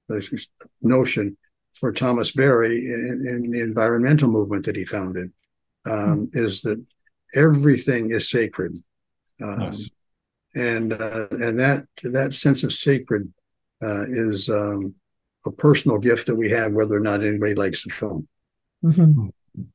the 0.08 0.46
notion 0.80 1.36
for 1.74 1.92
Thomas 1.92 2.30
Berry 2.30 2.86
in, 2.86 3.26
in, 3.26 3.50
the 3.50 3.60
environmental 3.60 4.28
movement 4.28 4.66
that 4.66 4.76
he 4.76 4.84
founded 4.84 5.32
um, 5.86 6.28
mm-hmm. 6.28 6.44
is 6.44 6.62
that 6.62 6.84
everything 7.34 8.10
is 8.10 8.30
sacred, 8.30 8.76
um, 9.42 9.58
nice. 9.58 9.90
and 10.54 10.92
uh, 10.92 11.26
and 11.30 11.58
that 11.58 11.86
that 12.04 12.34
sense 12.34 12.62
of 12.62 12.72
sacred 12.72 13.32
uh, 13.82 14.04
is 14.08 14.48
um, 14.48 14.94
a 15.46 15.50
personal 15.50 15.98
gift 15.98 16.26
that 16.26 16.36
we 16.36 16.50
have, 16.50 16.72
whether 16.72 16.96
or 16.96 17.00
not 17.00 17.22
anybody 17.22 17.54
likes 17.54 17.84
the 17.84 17.90
film. 17.90 18.28
Mm-hmm. 18.84 19.28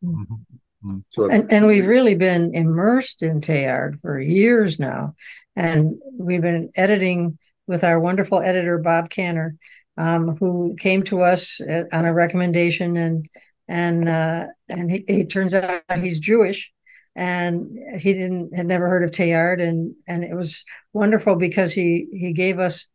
Mm-hmm. 0.03 0.97
So, 1.09 1.30
and, 1.30 1.51
and 1.51 1.68
we've 1.68 1.88
really 1.88 2.15
been 2.15 2.53
immersed 2.53 3.24
in 3.24 3.41
Teilhard 3.41 3.99
for 4.01 4.20
years 4.20 4.80
now, 4.80 5.15
and 5.55 5.95
we've 6.18 6.41
been 6.41 6.72
editing 6.76 7.38
with 7.68 7.84
our 7.84 7.99
wonderful 7.99 8.39
editor 8.39 8.78
Bob 8.78 9.09
Canner, 9.09 9.55
um, 9.97 10.38
who 10.38 10.76
came 10.80 11.03
to 11.03 11.22
us 11.22 11.59
on 11.91 12.05
a 12.05 12.13
recommendation, 12.13 12.95
and 12.95 13.30
and 13.68 14.07
uh, 14.07 14.45
and 14.70 14.91
he, 14.91 15.03
he 15.07 15.26
turns 15.26 15.53
out 15.53 15.82
he's 15.99 16.20
Jewish, 16.20 16.72
and 17.15 17.78
he 17.99 18.13
didn't 18.13 18.55
had 18.55 18.68
never 18.68 18.88
heard 18.88 19.03
of 19.03 19.11
Teilhard, 19.11 19.61
and 19.61 19.95
and 20.07 20.24
it 20.24 20.36
was 20.36 20.63
wonderful 20.93 21.36
because 21.36 21.74
he 21.74 22.07
he 22.13 22.34
gave 22.34 22.59
us 22.59 22.88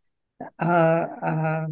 uh, 0.61 1.07
uh, 1.25 1.67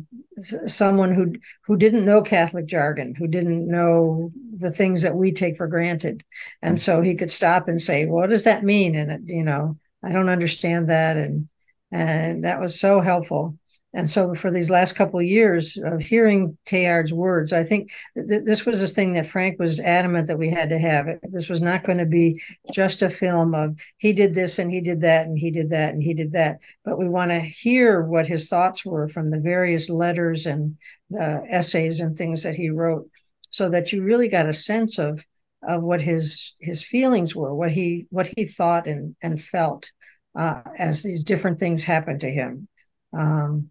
someone 0.66 1.14
who 1.14 1.34
who 1.66 1.76
didn't 1.76 2.04
know 2.04 2.22
Catholic 2.22 2.66
jargon, 2.66 3.14
who 3.14 3.28
didn't 3.28 3.68
know 3.68 4.32
the 4.56 4.70
things 4.70 5.02
that 5.02 5.14
we 5.14 5.32
take 5.32 5.56
for 5.56 5.66
granted, 5.68 6.24
and 6.62 6.80
so 6.80 7.00
he 7.02 7.14
could 7.14 7.30
stop 7.30 7.68
and 7.68 7.80
say, 7.80 8.06
"What 8.06 8.30
does 8.30 8.44
that 8.44 8.64
mean?" 8.64 8.94
And 8.94 9.28
you 9.28 9.42
know, 9.44 9.78
I 10.02 10.12
don't 10.12 10.28
understand 10.28 10.88
that, 10.90 11.16
and 11.16 11.48
and 11.92 12.44
that 12.44 12.60
was 12.60 12.78
so 12.80 13.00
helpful. 13.00 13.58
And 13.92 14.08
so, 14.08 14.34
for 14.34 14.52
these 14.52 14.70
last 14.70 14.94
couple 14.94 15.18
of 15.18 15.26
years 15.26 15.76
of 15.76 16.00
hearing 16.00 16.56
Teilhard's 16.64 17.12
words, 17.12 17.52
I 17.52 17.64
think 17.64 17.90
th- 18.14 18.44
this 18.44 18.64
was 18.64 18.80
this 18.80 18.94
thing 18.94 19.14
that 19.14 19.26
Frank 19.26 19.58
was 19.58 19.80
adamant 19.80 20.28
that 20.28 20.38
we 20.38 20.48
had 20.48 20.68
to 20.68 20.78
have. 20.78 21.08
It. 21.08 21.18
This 21.24 21.48
was 21.48 21.60
not 21.60 21.82
going 21.82 21.98
to 21.98 22.06
be 22.06 22.40
just 22.72 23.02
a 23.02 23.10
film 23.10 23.52
of 23.52 23.80
he 23.96 24.12
did 24.12 24.32
this 24.32 24.60
and 24.60 24.70
he 24.70 24.80
did 24.80 25.00
that 25.00 25.26
and 25.26 25.36
he 25.36 25.50
did 25.50 25.70
that 25.70 25.92
and 25.92 26.02
he 26.02 26.14
did 26.14 26.30
that, 26.32 26.58
but 26.84 27.00
we 27.00 27.08
want 27.08 27.32
to 27.32 27.40
hear 27.40 28.02
what 28.02 28.28
his 28.28 28.48
thoughts 28.48 28.84
were 28.84 29.08
from 29.08 29.30
the 29.30 29.40
various 29.40 29.90
letters 29.90 30.46
and 30.46 30.76
the 31.10 31.44
essays 31.48 31.98
and 31.98 32.16
things 32.16 32.44
that 32.44 32.54
he 32.54 32.70
wrote, 32.70 33.10
so 33.50 33.68
that 33.68 33.92
you 33.92 34.04
really 34.04 34.28
got 34.28 34.48
a 34.48 34.52
sense 34.52 34.98
of 34.98 35.24
of 35.68 35.82
what 35.82 36.00
his 36.00 36.54
his 36.60 36.84
feelings 36.84 37.34
were, 37.34 37.52
what 37.52 37.72
he 37.72 38.06
what 38.10 38.30
he 38.36 38.46
thought 38.46 38.86
and 38.86 39.16
and 39.20 39.42
felt 39.42 39.90
uh, 40.38 40.62
as 40.78 41.02
these 41.02 41.24
different 41.24 41.58
things 41.58 41.82
happened 41.82 42.20
to 42.20 42.30
him. 42.30 42.68
Um, 43.12 43.70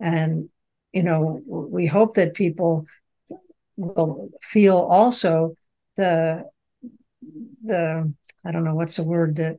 and, 0.00 0.48
you 0.92 1.02
know, 1.02 1.40
we 1.46 1.86
hope 1.86 2.14
that 2.14 2.34
people 2.34 2.86
will 3.76 4.30
feel 4.40 4.76
also 4.76 5.54
the, 5.96 6.44
the, 7.62 8.12
I 8.44 8.52
don't 8.52 8.64
know 8.64 8.74
what's 8.74 8.96
the 8.96 9.04
word 9.04 9.36
that, 9.36 9.58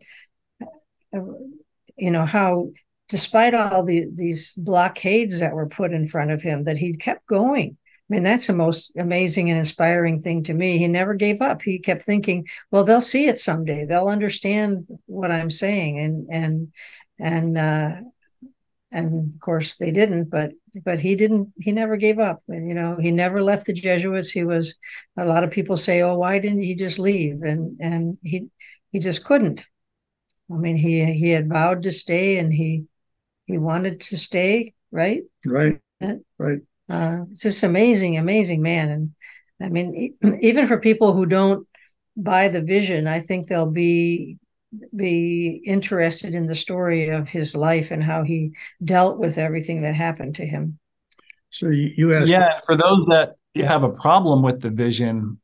you 1.11 2.11
know, 2.11 2.25
how 2.25 2.69
despite 3.09 3.53
all 3.53 3.83
the, 3.83 4.05
these 4.13 4.53
blockades 4.53 5.39
that 5.39 5.53
were 5.53 5.67
put 5.67 5.91
in 5.91 6.07
front 6.07 6.31
of 6.31 6.41
him, 6.41 6.63
that 6.65 6.77
he 6.77 6.93
kept 6.93 7.25
going. 7.27 7.75
I 8.09 8.13
mean, 8.13 8.23
that's 8.23 8.47
the 8.47 8.53
most 8.53 8.91
amazing 8.97 9.49
and 9.49 9.59
inspiring 9.59 10.19
thing 10.19 10.43
to 10.43 10.53
me. 10.53 10.77
He 10.77 10.87
never 10.87 11.13
gave 11.13 11.41
up. 11.41 11.61
He 11.61 11.77
kept 11.77 12.01
thinking, 12.01 12.47
well, 12.71 12.83
they'll 12.83 13.01
see 13.01 13.27
it 13.27 13.37
someday. 13.37 13.85
They'll 13.85 14.07
understand 14.07 14.87
what 15.05 15.31
I'm 15.31 15.51
saying. 15.51 15.99
And, 15.99 16.27
and, 16.31 16.73
and, 17.19 17.57
uh, 17.57 17.91
and 18.91 19.33
of 19.33 19.39
course 19.41 19.75
they 19.75 19.91
didn't 19.91 20.29
but 20.29 20.51
but 20.85 20.99
he 20.99 21.15
didn't 21.15 21.51
he 21.57 21.71
never 21.71 21.97
gave 21.97 22.19
up. 22.19 22.41
And 22.47 22.67
you 22.67 22.75
know 22.75 22.97
he 22.99 23.11
never 23.11 23.41
left 23.43 23.67
the 23.67 23.73
jesuits. 23.73 24.31
He 24.31 24.43
was 24.43 24.75
a 25.17 25.25
lot 25.25 25.43
of 25.43 25.51
people 25.51 25.77
say 25.77 26.01
oh 26.01 26.17
why 26.17 26.39
didn't 26.39 26.61
he 26.63 26.75
just 26.75 26.99
leave? 26.99 27.41
And 27.41 27.77
and 27.79 28.17
he 28.23 28.47
he 28.91 28.99
just 28.99 29.23
couldn't. 29.25 29.65
I 30.51 30.55
mean 30.55 30.75
he 30.77 31.05
he 31.13 31.29
had 31.31 31.49
vowed 31.49 31.83
to 31.83 31.91
stay 31.91 32.37
and 32.39 32.51
he 32.53 32.85
he 33.45 33.57
wanted 33.57 34.01
to 34.01 34.17
stay 34.17 34.73
right? 34.91 35.23
Right. 35.45 35.79
Right. 36.39 36.61
uh, 36.89 37.25
it's 37.31 37.43
just 37.43 37.63
amazing 37.63 38.17
amazing 38.17 38.61
man. 38.61 38.89
And 38.89 39.11
i 39.61 39.69
mean 39.69 40.17
even 40.41 40.67
for 40.67 40.79
people 40.79 41.13
who 41.13 41.25
don't 41.25 41.67
buy 42.17 42.49
the 42.49 42.61
vision 42.61 43.07
i 43.07 43.19
think 43.19 43.47
they'll 43.47 43.71
be 43.71 44.37
be 44.95 45.61
interested 45.65 46.33
in 46.33 46.45
the 46.45 46.55
story 46.55 47.09
of 47.09 47.27
his 47.27 47.55
life 47.55 47.91
and 47.91 48.03
how 48.03 48.23
he 48.23 48.51
dealt 48.83 49.17
with 49.17 49.37
everything 49.37 49.81
that 49.81 49.95
happened 49.95 50.35
to 50.35 50.45
him. 50.45 50.77
So 51.49 51.69
you 51.69 52.13
asked, 52.13 52.27
yeah, 52.27 52.59
for 52.65 52.77
those 52.77 53.05
that 53.05 53.35
have 53.55 53.83
a 53.83 53.89
problem 53.89 54.43
with 54.43 54.61
the 54.61 54.69
vision, 54.69 55.39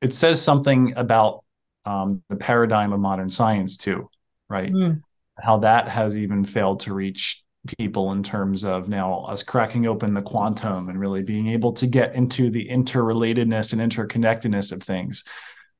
it 0.00 0.12
says 0.12 0.42
something 0.42 0.92
about 0.96 1.44
um, 1.84 2.22
the 2.28 2.36
paradigm 2.36 2.92
of 2.92 3.00
modern 3.00 3.28
science 3.28 3.76
too, 3.76 4.10
right? 4.48 4.72
Mm. 4.72 5.02
How 5.38 5.58
that 5.58 5.88
has 5.88 6.18
even 6.18 6.44
failed 6.44 6.80
to 6.80 6.94
reach 6.94 7.44
people 7.78 8.12
in 8.12 8.22
terms 8.22 8.64
of 8.64 8.88
now 8.88 9.24
us 9.24 9.42
cracking 9.42 9.86
open 9.86 10.12
the 10.12 10.22
quantum 10.22 10.88
and 10.88 11.00
really 11.00 11.22
being 11.22 11.48
able 11.48 11.72
to 11.72 11.86
get 11.86 12.14
into 12.14 12.50
the 12.50 12.68
interrelatedness 12.68 13.72
and 13.72 13.80
interconnectedness 13.80 14.72
of 14.72 14.82
things 14.82 15.24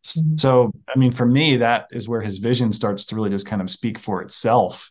Mm-hmm. 0.04 0.36
So, 0.36 0.72
I 0.94 0.98
mean, 0.98 1.12
for 1.12 1.26
me, 1.26 1.58
that 1.58 1.88
is 1.90 2.08
where 2.08 2.20
his 2.20 2.38
vision 2.38 2.72
starts 2.72 3.06
to 3.06 3.16
really 3.16 3.30
just 3.30 3.46
kind 3.46 3.62
of 3.62 3.70
speak 3.70 3.98
for 3.98 4.22
itself. 4.22 4.90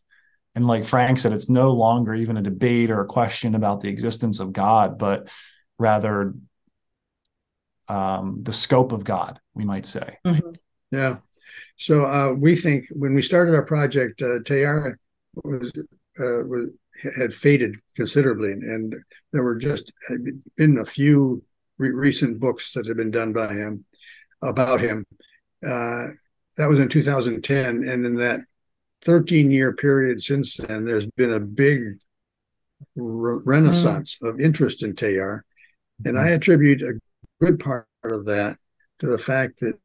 And 0.56 0.68
like 0.68 0.86
Frank 0.86 1.20
said, 1.20 1.34
it's 1.34 1.50
no 1.50 1.72
longer 1.72 2.14
even 2.14 2.38
a 2.38 2.42
debate 2.42 2.92
or 2.92 3.02
a 3.02 3.08
question 3.08 3.56
about 3.56 3.80
the 3.80 3.90
existence 3.90 4.40
of 4.40 4.54
God, 4.54 4.98
but 4.98 5.30
rather 5.80 6.34
um, 7.88 8.40
the 8.44 8.54
scope 8.54 8.92
of 8.92 9.04
God, 9.04 9.40
we 9.54 9.66
might 9.66 9.86
say. 9.86 10.18
Mm-hmm. 10.26 10.52
Yeah. 10.92 11.18
So 11.76 12.06
uh, 12.06 12.34
we 12.34 12.56
think 12.56 12.86
when 12.92 13.14
we 13.14 13.22
started 13.22 13.56
our 13.56 13.66
project, 13.66 14.22
uh, 14.22 14.40
Teilhard 14.40 14.96
was, 15.44 15.72
uh, 16.20 16.46
was 16.46 16.70
had 17.18 17.34
faded 17.34 17.76
considerably, 17.96 18.52
and 18.52 18.96
there 19.32 19.44
were 19.44 19.56
just 19.56 19.92
been 20.56 20.78
a 20.78 20.86
few 20.86 21.44
re- 21.78 21.90
recent 21.90 22.40
books 22.40 22.72
that 22.74 22.86
had 22.86 22.98
been 22.98 23.12
done 23.12 23.34
by 23.34 23.52
him 23.52 23.84
about 24.44 24.82
him. 24.82 25.06
Uh, 25.66 26.08
that 26.58 26.70
was 26.70 26.80
in 26.80 26.90
2010, 26.90 27.84
and 27.88 28.06
in 28.06 28.16
that 28.18 28.42
13 29.06 29.50
year 29.50 29.74
period 29.74 30.22
since 30.22 30.56
then, 30.56 30.86
there's 30.86 31.06
been 31.18 31.34
a 31.34 31.40
big 31.40 32.00
re- 32.96 33.42
renaissance 33.46 34.18
mm. 34.22 34.30
of 34.30 34.40
interest 34.40 34.84
in 34.84 34.94
Teilhard, 34.94 35.42
and 36.06 36.18
I 36.18 36.30
attribute 36.30 36.82
a 36.82 37.00
good 37.42 37.60
part 37.60 37.88
of 38.04 38.26
that 38.26 38.58
to 39.00 39.08
the 39.08 39.18
fact 39.18 39.60
that 39.62 39.78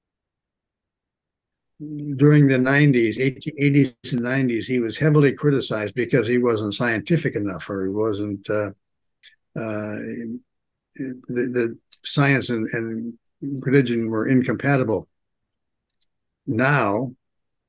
during 1.80 2.48
the 2.48 2.58
90s, 2.58 3.16
80s 3.16 3.94
and 4.12 4.20
90s, 4.22 4.64
he 4.64 4.80
was 4.80 4.98
heavily 4.98 5.32
criticized 5.32 5.94
because 5.94 6.26
he 6.26 6.38
wasn't 6.38 6.74
scientific 6.74 7.36
enough 7.36 7.70
or 7.70 7.84
he 7.84 7.90
wasn't 7.90 8.50
uh, 8.50 8.70
uh, 9.56 9.98
the, 10.96 11.18
the, 11.28 11.78
science 11.90 12.50
and, 12.50 12.68
and 12.72 13.18
religion 13.40 14.08
were 14.08 14.26
incompatible. 14.26 15.08
Now, 16.46 17.14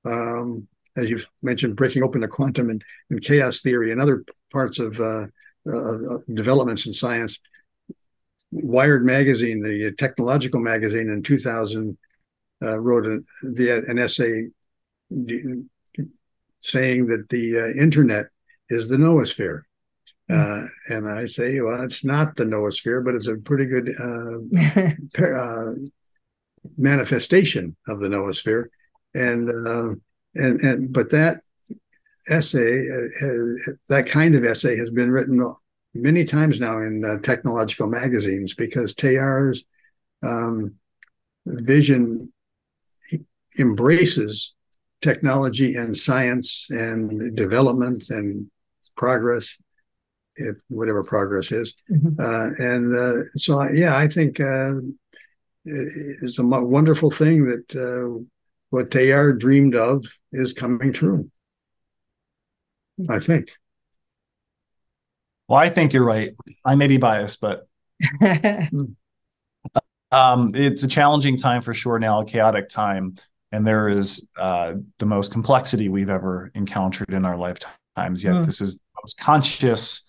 um, 0.06 0.68
as 0.96 1.10
you 1.10 1.22
mentioned, 1.42 1.76
breaking 1.76 2.04
open 2.04 2.22
the 2.22 2.28
quantum 2.28 2.70
and, 2.70 2.84
and 3.10 3.22
chaos 3.22 3.62
theory 3.62 3.92
and 3.92 4.02
other 4.02 4.24
parts 4.52 4.80
of 4.80 5.00
uh, 5.00 5.28
uh, 5.72 6.18
developments 6.34 6.86
in 6.86 6.94
science, 6.94 7.40
Wired 8.52 9.06
magazine, 9.06 9.62
the 9.62 9.92
technological 9.92 10.60
magazine 10.60 11.10
in 11.10 11.22
2000, 11.22 11.96
uh, 12.64 12.80
wrote 12.80 13.24
the, 13.44 13.84
an 13.88 14.00
essay 14.00 14.48
saying 16.60 17.06
that 17.06 17.30
the 17.30 17.60
uh, 17.60 17.68
internet 17.80 18.28
is 18.70 18.88
the 18.88 18.98
noosphere. 18.98 19.62
Uh, 20.30 20.68
and 20.90 21.10
I 21.10 21.26
say, 21.26 21.60
well, 21.60 21.82
it's 21.82 22.06
not 22.06 22.36
the 22.36 22.44
noosphere, 22.44 23.04
but 23.04 23.16
it's 23.16 23.28
a 23.28 23.36
pretty 23.36 23.66
good 23.66 23.90
uh, 24.00 25.24
uh, 25.26 25.74
manifestation 26.78 27.76
of 27.88 28.00
the 28.00 28.10
noosphere. 28.10 28.66
and 29.16 29.50
uh, 29.50 29.96
and 30.36 30.60
and 30.62 30.94
but 30.94 31.10
that 31.10 31.42
essay, 32.30 32.88
uh, 32.88 33.72
that 33.88 34.06
kind 34.08 34.36
of 34.36 34.46
essay, 34.46 34.78
has 34.78 34.92
been 34.92 35.10
written 35.10 35.42
many 35.94 36.24
times 36.24 36.60
now 36.60 36.78
in 36.78 37.04
uh, 37.04 37.18
technological 37.20 37.88
magazines 37.88 38.54
because 38.54 38.94
Teilhard's 38.94 39.64
um, 40.24 40.76
vision 41.46 42.32
embraces 43.58 44.54
technology 45.02 45.76
and 45.76 45.98
science 45.98 46.68
and 46.70 47.36
development 47.36 48.10
and 48.10 48.50
progress, 48.96 49.58
if 50.40 50.58
whatever 50.70 51.04
progress 51.04 51.52
is. 51.52 51.74
Mm-hmm. 51.92 52.20
Uh, 52.20 52.66
and 52.66 52.96
uh, 52.96 53.24
so, 53.36 53.62
yeah, 53.72 53.96
I 53.96 54.08
think 54.08 54.40
uh, 54.40 54.74
it's 55.66 56.40
a 56.40 56.44
wonderful 56.44 57.12
thing 57.12 57.46
that 57.46 57.76
uh, 57.76 58.24
what 58.70 58.90
Teilhard 58.90 59.40
dreamed 59.40 59.76
of 59.76 60.06
is 60.32 60.54
coming 60.54 60.94
true. 60.94 61.30
I 63.10 63.20
think. 63.20 63.50
Well, 65.48 65.60
I 65.60 65.70
think 65.70 65.94
you're 65.94 66.06
right. 66.06 66.36
I 66.66 66.76
may 66.76 66.88
be 66.88 66.98
biased, 66.98 67.40
but 67.42 67.68
um, 70.12 70.52
it's 70.54 70.84
a 70.84 70.88
challenging 70.88 71.38
time 71.38 71.62
for 71.62 71.74
sure 71.74 71.98
now, 71.98 72.22
a 72.22 72.26
chaotic 72.26 72.70
time. 72.70 73.16
And 73.52 73.66
there 73.66 73.90
is 73.90 74.28
uh, 74.38 74.76
the 75.00 75.08
most 75.08 75.32
complexity 75.32 75.90
we've 75.90 76.12
ever 76.12 76.52
encountered 76.54 77.12
in 77.12 77.26
our 77.26 77.36
lifetimes. 77.36 78.24
Yet, 78.24 78.36
mm. 78.36 78.46
this 78.46 78.62
is 78.62 78.76
the 78.76 78.82
most 79.04 79.20
conscious 79.20 80.06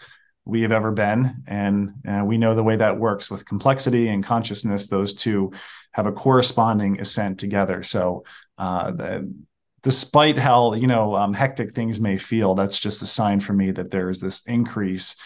we 0.50 0.62
have 0.62 0.72
ever 0.72 0.90
been. 0.90 1.42
And 1.46 1.94
uh, 2.06 2.24
we 2.24 2.36
know 2.36 2.54
the 2.54 2.64
way 2.64 2.76
that 2.76 2.98
works 2.98 3.30
with 3.30 3.46
complexity 3.46 4.08
and 4.08 4.24
consciousness, 4.24 4.88
those 4.88 5.14
two 5.14 5.52
have 5.92 6.06
a 6.06 6.12
corresponding 6.12 7.00
ascent 7.00 7.38
together. 7.38 7.82
So, 7.84 8.24
uh, 8.58 8.90
the, 8.90 9.34
despite 9.82 10.38
how 10.38 10.74
you 10.74 10.86
know 10.86 11.16
um, 11.16 11.32
hectic 11.32 11.72
things 11.72 12.00
may 12.00 12.18
feel 12.18 12.54
that's 12.54 12.78
just 12.78 13.02
a 13.02 13.06
sign 13.06 13.40
for 13.40 13.52
me 13.52 13.70
that 13.70 13.90
there 13.90 14.10
is 14.10 14.20
this 14.20 14.42
increase 14.42 15.16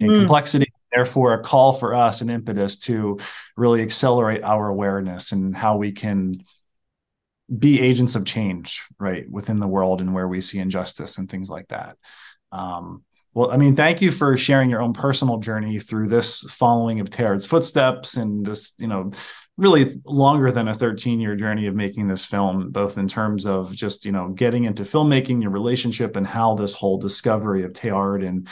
in 0.00 0.08
mm. 0.08 0.18
complexity 0.18 0.72
therefore 0.92 1.34
a 1.34 1.42
call 1.42 1.72
for 1.72 1.94
us 1.94 2.20
an 2.20 2.28
impetus 2.28 2.76
to 2.76 3.18
really 3.56 3.82
accelerate 3.82 4.42
our 4.42 4.68
awareness 4.68 5.30
and 5.30 5.56
how 5.56 5.76
we 5.76 5.92
can 5.92 6.32
be 7.56 7.80
agents 7.80 8.16
of 8.16 8.24
change 8.24 8.84
right 8.98 9.30
within 9.30 9.60
the 9.60 9.68
world 9.68 10.00
and 10.00 10.12
where 10.12 10.26
we 10.26 10.40
see 10.40 10.58
injustice 10.58 11.18
and 11.18 11.30
things 11.30 11.48
like 11.48 11.68
that 11.68 11.96
um, 12.50 13.04
well 13.34 13.50
i 13.50 13.56
mean 13.56 13.76
thank 13.76 14.00
you 14.00 14.10
for 14.10 14.36
sharing 14.36 14.70
your 14.70 14.82
own 14.82 14.92
personal 14.92 15.38
journey 15.38 15.78
through 15.78 16.08
this 16.08 16.42
following 16.52 17.00
of 17.00 17.10
Teilhard's 17.10 17.46
footsteps 17.46 18.16
and 18.16 18.44
this 18.44 18.74
you 18.78 18.86
know 18.86 19.10
really 19.56 19.92
longer 20.06 20.50
than 20.50 20.68
a 20.68 20.74
13 20.74 21.20
year 21.20 21.36
journey 21.36 21.66
of 21.66 21.74
making 21.74 22.08
this 22.08 22.24
film 22.24 22.70
both 22.70 22.96
in 22.96 23.06
terms 23.06 23.46
of 23.46 23.72
just 23.72 24.04
you 24.04 24.12
know 24.12 24.28
getting 24.28 24.64
into 24.64 24.82
filmmaking 24.82 25.42
your 25.42 25.50
relationship 25.50 26.16
and 26.16 26.26
how 26.26 26.54
this 26.54 26.74
whole 26.74 26.98
discovery 26.98 27.62
of 27.62 27.72
Teilhard 27.72 28.26
and 28.26 28.48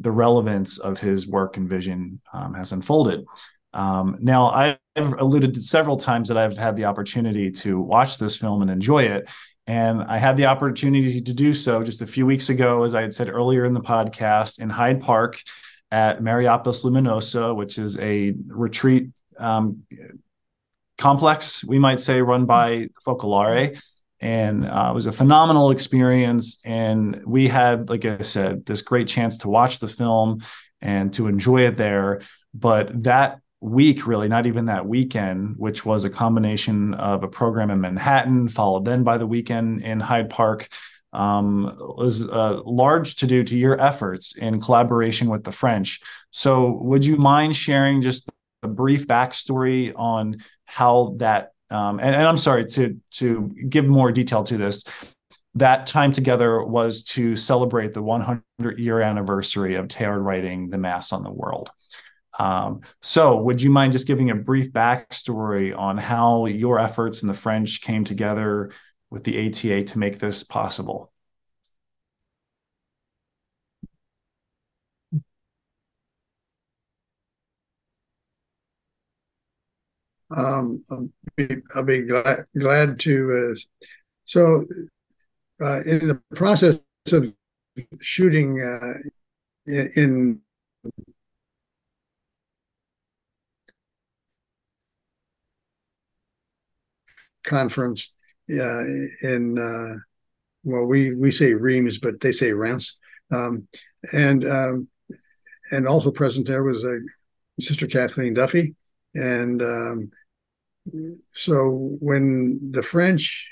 the 0.00 0.10
relevance 0.10 0.78
of 0.78 0.98
his 0.98 1.28
work 1.28 1.56
and 1.56 1.70
vision 1.70 2.20
um, 2.32 2.54
has 2.54 2.72
unfolded. 2.72 3.24
Um, 3.72 4.16
now 4.20 4.48
i've 4.48 4.78
alluded 4.96 5.52
to 5.54 5.60
several 5.60 5.98
times 5.98 6.28
that 6.28 6.38
i've 6.38 6.56
had 6.56 6.76
the 6.76 6.86
opportunity 6.86 7.50
to 7.50 7.78
watch 7.78 8.16
this 8.16 8.36
film 8.36 8.62
and 8.62 8.70
enjoy 8.70 9.02
it 9.02 9.28
and 9.66 10.02
i 10.04 10.18
had 10.18 10.36
the 10.36 10.46
opportunity 10.46 11.20
to 11.20 11.32
do 11.32 11.52
so 11.52 11.82
just 11.82 12.02
a 12.02 12.06
few 12.06 12.26
weeks 12.26 12.48
ago 12.48 12.82
as 12.82 12.94
i 12.94 13.02
had 13.02 13.14
said 13.14 13.28
earlier 13.28 13.64
in 13.64 13.72
the 13.72 13.80
podcast 13.80 14.58
in 14.60 14.70
hyde 14.70 15.00
park 15.00 15.40
at 15.90 16.22
Mariapolis 16.22 16.84
Luminosa, 16.84 17.54
which 17.54 17.78
is 17.78 17.98
a 17.98 18.34
retreat 18.48 19.10
um, 19.38 19.82
complex, 20.98 21.64
we 21.64 21.78
might 21.78 22.00
say, 22.00 22.20
run 22.20 22.46
by 22.46 22.88
Focolare. 23.06 23.80
And 24.20 24.66
uh, 24.66 24.88
it 24.90 24.94
was 24.94 25.06
a 25.06 25.12
phenomenal 25.12 25.70
experience. 25.70 26.58
And 26.64 27.22
we 27.26 27.48
had, 27.48 27.88
like 27.90 28.04
I 28.04 28.18
said, 28.22 28.64
this 28.64 28.82
great 28.82 29.08
chance 29.08 29.38
to 29.38 29.48
watch 29.48 29.78
the 29.78 29.88
film 29.88 30.42
and 30.80 31.12
to 31.14 31.28
enjoy 31.28 31.66
it 31.66 31.76
there. 31.76 32.22
But 32.54 33.04
that 33.04 33.40
week, 33.60 34.06
really, 34.06 34.28
not 34.28 34.46
even 34.46 34.66
that 34.66 34.86
weekend, 34.86 35.56
which 35.56 35.84
was 35.84 36.04
a 36.04 36.10
combination 36.10 36.94
of 36.94 37.22
a 37.22 37.28
program 37.28 37.70
in 37.70 37.80
Manhattan, 37.80 38.48
followed 38.48 38.84
then 38.84 39.02
by 39.02 39.18
the 39.18 39.26
weekend 39.26 39.82
in 39.82 40.00
Hyde 40.00 40.30
Park, 40.30 40.68
um, 41.12 41.64
was 41.96 42.22
a 42.22 42.60
large 42.64 43.16
to 43.16 43.26
do 43.26 43.42
to 43.44 43.56
your 43.56 43.80
efforts 43.80 44.36
in 44.36 44.60
collaboration 44.60 45.28
with 45.30 45.44
the 45.44 45.52
French. 45.52 46.00
So, 46.30 46.78
would 46.82 47.04
you 47.04 47.16
mind 47.16 47.56
sharing 47.56 48.02
just 48.02 48.28
a 48.62 48.68
brief 48.68 49.06
backstory 49.06 49.92
on 49.96 50.36
how 50.66 51.14
that 51.18 51.52
um, 51.70 51.98
and, 51.98 52.14
and, 52.14 52.26
I'm 52.26 52.36
sorry 52.36 52.64
to 52.66 52.96
to 53.12 53.52
give 53.68 53.88
more 53.88 54.12
detail 54.12 54.44
to 54.44 54.56
this. 54.56 54.84
That 55.56 55.86
time 55.86 56.12
together 56.12 56.64
was 56.64 57.02
to 57.04 57.34
celebrate 57.34 57.92
the 57.92 58.02
100 58.02 58.78
year 58.78 59.00
anniversary 59.00 59.74
of 59.74 59.88
Teilhard 59.88 60.24
writing 60.24 60.70
the 60.70 60.78
Mass 60.78 61.12
on 61.12 61.24
the 61.24 61.32
World. 61.32 61.70
Um, 62.38 62.82
so, 63.02 63.36
would 63.42 63.62
you 63.62 63.70
mind 63.70 63.92
just 63.92 64.06
giving 64.06 64.30
a 64.30 64.34
brief 64.34 64.72
backstory 64.72 65.76
on 65.76 65.96
how 65.96 66.46
your 66.46 66.78
efforts 66.78 67.22
in 67.22 67.28
the 67.28 67.34
French 67.34 67.80
came 67.80 68.04
together 68.04 68.70
with 69.10 69.24
the 69.24 69.48
ATA 69.48 69.84
to 69.84 69.98
make 69.98 70.18
this 70.18 70.44
possible? 70.44 71.12
um, 80.30 80.84
I'll 80.90 81.08
be, 81.36 81.56
I'll 81.74 81.84
be 81.84 82.02
glad, 82.02 82.46
glad 82.58 82.98
to. 83.00 83.52
Uh, 83.52 83.60
so, 84.24 84.64
uh, 85.62 85.82
in 85.82 86.08
the 86.08 86.20
process 86.34 86.78
of 87.12 87.34
shooting 88.00 88.60
uh, 88.60 88.94
in, 89.66 90.40
conference 97.46 98.12
uh, 98.50 98.84
in 99.22 99.58
uh, 99.58 99.98
well, 100.64 100.84
we 100.84 101.14
we 101.14 101.30
say 101.30 101.54
Reims, 101.54 101.98
but 101.98 102.20
they 102.20 102.32
say 102.32 102.52
Reims, 102.52 102.96
um, 103.32 103.68
and 104.12 104.44
um, 104.44 104.88
and 105.70 105.86
also 105.86 106.10
present 106.10 106.46
there 106.46 106.64
was 106.64 106.84
a 106.84 106.98
Sister 107.60 107.86
Kathleen 107.86 108.34
Duffy, 108.34 108.74
and 109.14 109.62
um, 109.62 110.10
so 111.32 111.96
when 112.00 112.58
the 112.72 112.82
French 112.82 113.48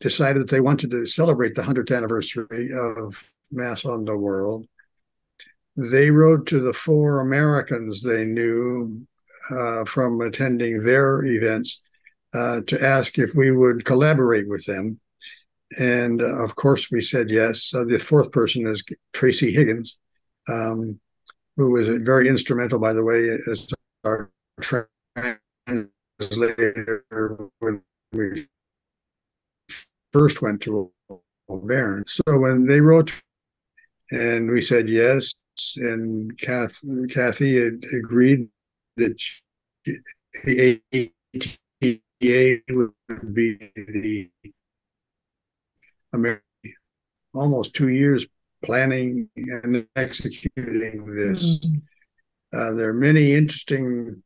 decided 0.00 0.42
that 0.42 0.50
they 0.50 0.60
wanted 0.60 0.90
to 0.90 1.06
celebrate 1.06 1.54
the 1.54 1.62
100th 1.62 1.96
anniversary 1.96 2.70
of 2.74 3.30
Mass 3.52 3.84
on 3.84 4.04
the 4.04 4.16
World, 4.16 4.66
they 5.76 6.10
wrote 6.10 6.46
to 6.46 6.60
the 6.60 6.72
four 6.72 7.20
Americans 7.20 8.02
they 8.02 8.24
knew 8.24 9.06
uh, 9.50 9.84
from 9.84 10.20
attending 10.20 10.82
their 10.82 11.24
events 11.24 11.80
uh, 12.34 12.60
to 12.66 12.82
ask 12.82 13.18
if 13.18 13.34
we 13.34 13.50
would 13.50 13.84
collaborate 13.84 14.48
with 14.48 14.64
them. 14.64 14.98
And 15.78 16.20
uh, 16.22 16.42
of 16.44 16.54
course, 16.54 16.90
we 16.90 17.00
said 17.00 17.30
yes. 17.30 17.70
the 17.70 17.98
fourth 17.98 18.30
person 18.32 18.66
is 18.66 18.82
Tracy 19.12 19.52
Higgins, 19.52 19.96
um, 20.48 21.00
who 21.56 21.70
was 21.70 21.88
very 22.02 22.28
instrumental, 22.28 22.78
by 22.78 22.92
the 22.92 23.04
way, 23.04 23.38
as 23.50 23.68
our 24.04 24.30
later 26.36 27.04
when 27.58 27.82
we 28.12 28.46
first 30.12 30.42
went 30.42 30.60
to 30.62 30.90
Auvergne. 31.48 32.02
So 32.06 32.38
when 32.38 32.66
they 32.66 32.80
wrote, 32.80 33.12
and 34.10 34.50
we 34.50 34.60
said 34.60 34.88
yes, 34.88 35.32
and 35.76 36.38
Kath, 36.38 36.80
Kathy 37.10 37.58
agreed 37.58 38.48
that 38.96 39.18
she, 39.18 39.98
the 40.44 40.80
ATA 42.22 42.60
would 42.70 43.34
be 43.34 43.54
the 43.74 44.30
American, 46.12 46.42
almost 47.34 47.74
two 47.74 47.88
years 47.88 48.26
planning 48.64 49.28
and 49.36 49.86
executing 49.96 51.14
this. 51.14 51.58
Mm-hmm. 51.58 51.78
Uh, 52.54 52.72
there 52.72 52.90
are 52.90 52.94
many 52.94 53.32
interesting 53.32 54.22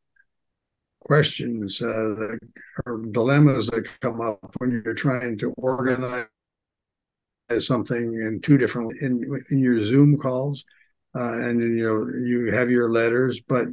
questions 1.00 1.80
uh, 1.80 1.86
that, 1.86 2.38
or 2.84 2.98
dilemmas 3.12 3.68
that 3.68 3.88
come 4.00 4.20
up 4.20 4.40
when 4.58 4.82
you're 4.84 4.94
trying 4.94 5.38
to 5.38 5.52
organize 5.52 6.26
something 7.60 8.14
in 8.14 8.40
two 8.42 8.58
different 8.58 9.00
in 9.00 9.22
in 9.50 9.58
your 9.58 9.82
Zoom 9.84 10.18
calls, 10.18 10.64
uh, 11.14 11.38
and 11.40 11.62
in 11.62 11.78
your 11.78 12.18
you 12.18 12.52
have 12.52 12.70
your 12.70 12.90
letters, 12.90 13.40
but 13.40 13.68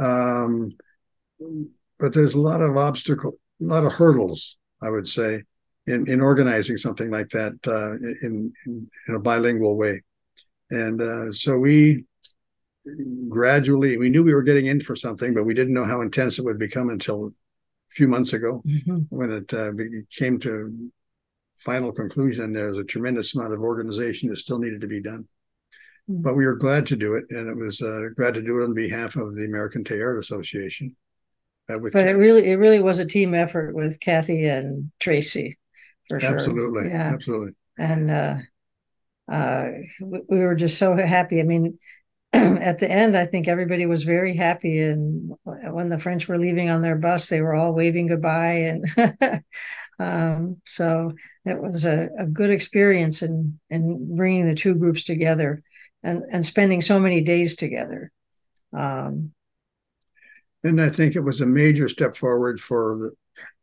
um, 0.00 0.72
but 1.98 2.12
there's 2.12 2.34
a 2.34 2.40
lot 2.40 2.60
of 2.60 2.76
obstacle, 2.76 3.38
a 3.60 3.64
lot 3.64 3.84
of 3.84 3.92
hurdles, 3.92 4.56
I 4.82 4.90
would 4.90 5.08
say, 5.08 5.42
in 5.86 6.08
in 6.08 6.20
organizing 6.20 6.76
something 6.76 7.10
like 7.10 7.30
that 7.30 7.52
uh, 7.66 7.92
in, 7.94 8.52
in, 8.66 8.90
in 9.08 9.14
a 9.14 9.18
bilingual 9.18 9.76
way, 9.76 10.02
and 10.70 11.00
uh, 11.00 11.32
so 11.32 11.58
we 11.58 12.04
gradually 13.28 13.96
we 13.96 14.10
knew 14.10 14.22
we 14.22 14.34
were 14.34 14.42
getting 14.42 14.66
in 14.66 14.78
for 14.78 14.94
something 14.94 15.32
but 15.32 15.44
we 15.44 15.54
didn't 15.54 15.72
know 15.72 15.86
how 15.86 16.02
intense 16.02 16.38
it 16.38 16.44
would 16.44 16.58
become 16.58 16.90
until 16.90 17.28
a 17.28 17.30
few 17.88 18.06
months 18.06 18.34
ago 18.34 18.62
mm-hmm. 18.66 18.98
when 19.08 19.30
it 19.30 19.54
uh, 19.54 19.72
came 20.10 20.38
to 20.38 20.90
final 21.64 21.92
conclusion, 21.92 22.52
there 22.52 22.68
was 22.68 22.78
a 22.78 22.84
tremendous 22.84 23.34
amount 23.34 23.54
of 23.54 23.60
organization 23.60 24.28
that 24.28 24.36
still 24.36 24.58
needed 24.58 24.80
to 24.82 24.86
be 24.86 25.00
done. 25.00 25.26
Mm-hmm. 26.10 26.22
But 26.22 26.36
we 26.36 26.46
were 26.46 26.56
glad 26.56 26.86
to 26.86 26.96
do 26.96 27.14
it, 27.14 27.24
and 27.30 27.48
it 27.48 27.56
was 27.56 27.80
uh, 27.80 28.08
glad 28.16 28.34
to 28.34 28.42
do 28.42 28.60
it 28.60 28.64
on 28.64 28.74
behalf 28.74 29.16
of 29.16 29.34
the 29.34 29.44
American 29.44 29.82
Teilhard 29.82 30.18
Association. 30.18 30.94
But 31.66 32.06
it 32.06 32.16
really, 32.16 32.50
it 32.50 32.56
really 32.56 32.80
was 32.80 32.98
a 32.98 33.06
team 33.06 33.34
effort 33.34 33.74
with 33.74 34.00
Kathy 34.00 34.46
and 34.46 34.90
Tracy, 35.00 35.58
for 36.08 36.20
sure. 36.20 36.36
Absolutely, 36.36 36.90
yeah, 36.90 37.12
absolutely. 37.14 37.52
And 37.78 38.10
uh, 38.10 38.36
uh, 39.30 39.68
we 40.00 40.38
were 40.38 40.54
just 40.54 40.78
so 40.78 40.94
happy. 40.94 41.40
I 41.40 41.44
mean, 41.44 41.78
at 42.32 42.78
the 42.78 42.90
end, 42.90 43.16
I 43.16 43.26
think 43.26 43.46
everybody 43.46 43.86
was 43.86 44.04
very 44.04 44.36
happy. 44.36 44.80
And 44.80 45.32
when 45.44 45.88
the 45.88 45.98
French 45.98 46.26
were 46.26 46.38
leaving 46.38 46.68
on 46.68 46.82
their 46.82 46.96
bus, 46.96 47.28
they 47.28 47.40
were 47.40 47.54
all 47.54 47.72
waving 47.72 48.08
goodbye. 48.08 48.74
And 48.96 49.44
um, 49.98 50.60
so 50.66 51.12
it 51.44 51.60
was 51.60 51.84
a, 51.84 52.08
a, 52.18 52.26
good 52.26 52.50
experience 52.50 53.22
in, 53.22 53.60
in 53.70 54.16
bringing 54.16 54.46
the 54.46 54.54
two 54.54 54.74
groups 54.74 55.04
together 55.04 55.62
and, 56.02 56.24
and 56.30 56.44
spending 56.44 56.80
so 56.80 56.98
many 56.98 57.20
days 57.20 57.54
together. 57.54 58.10
Um, 58.72 59.33
and 60.64 60.80
I 60.80 60.88
think 60.88 61.14
it 61.14 61.20
was 61.20 61.42
a 61.42 61.46
major 61.46 61.88
step 61.88 62.16
forward 62.16 62.58
for 62.58 62.98
the, 62.98 63.10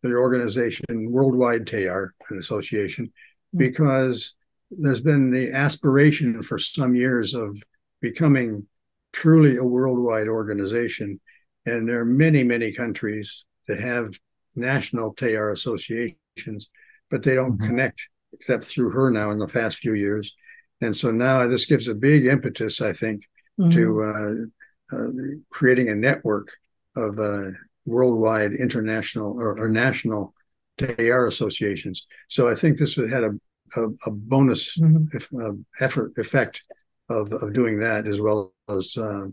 the 0.08 0.16
organization, 0.16 1.12
Worldwide 1.12 1.66
Teilhard 1.66 2.12
Association, 2.38 3.08
mm-hmm. 3.08 3.58
because 3.58 4.36
there's 4.70 5.02
been 5.02 5.32
the 5.32 5.52
aspiration 5.52 6.42
for 6.42 6.60
some 6.60 6.96
years 6.96 7.34
of 7.34 7.62
becoming 8.02 8.66
truly 9.12 9.58
a 9.58 9.64
worldwide 9.64 10.28
organization. 10.28 11.20
And 11.66 11.88
there 11.88 12.00
are 12.00 12.06
many, 12.06 12.44
many 12.44 12.72
countries 12.72 13.44
that 13.68 13.80
have 13.80 14.18
national 14.56 15.14
Teilhard 15.16 15.54
associations, 15.54 16.70
but 17.10 17.24
they 17.24 17.36
don't 17.36 17.58
mm-hmm. 17.58 17.68
connect 17.68 18.08
except 18.34 18.64
through 18.64 18.92
her 18.92 19.12
now 19.12 19.32
in 19.32 19.40
the 19.40 19.48
past 19.48 19.80
few 19.80 19.94
years. 19.94 20.34
And 20.80 20.96
so 20.96 21.12
now 21.12 21.46
this 21.48 21.66
gives 21.66 21.88
a 21.88 21.94
big 21.94 22.26
impetus, 22.26 22.80
I 22.80 22.94
think, 22.94 23.24
mm-hmm. 23.60 23.72
to 23.72 24.04
uh, 24.04 24.98
uh, 24.98 25.12
creating 25.50 25.90
a 25.90 25.96
network 25.96 26.54
of 26.96 27.20
uh, 27.20 27.52
worldwide, 27.86 28.54
international, 28.54 29.34
or, 29.34 29.60
or 29.60 29.70
national 29.70 30.34
Teilhard 30.78 31.28
associations. 31.28 32.06
So 32.30 32.50
I 32.50 32.56
think 32.56 32.78
this 32.78 32.96
had 32.96 33.24
a, 33.24 33.32
a, 33.76 33.88
a 34.06 34.12
bonus 34.12 34.78
mm-hmm. 34.78 35.16
if, 35.16 35.30
uh, 35.34 35.54
effort 35.80 36.14
effect 36.18 36.64
of, 37.10 37.32
of 37.34 37.54
doing 37.54 37.80
that, 37.80 38.08
as 38.08 38.22
well 38.22 38.54
as 38.70 38.96
uh, 38.98 39.28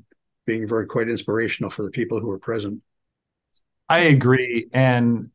being 0.46 0.66
very 0.66 0.86
quite 0.86 1.08
inspirational 1.08 1.70
for 1.70 1.82
the 1.82 1.90
people 1.90 2.20
who 2.20 2.28
were 2.28 2.38
present. 2.38 2.82
I 3.88 4.00
agree. 4.00 4.68
And 4.72 5.30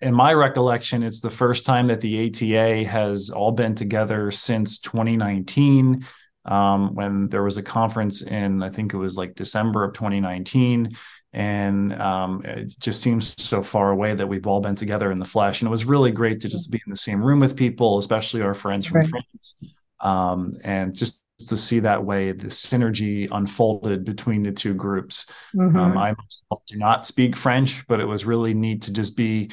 in 0.00 0.14
my 0.14 0.32
recollection, 0.32 1.02
it's 1.02 1.20
the 1.20 1.30
first 1.30 1.64
time 1.64 1.86
that 1.86 2.00
the 2.00 2.26
ATA 2.26 2.88
has 2.88 3.30
all 3.30 3.52
been 3.52 3.74
together 3.74 4.30
since 4.30 4.78
2019. 4.80 6.04
Um, 6.44 6.94
when 6.94 7.28
there 7.28 7.42
was 7.42 7.56
a 7.56 7.62
conference 7.62 8.22
in, 8.22 8.62
I 8.62 8.70
think 8.70 8.94
it 8.94 8.98
was 8.98 9.16
like 9.16 9.34
December 9.34 9.82
of 9.82 9.94
2019. 9.94 10.92
And 11.36 11.92
um, 12.00 12.40
it 12.46 12.74
just 12.80 13.02
seems 13.02 13.34
so 13.36 13.60
far 13.60 13.90
away 13.90 14.14
that 14.14 14.26
we've 14.26 14.46
all 14.46 14.60
been 14.62 14.74
together 14.74 15.12
in 15.12 15.18
the 15.18 15.26
flesh. 15.26 15.60
And 15.60 15.68
it 15.68 15.70
was 15.70 15.84
really 15.84 16.10
great 16.10 16.40
to 16.40 16.48
just 16.48 16.72
be 16.72 16.80
in 16.86 16.90
the 16.90 16.96
same 16.96 17.22
room 17.22 17.40
with 17.40 17.56
people, 17.56 17.98
especially 17.98 18.40
our 18.40 18.54
friends 18.54 18.86
from 18.86 19.02
right. 19.02 19.08
France. 19.10 19.54
Um, 20.00 20.52
and 20.64 20.96
just 20.96 21.22
to 21.48 21.58
see 21.58 21.80
that 21.80 22.02
way 22.02 22.32
the 22.32 22.46
synergy 22.46 23.28
unfolded 23.30 24.02
between 24.02 24.44
the 24.44 24.52
two 24.52 24.72
groups. 24.72 25.26
Mm-hmm. 25.54 25.76
Um, 25.76 25.98
I 25.98 26.14
myself 26.14 26.64
do 26.66 26.78
not 26.78 27.04
speak 27.04 27.36
French, 27.36 27.86
but 27.86 28.00
it 28.00 28.06
was 28.06 28.24
really 28.24 28.54
neat 28.54 28.80
to 28.82 28.92
just 28.92 29.14
be. 29.14 29.50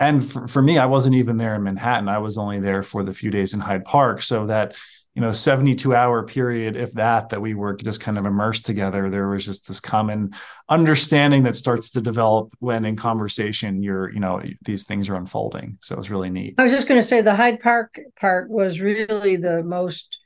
And 0.00 0.28
for, 0.28 0.48
for 0.48 0.60
me, 0.60 0.76
I 0.76 0.86
wasn't 0.86 1.14
even 1.14 1.36
there 1.36 1.54
in 1.54 1.62
Manhattan. 1.62 2.08
I 2.08 2.18
was 2.18 2.36
only 2.36 2.58
there 2.58 2.82
for 2.82 3.04
the 3.04 3.14
few 3.14 3.30
days 3.30 3.54
in 3.54 3.60
Hyde 3.60 3.84
Park. 3.84 4.22
So 4.22 4.46
that 4.46 4.76
you 5.16 5.22
know 5.22 5.32
72 5.32 5.94
hour 5.94 6.22
period 6.24 6.76
if 6.76 6.92
that 6.92 7.30
that 7.30 7.40
we 7.40 7.54
were 7.54 7.74
just 7.74 8.00
kind 8.00 8.18
of 8.18 8.26
immersed 8.26 8.66
together 8.66 9.10
there 9.10 9.28
was 9.28 9.46
just 9.46 9.66
this 9.66 9.80
common 9.80 10.32
understanding 10.68 11.42
that 11.44 11.56
starts 11.56 11.90
to 11.90 12.02
develop 12.02 12.52
when 12.60 12.84
in 12.84 12.94
conversation 12.94 13.82
you're 13.82 14.12
you 14.12 14.20
know 14.20 14.42
these 14.62 14.84
things 14.84 15.08
are 15.08 15.16
unfolding 15.16 15.78
so 15.80 15.94
it 15.94 15.98
was 15.98 16.10
really 16.10 16.30
neat 16.30 16.54
i 16.58 16.62
was 16.62 16.72
just 16.72 16.86
going 16.86 17.00
to 17.00 17.06
say 17.06 17.22
the 17.22 17.34
hyde 17.34 17.58
park 17.60 17.98
part 18.20 18.50
was 18.50 18.78
really 18.78 19.36
the 19.36 19.62
most 19.64 20.18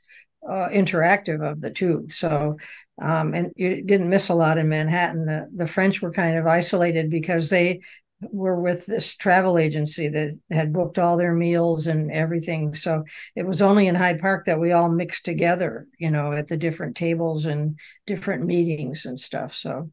uh, 0.47 0.69
interactive 0.69 1.47
of 1.47 1.61
the 1.61 1.69
two. 1.69 2.07
So, 2.09 2.57
um, 2.99 3.33
and 3.33 3.51
you 3.55 3.83
didn't 3.83 4.09
miss 4.09 4.29
a 4.29 4.33
lot 4.33 4.57
in 4.57 4.69
Manhattan. 4.69 5.25
The, 5.25 5.47
the 5.53 5.67
French 5.67 6.01
were 6.01 6.11
kind 6.11 6.37
of 6.37 6.47
isolated 6.47 7.11
because 7.11 7.49
they 7.49 7.81
were 8.29 8.59
with 8.59 8.85
this 8.85 9.15
travel 9.15 9.57
agency 9.57 10.07
that 10.09 10.37
had 10.51 10.73
booked 10.73 10.99
all 10.99 11.17
their 11.17 11.33
meals 11.33 11.87
and 11.87 12.11
everything. 12.11 12.73
So 12.73 13.03
it 13.35 13.45
was 13.45 13.61
only 13.61 13.87
in 13.87 13.95
Hyde 13.95 14.19
Park 14.19 14.45
that 14.45 14.59
we 14.59 14.71
all 14.71 14.89
mixed 14.89 15.25
together, 15.25 15.87
you 15.97 16.11
know, 16.11 16.31
at 16.31 16.47
the 16.47 16.57
different 16.57 16.95
tables 16.95 17.45
and 17.45 17.79
different 18.05 18.45
meetings 18.45 19.05
and 19.05 19.19
stuff. 19.19 19.55
So, 19.55 19.91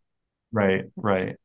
right, 0.53 0.85
right. 0.97 1.37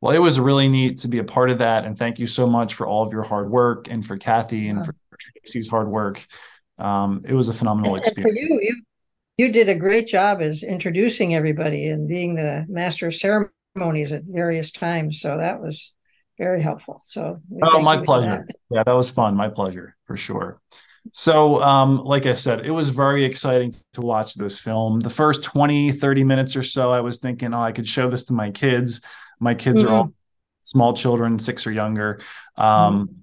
Well, 0.00 0.14
it 0.14 0.18
was 0.20 0.40
really 0.40 0.68
neat 0.68 0.98
to 1.00 1.08
be 1.08 1.18
a 1.18 1.24
part 1.24 1.50
of 1.50 1.58
that. 1.58 1.84
And 1.84 1.96
thank 1.96 2.18
you 2.18 2.26
so 2.26 2.46
much 2.46 2.74
for 2.74 2.86
all 2.86 3.04
of 3.04 3.12
your 3.12 3.22
hard 3.22 3.50
work 3.50 3.88
and 3.88 4.04
for 4.04 4.16
Kathy 4.16 4.68
and 4.68 4.84
for 4.84 4.94
Tracy's 5.18 5.68
hard 5.68 5.88
work 5.88 6.26
um, 6.78 7.22
it 7.24 7.34
was 7.34 7.48
a 7.48 7.54
phenomenal 7.54 7.94
and, 7.94 8.04
experience. 8.04 8.38
And 8.38 8.48
for 8.48 8.54
you, 8.54 8.60
you 8.62 8.82
you 9.38 9.50
did 9.50 9.68
a 9.68 9.74
great 9.74 10.06
job 10.06 10.40
as 10.42 10.62
introducing 10.62 11.34
everybody 11.34 11.88
and 11.88 12.06
being 12.06 12.34
the 12.34 12.66
master 12.68 13.06
of 13.06 13.14
ceremonies 13.14 14.12
at 14.12 14.24
various 14.24 14.70
times. 14.70 15.20
So 15.20 15.38
that 15.38 15.60
was 15.60 15.94
very 16.42 16.60
helpful. 16.60 17.00
So 17.04 17.40
oh, 17.62 17.80
my 17.80 18.02
pleasure. 18.02 18.44
That. 18.46 18.56
Yeah, 18.70 18.82
that 18.84 18.94
was 18.94 19.10
fun. 19.10 19.36
My 19.36 19.48
pleasure 19.48 19.96
for 20.06 20.16
sure. 20.16 20.60
So, 21.12 21.62
um, 21.62 21.98
like 21.98 22.26
I 22.26 22.34
said, 22.34 22.64
it 22.64 22.70
was 22.70 22.90
very 22.90 23.24
exciting 23.24 23.74
to 23.94 24.00
watch 24.00 24.34
this 24.34 24.60
film. 24.60 25.00
The 25.00 25.10
first 25.10 25.42
20, 25.44 25.92
30 25.92 26.24
minutes 26.24 26.56
or 26.56 26.62
so, 26.62 26.92
I 26.92 27.00
was 27.00 27.18
thinking, 27.18 27.54
oh, 27.54 27.62
I 27.62 27.72
could 27.72 27.88
show 27.88 28.08
this 28.08 28.24
to 28.24 28.32
my 28.32 28.50
kids. 28.50 29.00
My 29.40 29.54
kids 29.54 29.82
mm-hmm. 29.82 29.92
are 29.92 29.96
all 29.96 30.12
small 30.62 30.92
children, 30.92 31.38
six 31.38 31.66
or 31.66 31.72
younger. 31.72 32.20
Um, 32.56 33.08
mm-hmm 33.08 33.18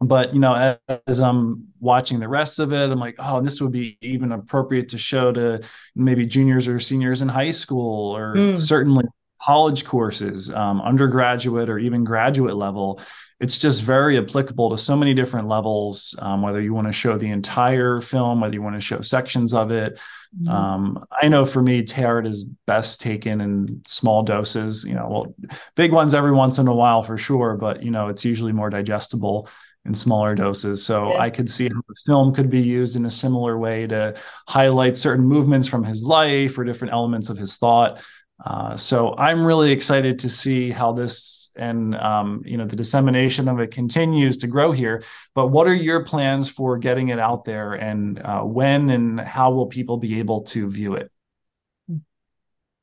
but 0.00 0.32
you 0.32 0.40
know 0.40 0.76
as, 1.06 1.20
i'm 1.20 1.66
watching 1.80 2.20
the 2.20 2.28
rest 2.28 2.60
of 2.60 2.72
it 2.72 2.90
i'm 2.90 3.00
like 3.00 3.16
oh 3.18 3.40
this 3.40 3.60
would 3.60 3.72
be 3.72 3.98
even 4.00 4.32
appropriate 4.32 4.88
to 4.88 4.98
show 4.98 5.32
to 5.32 5.60
maybe 5.96 6.24
juniors 6.24 6.68
or 6.68 6.78
seniors 6.78 7.20
in 7.22 7.28
high 7.28 7.50
school 7.50 8.16
or 8.16 8.34
mm. 8.34 8.58
certainly 8.58 9.04
college 9.40 9.84
courses 9.84 10.50
um, 10.50 10.80
undergraduate 10.82 11.68
or 11.68 11.78
even 11.78 12.04
graduate 12.04 12.56
level 12.56 13.00
it's 13.40 13.56
just 13.56 13.84
very 13.84 14.18
applicable 14.18 14.70
to 14.70 14.76
so 14.76 14.96
many 14.96 15.14
different 15.14 15.46
levels 15.46 16.14
um, 16.20 16.42
whether 16.42 16.60
you 16.60 16.74
want 16.74 16.86
to 16.86 16.92
show 16.92 17.16
the 17.16 17.30
entire 17.30 18.00
film 18.00 18.40
whether 18.40 18.54
you 18.54 18.62
want 18.62 18.74
to 18.74 18.80
show 18.80 19.00
sections 19.00 19.54
of 19.54 19.70
it 19.72 20.00
mm. 20.40 20.48
um, 20.48 21.04
i 21.22 21.28
know 21.28 21.44
for 21.44 21.62
me 21.62 21.84
Teilhard 21.84 22.26
is 22.26 22.44
best 22.44 23.00
taken 23.00 23.40
in 23.40 23.82
small 23.86 24.22
doses 24.22 24.84
you 24.84 24.94
know 24.94 25.08
well 25.08 25.34
big 25.76 25.92
ones 25.92 26.14
every 26.14 26.32
once 26.32 26.58
in 26.58 26.66
a 26.66 26.74
while 26.74 27.02
for 27.02 27.16
sure 27.16 27.56
but 27.56 27.82
you 27.82 27.90
know 27.90 28.08
it's 28.08 28.24
usually 28.24 28.52
more 28.52 28.70
digestible 28.70 29.48
in 29.88 29.94
smaller 29.94 30.34
doses. 30.34 30.84
So 30.84 31.12
yeah. 31.12 31.20
I 31.20 31.30
could 31.30 31.50
see 31.50 31.64
how 31.64 31.80
the 31.88 31.94
film 32.06 32.34
could 32.34 32.50
be 32.50 32.60
used 32.60 32.94
in 32.94 33.06
a 33.06 33.10
similar 33.10 33.58
way 33.58 33.86
to 33.86 34.14
highlight 34.46 34.96
certain 34.96 35.24
movements 35.24 35.66
from 35.66 35.82
his 35.82 36.04
life 36.04 36.58
or 36.58 36.64
different 36.64 36.92
elements 36.92 37.30
of 37.30 37.38
his 37.38 37.56
thought. 37.56 38.00
Uh, 38.44 38.76
so 38.76 39.16
I'm 39.16 39.44
really 39.44 39.72
excited 39.72 40.20
to 40.20 40.28
see 40.28 40.70
how 40.70 40.92
this 40.92 41.50
and 41.56 41.94
um, 41.96 42.42
you 42.44 42.56
know 42.56 42.66
the 42.66 42.76
dissemination 42.76 43.48
of 43.48 43.58
it 43.58 43.72
continues 43.72 44.38
to 44.38 44.46
grow 44.46 44.70
here. 44.70 45.02
But 45.34 45.48
what 45.48 45.66
are 45.66 45.74
your 45.74 46.04
plans 46.04 46.48
for 46.48 46.78
getting 46.78 47.08
it 47.08 47.18
out 47.18 47.44
there, 47.44 47.72
and 47.72 48.20
uh, 48.20 48.42
when 48.42 48.90
and 48.90 49.18
how 49.18 49.50
will 49.50 49.66
people 49.66 49.96
be 49.96 50.20
able 50.20 50.42
to 50.42 50.70
view 50.70 50.94
it? 50.94 51.10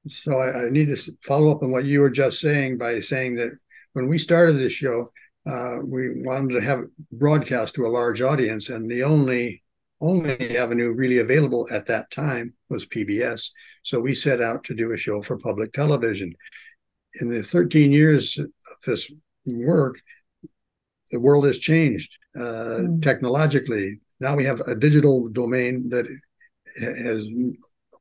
So 0.07 0.37
I, 0.37 0.65
I 0.65 0.69
need 0.69 0.87
to 0.87 1.11
follow 1.21 1.51
up 1.51 1.63
on 1.63 1.71
what 1.71 1.85
you 1.85 2.01
were 2.01 2.09
just 2.09 2.39
saying 2.39 2.77
by 2.77 2.99
saying 2.99 3.35
that 3.35 3.51
when 3.93 4.07
we 4.09 4.17
started 4.17 4.53
this 4.53 4.73
show, 4.73 5.11
uh, 5.47 5.77
we 5.83 6.21
wanted 6.21 6.53
to 6.53 6.61
have 6.61 6.79
it 6.79 6.89
broadcast 7.13 7.75
to 7.75 7.85
a 7.85 7.87
large 7.87 8.21
audience, 8.21 8.67
and 8.69 8.91
the 8.91 9.03
only 9.03 9.63
only 10.01 10.57
avenue 10.57 10.91
really 10.91 11.19
available 11.19 11.65
at 11.71 11.85
that 11.85 12.11
time 12.11 12.53
was 12.67 12.85
PBS. 12.85 13.51
So 13.85 13.99
we 13.99 14.15
set 14.15 14.41
out 14.41 14.63
to 14.63 14.73
do 14.73 14.93
a 14.93 14.97
show 14.97 15.21
for 15.21 15.37
public 15.37 15.71
television. 15.71 16.33
In 17.21 17.29
the 17.29 17.43
13 17.43 17.91
years 17.91 18.35
of 18.39 18.47
this 18.83 19.11
work, 19.45 19.99
the 21.11 21.19
world 21.19 21.45
has 21.45 21.59
changed 21.59 22.11
uh, 22.35 22.81
mm. 22.81 23.01
technologically. 23.03 23.99
Now 24.19 24.35
we 24.35 24.43
have 24.43 24.59
a 24.61 24.73
digital 24.73 25.29
domain 25.29 25.89
that 25.89 26.07
has 26.81 27.27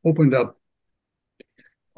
opened 0.07 0.35
up 0.35 0.59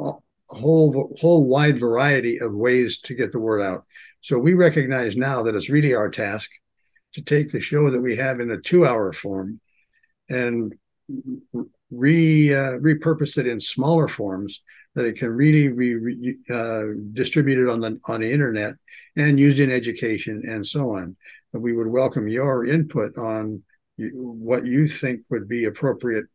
a 0.01 0.15
whole 0.49 1.15
whole 1.21 1.45
wide 1.45 1.79
variety 1.79 2.39
of 2.39 2.53
ways 2.53 2.99
to 3.03 3.15
get 3.15 3.31
the 3.31 3.39
word 3.39 3.63
out. 3.63 3.85
So 4.21 4.37
we 4.37 4.55
recognize 4.55 5.17
now 5.17 5.45
that 5.45 5.55
it's 5.55 5.71
really 5.71 5.95
our 5.95 6.11
task 6.11 6.51
to 7.13 7.23
take 7.23 7.53
the 7.53 7.61
show 7.61 7.89
that 7.91 8.03
we 8.03 8.17
have 8.17 8.41
in 8.41 8.51
a 8.51 8.61
two-hour 8.61 9.13
form 9.13 9.61
and 10.29 10.75
re 11.91 12.53
uh, 12.53 12.73
repurpose 12.79 13.39
it 13.39 13.47
in 13.47 13.61
smaller 13.61 14.09
forms 14.09 14.63
that 14.95 15.05
it 15.05 15.17
can 15.17 15.31
really 15.31 15.69
be 15.69 16.37
uh, 16.51 16.85
distributed 17.13 17.69
on 17.69 17.81
the 17.81 17.99
on 18.07 18.21
the 18.21 18.33
internet 18.33 18.75
and 19.17 19.39
used 19.39 19.59
in 19.59 19.71
education 19.71 20.43
and 20.47 20.67
so 20.67 20.97
on. 20.97 21.17
we 21.53 21.73
would 21.73 21.87
welcome 21.87 22.29
your 22.29 22.67
input 22.67 23.17
on 23.17 23.63
what 23.99 24.67
you 24.67 24.87
think 24.87 25.23
would 25.31 25.49
be 25.49 25.65
appropriate 25.65 26.27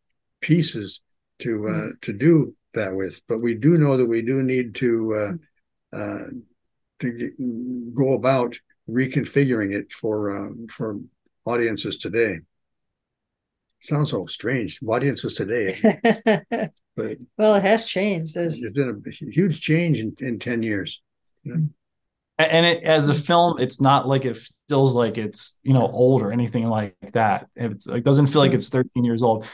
pieces 0.41 1.01
to 1.39 1.67
uh, 1.67 1.71
mm-hmm. 1.71 1.89
to 2.01 2.13
do 2.13 2.55
that 2.73 2.95
with. 2.95 3.21
But 3.27 3.41
we 3.41 3.55
do 3.55 3.77
know 3.77 3.97
that 3.97 4.05
we 4.05 4.21
do 4.21 4.41
need 4.41 4.75
to 4.75 5.15
uh, 5.93 5.95
uh, 5.95 6.25
to 7.01 7.91
go 7.93 8.13
about 8.13 8.57
reconfiguring 8.89 9.73
it 9.73 9.91
for 9.91 10.31
uh, 10.31 10.49
for 10.69 10.99
audiences 11.45 11.97
today. 11.97 12.39
Sounds 13.82 14.11
so 14.11 14.25
strange. 14.25 14.79
Audiences 14.88 15.34
today, 15.34 15.75
but 16.95 17.17
well, 17.38 17.55
it 17.55 17.63
has 17.63 17.86
changed. 17.86 18.36
There's, 18.36 18.61
there's 18.61 18.73
been 18.73 19.03
a 19.05 19.25
huge 19.32 19.61
change 19.61 19.99
in, 19.99 20.15
in 20.19 20.39
ten 20.39 20.61
years. 20.63 21.01
You 21.43 21.55
know? 21.55 21.67
And 22.38 22.65
it, 22.65 22.84
as 22.84 23.09
a 23.09 23.13
film, 23.13 23.59
it's 23.59 23.82
not 23.82 24.07
like 24.07 24.25
it 24.25 24.38
feels 24.69 24.95
like 24.95 25.17
it's 25.17 25.59
you 25.63 25.73
know 25.73 25.88
old 25.88 26.21
or 26.21 26.32
anything 26.32 26.67
like 26.67 26.95
that. 27.13 27.47
It's, 27.55 27.88
it 27.88 28.03
doesn't 28.03 28.27
feel 28.27 28.41
like 28.41 28.53
it's 28.53 28.69
13 28.69 29.03
years 29.03 29.23
old 29.23 29.47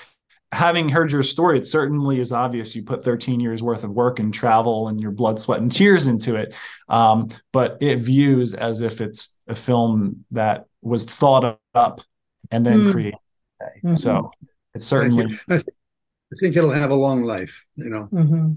having 0.52 0.88
heard 0.90 1.12
your 1.12 1.24
story, 1.24 1.58
it 1.58 1.66
certainly 1.66 2.20
is 2.20 2.32
obvious 2.32 2.76
you 2.76 2.84
put 2.84 3.04
13 3.04 3.40
years 3.40 3.62
worth 3.62 3.84
of 3.84 3.92
work 3.92 4.20
and 4.20 4.34
travel 4.34 4.88
and 4.88 5.00
your 5.00 5.12
blood, 5.12 5.40
sweat, 5.40 5.60
and 5.60 5.72
tears 5.72 6.08
into 6.08 6.36
it. 6.36 6.54
Um, 6.88 7.30
but 7.52 7.78
it 7.82 7.98
views 7.98 8.54
as 8.54 8.82
if 8.82 9.02
it's 9.02 9.38
a 9.48 9.56
film 9.56 10.26
that 10.32 10.66
was 10.82 11.04
thought 11.04 11.60
up 11.74 12.02
and 12.50 12.66
then 12.66 12.86
mm. 12.86 12.92
created. 12.92 13.20
Mm-hmm. 13.62 13.96
So 13.96 14.32
it's 14.74 14.86
certainly. 14.86 15.40
I, 15.50 15.56
I, 15.56 16.36
think 16.42 16.56
it'll 16.56 16.72
have 16.72 16.92
a 16.92 16.96
long 16.96 17.24
life, 17.24 17.64
you 17.76 17.90
know. 17.90 18.10
Mm-hmm. 18.12 18.54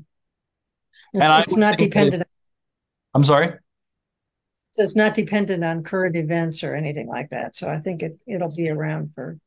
It's, 1.14 1.22
and 1.22 1.44
it's 1.44 1.56
not 1.56 1.78
dependent. 1.78 2.24
I'm 3.14 3.24
sorry. 3.24 3.52
So 4.72 4.82
it's 4.82 4.96
not 4.96 5.14
dependent 5.14 5.64
on 5.64 5.82
current 5.82 6.16
events 6.16 6.62
or 6.62 6.74
anything 6.74 7.08
like 7.08 7.30
that. 7.30 7.56
So 7.56 7.68
I 7.68 7.78
think 7.78 8.02
it 8.02 8.18
it'll 8.26 8.54
be 8.54 8.70
around 8.70 9.12
for 9.14 9.38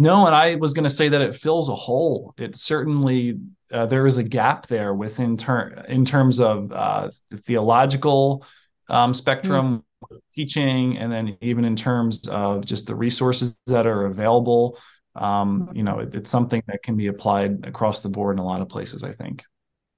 no, 0.00 0.24
and 0.24 0.34
I 0.34 0.54
was 0.54 0.72
going 0.72 0.84
to 0.84 0.90
say 0.90 1.10
that 1.10 1.20
it 1.20 1.34
fills 1.34 1.68
a 1.68 1.74
hole. 1.74 2.32
It 2.38 2.56
certainly 2.56 3.38
uh, 3.70 3.84
there 3.84 4.06
is 4.06 4.16
a 4.16 4.22
gap 4.22 4.66
there 4.66 4.94
within 4.94 5.36
ter- 5.36 5.84
in 5.88 6.06
terms 6.06 6.40
of 6.40 6.72
uh, 6.72 7.10
the 7.28 7.36
theological 7.36 8.46
um, 8.88 9.12
spectrum, 9.12 9.78
mm. 9.78 9.82
Teaching, 10.30 10.98
and 10.98 11.12
then 11.12 11.36
even 11.40 11.64
in 11.64 11.76
terms 11.76 12.26
of 12.28 12.64
just 12.64 12.86
the 12.86 12.94
resources 12.94 13.58
that 13.66 13.86
are 13.86 14.06
available. 14.06 14.78
Um, 15.16 15.68
you 15.74 15.82
know, 15.82 15.98
it, 15.98 16.14
it's 16.14 16.30
something 16.30 16.62
that 16.68 16.82
can 16.84 16.96
be 16.96 17.08
applied 17.08 17.66
across 17.66 18.00
the 18.00 18.08
board 18.08 18.36
in 18.36 18.38
a 18.38 18.44
lot 18.44 18.62
of 18.62 18.68
places. 18.68 19.02
I 19.02 19.12
think. 19.12 19.44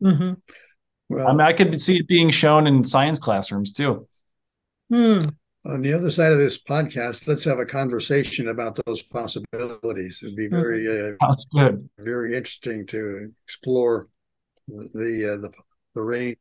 Mm-hmm. 0.03 0.34
Well, 1.09 1.28
I 1.28 1.32
mean, 1.32 1.40
I 1.40 1.53
could 1.53 1.80
see 1.80 1.96
it 1.96 2.09
being 2.09 2.30
shown 2.30 2.66
in 2.66 2.82
science 2.82 3.18
classrooms 3.18 3.72
too. 3.72 4.09
Hmm 4.90 5.28
on 5.64 5.82
the 5.82 5.92
other 5.92 6.11
side 6.11 6.32
of 6.32 6.38
this 6.38 6.61
podcast, 6.61 7.28
let's 7.28 7.44
have 7.44 7.59
a 7.59 7.66
conversation 7.66 8.48
about 8.48 8.78
those 8.84 9.03
possibilities. 9.03 10.20
It'd 10.22 10.36
be 10.36 10.48
very, 10.48 10.84
mm-hmm. 10.84 11.14
uh, 11.20 11.28
That's 11.28 11.46
good. 11.46 11.88
very 11.98 12.36
interesting 12.36 12.86
to 12.88 13.32
explore 13.44 14.09
the 14.66 15.34
uh, 15.34 15.40
the 15.40 15.50
the 15.94 16.03
range. 16.03 16.38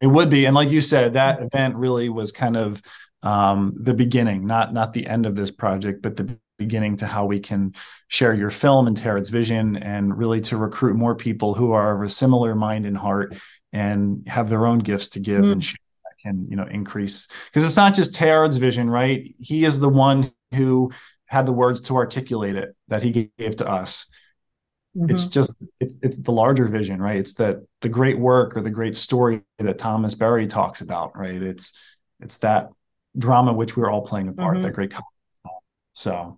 It 0.00 0.06
would 0.06 0.30
be, 0.30 0.46
and 0.46 0.54
like 0.54 0.70
you 0.70 0.80
said, 0.80 1.14
that 1.14 1.40
event 1.40 1.76
really 1.76 2.08
was 2.08 2.32
kind 2.32 2.56
of 2.56 2.80
um, 3.22 3.74
the 3.76 3.94
beginning, 3.94 4.46
not 4.46 4.72
not 4.72 4.92
the 4.92 5.06
end 5.06 5.26
of 5.26 5.34
this 5.34 5.50
project, 5.50 6.02
but 6.02 6.16
the 6.16 6.38
beginning 6.56 6.96
to 6.96 7.06
how 7.06 7.24
we 7.24 7.40
can 7.40 7.74
share 8.08 8.34
your 8.34 8.50
film 8.50 8.86
and 8.86 8.96
Teilhard's 8.96 9.28
vision, 9.28 9.76
and 9.76 10.16
really 10.16 10.40
to 10.42 10.56
recruit 10.56 10.94
more 10.94 11.14
people 11.14 11.54
who 11.54 11.72
are 11.72 11.96
of 11.96 12.02
a 12.02 12.10
similar 12.10 12.54
mind 12.54 12.86
and 12.86 12.96
heart 12.96 13.36
and 13.72 14.26
have 14.28 14.48
their 14.48 14.66
own 14.66 14.78
gifts 14.78 15.10
to 15.10 15.20
give 15.20 15.42
mm. 15.42 15.52
and 15.52 15.64
share 15.64 15.76
can 16.22 16.46
you 16.50 16.56
know 16.56 16.66
increase 16.66 17.28
because 17.46 17.64
it's 17.64 17.76
not 17.76 17.94
just 17.94 18.14
Teilhard's 18.14 18.56
vision, 18.56 18.90
right? 18.90 19.34
He 19.38 19.64
is 19.64 19.78
the 19.78 19.88
one 19.88 20.30
who 20.54 20.92
had 21.26 21.46
the 21.46 21.52
words 21.52 21.80
to 21.82 21.96
articulate 21.96 22.56
it 22.56 22.74
that 22.88 23.02
he 23.02 23.30
gave 23.38 23.56
to 23.56 23.68
us. 23.68 24.10
Mm-hmm. 24.98 25.14
It's 25.14 25.26
just 25.26 25.54
it's 25.80 25.96
it's 26.02 26.18
the 26.18 26.32
larger 26.32 26.66
vision, 26.66 27.00
right? 27.00 27.16
It's 27.16 27.34
that 27.34 27.58
the 27.80 27.88
great 27.88 28.18
work 28.18 28.56
or 28.56 28.62
the 28.62 28.70
great 28.70 28.96
story 28.96 29.42
that 29.58 29.78
Thomas 29.78 30.14
Berry 30.14 30.46
talks 30.46 30.80
about, 30.80 31.16
right? 31.16 31.40
It's 31.40 31.80
it's 32.20 32.38
that 32.38 32.70
drama 33.16 33.52
which 33.52 33.76
we're 33.76 33.90
all 33.90 34.02
playing 34.02 34.28
a 34.28 34.32
part, 34.32 34.54
mm-hmm. 34.54 34.62
that 34.62 34.72
great 34.72 34.92
so 35.92 36.36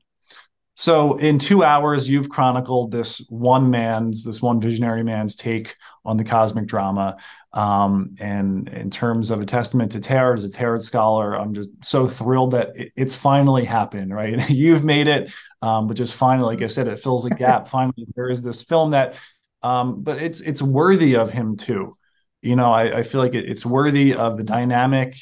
so 0.75 1.17
in 1.17 1.39
two 1.39 1.63
hours, 1.63 2.09
you've 2.09 2.29
chronicled 2.29 2.91
this 2.91 3.19
one 3.29 3.71
man's, 3.71 4.25
this 4.25 4.41
one 4.41 4.61
visionary 4.61 5.03
man's 5.03 5.35
take 5.35 5.77
on 6.05 6.17
the 6.17 6.25
cosmic 6.25 6.67
drama. 6.67 7.19
Um, 7.53 8.09
and 8.19 8.69
in 8.69 8.91
terms 8.91 9.31
of 9.31 9.41
a 9.41 9.45
testament 9.45 9.93
to 9.93 9.99
Teilhard 9.99 10.39
as 10.39 10.45
a 10.45 10.49
Teilhard 10.49 10.83
scholar, 10.83 11.35
I'm 11.35 11.53
just 11.53 11.85
so 11.85 12.07
thrilled 12.07 12.53
that 12.53 12.71
it's 12.97 13.17
finally 13.17 13.65
happened, 13.65 14.15
right? 14.15 14.49
You've 14.51 14.85
made 14.85 15.09
it, 15.09 15.33
um, 15.61 15.87
but 15.87 15.97
just 15.97 16.17
finally, 16.17 16.47
like 16.47 16.63
I 16.63 16.69
said, 16.69 16.87
it 16.87 17.01
fills 17.01 17.27
a 17.27 17.31
gap. 17.31 17.69
finally, 17.69 18.07
there 18.15 18.31
is 18.31 18.41
this 18.41 18.63
film 18.63 18.93
that, 18.93 19.19
um, 19.63 20.03
but 20.03 20.23
it's 20.23 20.41
it's 20.41 20.63
worthy 20.63 21.17
of 21.17 21.31
him 21.31 21.57
too. 21.57 21.97
You 22.41 22.57
know, 22.57 22.73
I, 22.73 22.99
I 22.99 23.03
feel 23.03 23.21
like 23.21 23.35
it, 23.35 23.45
it's 23.47 23.67
worthy 23.67 24.15
of 24.15 24.39
the 24.39 24.45
dynamic 24.45 25.17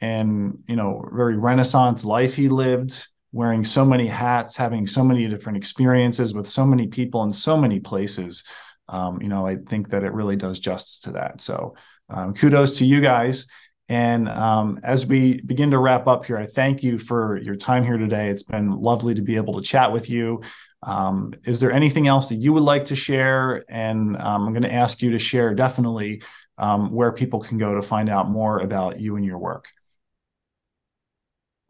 and 0.00 0.58
you 0.66 0.76
know 0.76 1.08
very 1.12 1.38
Renaissance 1.38 2.04
life 2.04 2.34
he 2.34 2.48
lived 2.48 3.06
wearing 3.32 3.64
so 3.64 3.84
many 3.84 4.06
hats, 4.06 4.56
having 4.56 4.86
so 4.86 5.04
many 5.04 5.26
different 5.28 5.56
experiences 5.56 6.34
with 6.34 6.48
so 6.48 6.66
many 6.66 6.86
people 6.86 7.22
in 7.22 7.30
so 7.30 7.56
many 7.56 7.80
places. 7.80 8.44
Um, 8.88 9.22
you 9.22 9.28
know, 9.28 9.46
I 9.46 9.56
think 9.56 9.90
that 9.90 10.02
it 10.02 10.12
really 10.12 10.36
does 10.36 10.58
justice 10.58 11.00
to 11.00 11.12
that. 11.12 11.40
So, 11.40 11.76
um, 12.08 12.34
kudos 12.34 12.78
to 12.78 12.84
you 12.84 13.00
guys. 13.00 13.46
And 13.88 14.28
um, 14.28 14.78
as 14.84 15.06
we 15.06 15.40
begin 15.42 15.72
to 15.72 15.78
wrap 15.78 16.06
up 16.06 16.24
here, 16.24 16.38
I 16.38 16.46
thank 16.46 16.82
you 16.82 16.98
for 16.98 17.38
your 17.38 17.56
time 17.56 17.84
here 17.84 17.98
today. 17.98 18.28
It's 18.28 18.44
been 18.44 18.70
lovely 18.70 19.14
to 19.14 19.22
be 19.22 19.36
able 19.36 19.54
to 19.54 19.62
chat 19.62 19.92
with 19.92 20.08
you. 20.08 20.42
Um, 20.82 21.34
is 21.44 21.60
there 21.60 21.72
anything 21.72 22.06
else 22.06 22.28
that 22.28 22.36
you 22.36 22.52
would 22.52 22.62
like 22.62 22.84
to 22.86 22.96
share? 22.96 23.64
And 23.68 24.16
um, 24.16 24.46
I'm 24.46 24.52
going 24.52 24.62
to 24.62 24.72
ask 24.72 25.02
you 25.02 25.10
to 25.10 25.18
share 25.18 25.54
definitely 25.54 26.22
um, 26.56 26.92
where 26.92 27.12
people 27.12 27.40
can 27.40 27.58
go 27.58 27.74
to 27.74 27.82
find 27.82 28.08
out 28.08 28.30
more 28.30 28.60
about 28.60 29.00
you 29.00 29.16
and 29.16 29.24
your 29.24 29.38
work. 29.38 29.66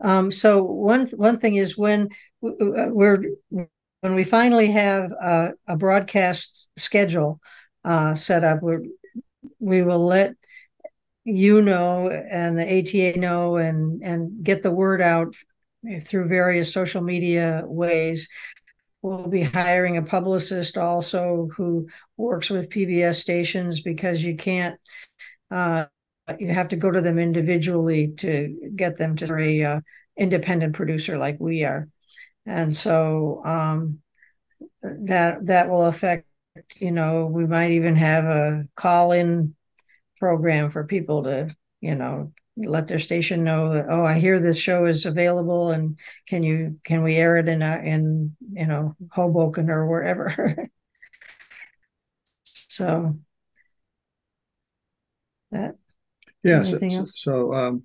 Um, 0.00 0.30
so 0.30 0.62
one 0.62 1.06
one 1.08 1.38
thing 1.38 1.56
is 1.56 1.76
when 1.76 2.08
we're 2.40 3.22
when 3.50 4.14
we 4.14 4.24
finally 4.24 4.70
have 4.72 5.12
a, 5.12 5.50
a 5.66 5.76
broadcast 5.76 6.70
schedule 6.76 7.40
uh, 7.84 8.14
set 8.14 8.44
up, 8.44 8.62
we 8.62 8.76
we 9.58 9.82
will 9.82 10.04
let 10.04 10.34
you 11.24 11.62
know 11.62 12.08
and 12.08 12.58
the 12.58 12.64
ATA 12.64 13.18
know 13.18 13.56
and 13.56 14.02
and 14.02 14.42
get 14.42 14.62
the 14.62 14.70
word 14.70 15.00
out 15.00 15.34
through 16.02 16.28
various 16.28 16.72
social 16.72 17.02
media 17.02 17.62
ways. 17.66 18.28
We'll 19.02 19.28
be 19.28 19.42
hiring 19.42 19.96
a 19.96 20.02
publicist 20.02 20.76
also 20.76 21.48
who 21.56 21.88
works 22.16 22.50
with 22.50 22.68
PBS 22.70 23.14
stations 23.16 23.80
because 23.80 24.22
you 24.22 24.36
can't 24.36 24.78
uh, 25.50 25.86
you 26.38 26.48
have 26.48 26.68
to 26.68 26.76
go 26.76 26.90
to 26.90 27.00
them 27.00 27.18
individually 27.18 28.12
to 28.18 28.72
get 28.76 28.96
them 28.98 29.16
to 29.16 29.34
a 29.36 29.64
uh, 29.64 29.80
independent 30.16 30.74
producer 30.74 31.18
like 31.18 31.38
we 31.40 31.64
are, 31.64 31.88
and 32.46 32.76
so 32.76 33.42
um, 33.44 34.00
that 34.82 35.46
that 35.46 35.68
will 35.68 35.86
affect. 35.86 36.26
You 36.76 36.90
know, 36.90 37.26
we 37.26 37.46
might 37.46 37.70
even 37.70 37.96
have 37.96 38.24
a 38.24 38.64
call-in 38.74 39.54
program 40.18 40.68
for 40.68 40.84
people 40.84 41.22
to, 41.22 41.54
you 41.80 41.94
know, 41.94 42.32
let 42.56 42.88
their 42.88 42.98
station 42.98 43.44
know 43.44 43.72
that 43.72 43.86
oh, 43.88 44.04
I 44.04 44.18
hear 44.18 44.38
this 44.38 44.58
show 44.58 44.84
is 44.84 45.06
available, 45.06 45.70
and 45.70 45.98
can 46.26 46.42
you 46.42 46.80
can 46.84 47.02
we 47.02 47.16
air 47.16 47.36
it 47.36 47.48
in 47.48 47.62
a, 47.62 47.76
in 47.78 48.36
you 48.52 48.66
know 48.66 48.96
Hoboken 49.12 49.70
or 49.70 49.86
wherever. 49.86 50.56
so 52.44 53.16
that 55.50 55.76
yeah 56.42 56.62
so, 56.62 57.04
so 57.06 57.54
um, 57.54 57.82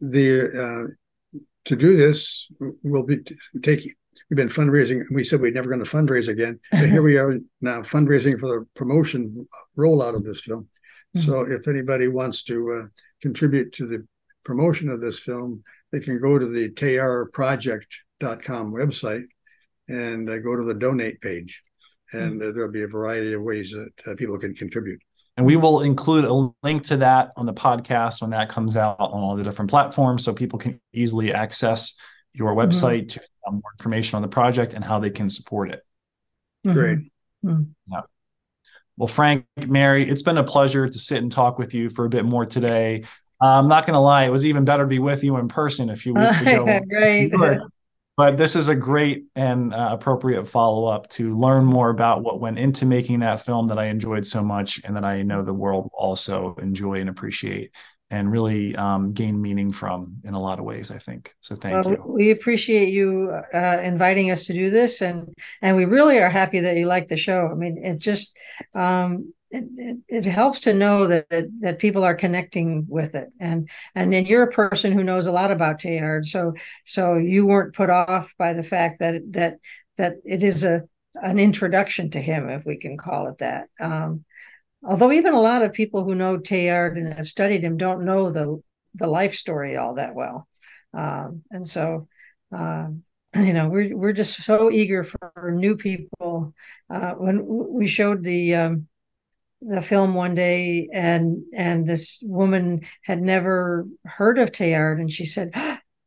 the 0.00 0.50
uh, 0.52 1.38
to 1.64 1.76
do 1.76 1.96
this 1.96 2.48
we'll 2.82 3.02
be 3.02 3.18
taking 3.62 3.92
we've 4.30 4.36
been 4.36 4.48
fundraising 4.48 5.04
we 5.10 5.24
said 5.24 5.40
we're 5.40 5.52
never 5.52 5.68
going 5.68 5.82
to 5.82 5.90
fundraise 5.90 6.28
again 6.28 6.58
but 6.70 6.88
here 6.88 7.02
we 7.02 7.18
are 7.18 7.38
now 7.60 7.80
fundraising 7.80 8.38
for 8.38 8.48
the 8.48 8.66
promotion 8.74 9.46
rollout 9.78 10.14
of 10.14 10.24
this 10.24 10.40
film 10.40 10.68
mm-hmm. 11.16 11.26
so 11.26 11.40
if 11.40 11.68
anybody 11.68 12.08
wants 12.08 12.42
to 12.42 12.72
uh, 12.72 12.86
contribute 13.20 13.72
to 13.72 13.86
the 13.86 14.06
promotion 14.44 14.88
of 14.88 15.00
this 15.00 15.18
film 15.18 15.62
they 15.92 16.00
can 16.00 16.20
go 16.20 16.38
to 16.38 16.46
the 16.46 16.70
teilhardproject.com 16.70 18.72
website 18.72 19.24
and 19.88 20.28
uh, 20.28 20.38
go 20.38 20.56
to 20.56 20.64
the 20.64 20.74
donate 20.74 21.20
page 21.20 21.62
and 22.12 22.40
mm-hmm. 22.40 22.48
uh, 22.48 22.52
there'll 22.52 22.70
be 22.70 22.82
a 22.82 22.88
variety 22.88 23.32
of 23.32 23.42
ways 23.42 23.72
that 23.72 24.10
uh, 24.10 24.14
people 24.16 24.38
can 24.38 24.54
contribute 24.54 25.00
and 25.36 25.44
we 25.44 25.56
will 25.56 25.82
include 25.82 26.24
a 26.24 26.50
link 26.62 26.84
to 26.84 26.96
that 26.98 27.32
on 27.36 27.46
the 27.46 27.52
podcast 27.52 28.22
when 28.22 28.30
that 28.30 28.48
comes 28.48 28.76
out 28.76 28.98
on 28.98 29.20
all 29.20 29.36
the 29.36 29.44
different 29.44 29.70
platforms 29.70 30.24
so 30.24 30.32
people 30.32 30.58
can 30.58 30.80
easily 30.92 31.32
access 31.32 31.94
your 32.32 32.50
mm-hmm. 32.50 32.60
website 32.60 33.06
mm-hmm. 33.06 33.20
to 33.20 33.28
find 33.44 33.62
more 33.62 33.72
information 33.78 34.16
on 34.16 34.22
the 34.22 34.28
project 34.28 34.72
and 34.72 34.84
how 34.84 34.98
they 34.98 35.10
can 35.10 35.28
support 35.28 35.70
it. 35.70 35.82
Mm-hmm. 36.66 36.78
Great. 36.78 36.98
Mm-hmm. 37.44 37.62
Yeah. 37.90 38.00
Well, 38.96 39.08
Frank, 39.08 39.44
Mary, 39.66 40.08
it's 40.08 40.22
been 40.22 40.38
a 40.38 40.44
pleasure 40.44 40.88
to 40.88 40.98
sit 40.98 41.18
and 41.18 41.30
talk 41.30 41.58
with 41.58 41.74
you 41.74 41.90
for 41.90 42.06
a 42.06 42.08
bit 42.08 42.24
more 42.24 42.46
today. 42.46 43.04
I'm 43.38 43.68
not 43.68 43.84
going 43.84 43.92
to 43.92 44.00
lie; 44.00 44.24
it 44.24 44.30
was 44.30 44.46
even 44.46 44.64
better 44.64 44.84
to 44.84 44.88
be 44.88 44.98
with 44.98 45.22
you 45.22 45.36
in 45.36 45.48
person 45.48 45.90
a 45.90 45.96
few 45.96 46.14
weeks 46.14 46.40
ago. 46.42 46.64
right. 46.64 47.60
But 48.16 48.38
this 48.38 48.56
is 48.56 48.68
a 48.68 48.74
great 48.74 49.26
and 49.34 49.74
uh, 49.74 49.90
appropriate 49.92 50.46
follow 50.46 50.86
up 50.86 51.08
to 51.10 51.38
learn 51.38 51.64
more 51.64 51.90
about 51.90 52.22
what 52.22 52.40
went 52.40 52.58
into 52.58 52.86
making 52.86 53.20
that 53.20 53.44
film 53.44 53.66
that 53.66 53.78
I 53.78 53.86
enjoyed 53.86 54.26
so 54.26 54.42
much, 54.42 54.80
and 54.84 54.96
that 54.96 55.04
I 55.04 55.22
know 55.22 55.42
the 55.42 55.52
world 55.52 55.90
also 55.92 56.56
enjoy 56.60 57.00
and 57.00 57.10
appreciate 57.10 57.72
and 58.10 58.30
really 58.30 58.76
um, 58.76 59.12
gain 59.12 59.40
meaning 59.40 59.72
from 59.72 60.16
in 60.24 60.34
a 60.34 60.38
lot 60.38 60.58
of 60.58 60.64
ways. 60.64 60.90
I 60.90 60.98
think 60.98 61.34
so. 61.40 61.54
Thank 61.56 61.84
well, 61.84 61.94
you. 61.94 62.04
We 62.06 62.30
appreciate 62.30 62.88
you 62.88 63.32
uh, 63.52 63.80
inviting 63.82 64.30
us 64.30 64.46
to 64.46 64.52
do 64.52 64.70
this, 64.70 65.02
and 65.02 65.34
and 65.60 65.76
we 65.76 65.84
really 65.84 66.18
are 66.18 66.30
happy 66.30 66.60
that 66.60 66.76
you 66.76 66.86
like 66.86 67.08
the 67.08 67.16
show. 67.16 67.48
I 67.50 67.54
mean, 67.54 67.84
it 67.84 67.98
just 67.98 68.36
um, 68.74 69.32
it, 69.76 69.98
it, 70.08 70.24
helps 70.26 70.60
to 70.60 70.74
know 70.74 71.06
that, 71.06 71.28
that, 71.30 71.44
that 71.60 71.78
people 71.78 72.04
are 72.04 72.14
connecting 72.14 72.86
with 72.88 73.14
it. 73.14 73.28
And 73.40 73.68
and 73.94 74.12
then 74.12 74.26
you're 74.26 74.44
a 74.44 74.50
person 74.50 74.92
who 74.92 75.04
knows 75.04 75.26
a 75.26 75.32
lot 75.32 75.50
about 75.50 75.80
Teilhard. 75.80 76.26
So 76.26 76.54
so 76.84 77.14
you 77.14 77.46
weren't 77.46 77.74
put 77.74 77.90
off 77.90 78.34
by 78.38 78.52
the 78.52 78.62
fact 78.62 79.00
that 79.00 79.22
that 79.32 79.58
that 79.96 80.16
it 80.24 80.42
is 80.42 80.64
a 80.64 80.82
an 81.14 81.38
introduction 81.38 82.10
to 82.10 82.20
him 82.20 82.48
if 82.48 82.66
we 82.66 82.76
can 82.76 82.96
call 82.96 83.28
it 83.28 83.38
that. 83.38 83.68
Um, 83.80 84.24
although 84.84 85.12
even 85.12 85.32
a 85.32 85.40
lot 85.40 85.62
of 85.62 85.72
people 85.72 86.04
who 86.04 86.14
know 86.14 86.38
Teilhard 86.38 86.96
and 86.96 87.14
have 87.14 87.28
studied 87.28 87.64
him 87.64 87.76
don't 87.76 88.04
know 88.04 88.30
the 88.30 88.62
the 88.94 89.06
life 89.06 89.34
story 89.34 89.76
all 89.76 89.94
that 89.94 90.14
well. 90.14 90.48
Um, 90.94 91.42
and 91.50 91.66
so 91.66 92.08
uh, 92.56 92.88
you 93.36 93.52
know 93.52 93.68
we're 93.68 93.96
we're 93.96 94.12
just 94.12 94.42
so 94.42 94.70
eager 94.70 95.04
for 95.04 95.52
new 95.54 95.76
people. 95.76 96.54
Uh, 96.88 97.12
when 97.12 97.44
we 97.46 97.86
showed 97.86 98.22
the 98.22 98.54
um, 98.54 98.88
the 99.62 99.82
film 99.82 100.14
one 100.14 100.34
day 100.34 100.88
and 100.92 101.42
and 101.54 101.86
this 101.86 102.18
woman 102.22 102.82
had 103.02 103.20
never 103.20 103.86
heard 104.04 104.38
of 104.38 104.52
Teilhard 104.52 105.00
and 105.00 105.10
she 105.10 105.24
said 105.24 105.52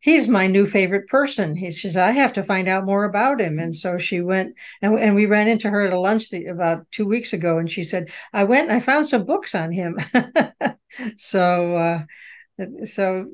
he's 0.01 0.27
my 0.27 0.47
new 0.47 0.65
favorite 0.65 1.07
person. 1.07 1.55
He 1.55 1.71
says 1.71 1.97
I 1.97 2.11
have 2.11 2.33
to 2.33 2.43
find 2.43 2.67
out 2.67 2.85
more 2.85 3.03
about 3.03 3.41
him. 3.41 3.59
And 3.59 3.75
so 3.75 3.97
she 3.97 4.21
went 4.21 4.55
and, 4.81 4.97
and 4.97 5.15
we 5.15 5.25
ran 5.25 5.47
into 5.47 5.69
her 5.69 5.85
at 5.85 5.93
a 5.93 5.99
lunch 5.99 6.29
the, 6.29 6.45
about 6.45 6.89
two 6.91 7.05
weeks 7.05 7.33
ago 7.33 7.57
and 7.57 7.69
she 7.69 7.83
said 7.83 8.11
I 8.33 8.43
went 8.43 8.69
and 8.69 8.77
I 8.77 8.79
found 8.79 9.07
some 9.07 9.25
books 9.25 9.55
on 9.55 9.71
him. 9.71 9.99
So 11.17 11.75
uh, 11.75 12.65
so 12.83 13.27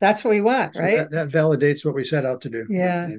that's 0.00 0.24
what 0.24 0.30
we 0.30 0.40
want 0.40 0.74
right 0.76 0.96
so 0.96 1.04
that, 1.04 1.10
that, 1.10 1.28
validates 1.28 1.84
what 1.84 1.94
we 1.94 2.04
set 2.04 2.24
out 2.24 2.40
to 2.40 2.48
do. 2.48 2.66
Yeah 2.70 3.10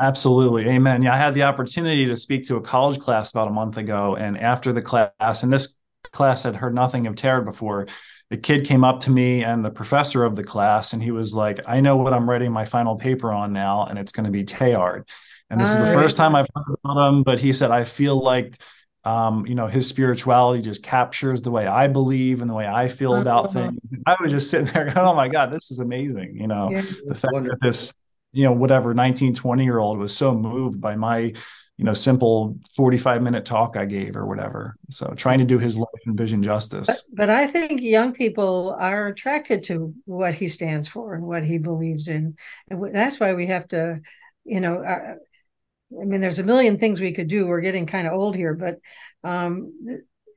Absolutely. 0.00 0.68
Amen. 0.68 1.02
Yeah, 1.02 1.14
I 1.14 1.16
had 1.16 1.34
the 1.34 1.42
opportunity 1.44 2.06
to 2.06 2.16
speak 2.16 2.44
to 2.44 2.56
a 2.56 2.60
college 2.60 2.98
class 2.98 3.30
about 3.30 3.48
a 3.48 3.52
month 3.52 3.76
ago. 3.76 4.16
And 4.16 4.38
after 4.38 4.72
the 4.72 4.82
class, 4.82 5.42
and 5.42 5.52
this 5.52 5.76
class 6.12 6.42
had 6.42 6.56
heard 6.56 6.74
nothing 6.74 7.06
of 7.06 7.14
Teilhard 7.14 7.44
before, 7.44 7.86
the 8.30 8.36
kid 8.36 8.66
came 8.66 8.84
up 8.84 9.00
to 9.00 9.10
me 9.10 9.44
and 9.44 9.64
the 9.64 9.70
professor 9.70 10.24
of 10.24 10.34
the 10.34 10.44
class, 10.44 10.92
and 10.92 11.02
he 11.02 11.10
was 11.10 11.34
like, 11.34 11.60
I 11.66 11.80
know 11.80 11.96
what 11.96 12.14
I'm 12.14 12.28
writing 12.28 12.52
my 12.52 12.64
final 12.64 12.96
paper 12.96 13.30
on 13.30 13.52
now, 13.52 13.84
and 13.84 13.98
it's 13.98 14.12
going 14.12 14.24
to 14.24 14.32
be 14.32 14.44
Teilhard. 14.44 15.06
And 15.50 15.60
this 15.60 15.70
is 15.70 15.78
the 15.78 15.92
first 15.92 16.16
time 16.16 16.34
I've 16.34 16.48
heard 16.54 16.76
about 16.82 17.08
him, 17.08 17.22
but 17.22 17.38
he 17.38 17.52
said, 17.52 17.70
I 17.70 17.84
feel 17.84 18.18
like 18.18 18.58
um, 19.04 19.46
you 19.46 19.54
know, 19.54 19.66
his 19.66 19.86
spirituality 19.86 20.62
just 20.62 20.82
captures 20.82 21.42
the 21.42 21.50
way 21.50 21.66
I 21.66 21.88
believe 21.88 22.40
and 22.40 22.48
the 22.48 22.54
way 22.54 22.66
I 22.66 22.88
feel 22.88 23.16
about 23.16 23.46
uh-huh. 23.46 23.70
things. 23.70 23.94
I 24.06 24.16
was 24.20 24.32
just 24.32 24.50
sitting 24.50 24.66
there 24.72 24.86
going, 24.86 24.96
oh 24.96 25.14
my 25.14 25.28
God, 25.28 25.50
this 25.50 25.70
is 25.70 25.80
amazing. 25.80 26.36
You 26.36 26.46
know, 26.46 26.70
yeah. 26.70 26.82
the 27.04 27.14
fact 27.14 27.34
Wonderful. 27.34 27.58
that 27.60 27.66
this 27.66 27.94
you 28.34 28.44
know 28.44 28.52
whatever 28.52 28.92
19 28.92 29.34
20 29.34 29.64
year 29.64 29.78
old 29.78 29.98
was 29.98 30.14
so 30.14 30.34
moved 30.34 30.80
by 30.80 30.96
my 30.96 31.32
you 31.76 31.84
know 31.84 31.94
simple 31.94 32.56
45 32.74 33.22
minute 33.22 33.44
talk 33.44 33.76
i 33.76 33.84
gave 33.84 34.16
or 34.16 34.26
whatever. 34.26 34.76
So 34.90 35.14
trying 35.16 35.38
to 35.38 35.44
do 35.44 35.58
his 35.58 35.78
life 35.78 35.88
and 36.06 36.16
vision 36.16 36.42
justice. 36.42 36.86
But, 36.86 37.00
but 37.12 37.30
i 37.30 37.46
think 37.46 37.80
young 37.80 38.12
people 38.12 38.76
are 38.78 39.06
attracted 39.06 39.64
to 39.64 39.94
what 40.04 40.34
he 40.34 40.48
stands 40.48 40.88
for 40.88 41.14
and 41.14 41.24
what 41.24 41.44
he 41.44 41.58
believes 41.58 42.08
in. 42.08 42.36
And 42.68 42.94
that's 42.94 43.18
why 43.18 43.34
we 43.34 43.46
have 43.46 43.66
to 43.68 44.00
you 44.44 44.60
know 44.60 44.82
uh, 44.82 45.14
i 46.00 46.04
mean 46.04 46.20
there's 46.20 46.40
a 46.40 46.44
million 46.44 46.78
things 46.78 47.00
we 47.00 47.14
could 47.14 47.28
do. 47.28 47.46
We're 47.46 47.60
getting 47.60 47.86
kind 47.86 48.06
of 48.06 48.12
old 48.12 48.36
here 48.36 48.54
but 48.54 48.78
um 49.22 49.72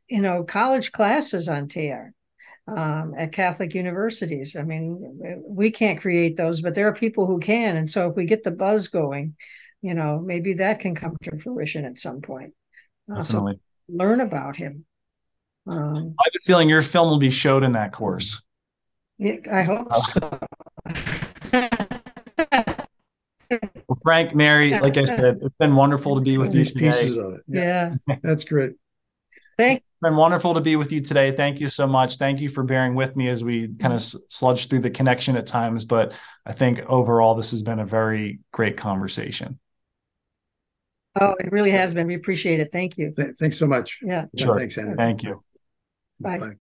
you 0.08 0.22
know 0.22 0.44
college 0.44 0.92
classes 0.92 1.50
on 1.50 1.68
Teilhard 1.68 2.14
um, 2.68 3.14
at 3.18 3.32
Catholic 3.32 3.74
universities. 3.74 4.56
I 4.56 4.64
mean, 4.64 5.42
we 5.48 5.72
can't 5.72 6.00
create 6.00 6.36
those, 6.36 6.62
but 6.62 6.76
there 6.76 6.88
are 6.88 6.94
people 6.94 7.26
who 7.26 7.40
can. 7.40 7.78
And 7.78 7.90
so 7.90 8.10
if 8.10 8.16
we 8.16 8.26
get 8.26 8.44
the 8.44 8.52
buzz 8.52 8.88
going, 8.90 9.36
you 9.82 9.94
know, 9.94 10.20
maybe 10.20 10.54
that 10.56 10.80
can 10.80 10.96
come 10.96 11.16
to 11.24 11.38
fruition 11.40 11.86
at 11.86 11.98
some 11.98 12.22
point. 12.22 12.54
Uh, 13.14 13.24
so 13.24 13.54
learn 13.88 14.20
about 14.20 14.56
him. 14.58 14.86
Um, 15.66 16.16
I 16.20 16.24
have 16.26 16.34
a 16.36 16.44
feeling 16.44 16.70
your 16.70 16.82
film 16.82 17.10
will 17.10 17.20
be 17.20 17.30
showed 17.30 17.64
in 17.64 17.74
that 17.74 17.92
course. 17.94 18.44
Yeah, 19.18 19.36
I 19.52 19.64
hope 19.64 19.88
so. 20.14 20.40
well, 23.50 23.98
Frank, 24.04 24.36
Mary, 24.36 24.78
like 24.80 24.98
I 24.98 25.06
said, 25.06 25.40
it's 25.42 25.56
been 25.58 25.76
wonderful 25.76 26.16
to 26.16 26.22
be 26.22 26.38
with 26.38 26.54
you 26.54 26.64
today. 26.66 26.80
Pieces 26.80 27.18
of 27.18 27.34
it. 27.36 27.42
Yeah. 27.48 27.96
yeah. 28.08 28.16
That's 28.22 28.46
great. 28.46 28.74
Thank 29.58 29.78
it's 29.78 30.10
been 30.10 30.16
wonderful 30.16 30.54
to 30.54 30.62
be 30.62 30.76
with 30.76 30.92
you 30.92 31.00
today. 31.00 31.32
Thank 31.32 31.60
you 31.60 31.68
so 31.68 31.88
much. 31.88 32.18
Thank 32.18 32.40
you 32.40 32.50
for 32.50 32.64
bearing 32.64 32.94
with 32.94 33.16
me 33.16 33.30
as 33.30 33.44
we 33.44 33.68
kind 33.68 33.96
of 33.96 34.02
sludge 34.02 34.68
through 34.68 34.82
the 34.82 34.92
connection 34.92 35.36
at 35.36 35.48
times. 35.48 35.86
But 35.86 36.14
I 36.46 36.54
think 36.54 36.82
overall, 36.86 37.34
this 37.34 37.50
has 37.50 37.64
been 37.64 37.80
a 37.80 37.86
very 37.86 38.40
great 38.52 38.78
conversation. 38.78 39.58
Oh, 41.20 41.36
it 41.40 41.52
really 41.52 41.72
has 41.72 41.96
been. 41.96 42.06
We 42.06 42.14
appreciate 42.14 42.60
it. 42.60 42.70
Thank 42.72 43.00
you. 43.00 43.12
Th- 43.12 43.36
thanks 43.40 43.58
so 43.58 43.66
much. 43.66 43.98
Yeah. 44.04 44.26
Sure. 44.38 44.60
Thanks, 44.60 44.78
Anna. 44.78 44.96
Thank 44.96 45.24
you. 45.24 45.44
Bye. 46.20 46.38
Bye. 46.38 46.54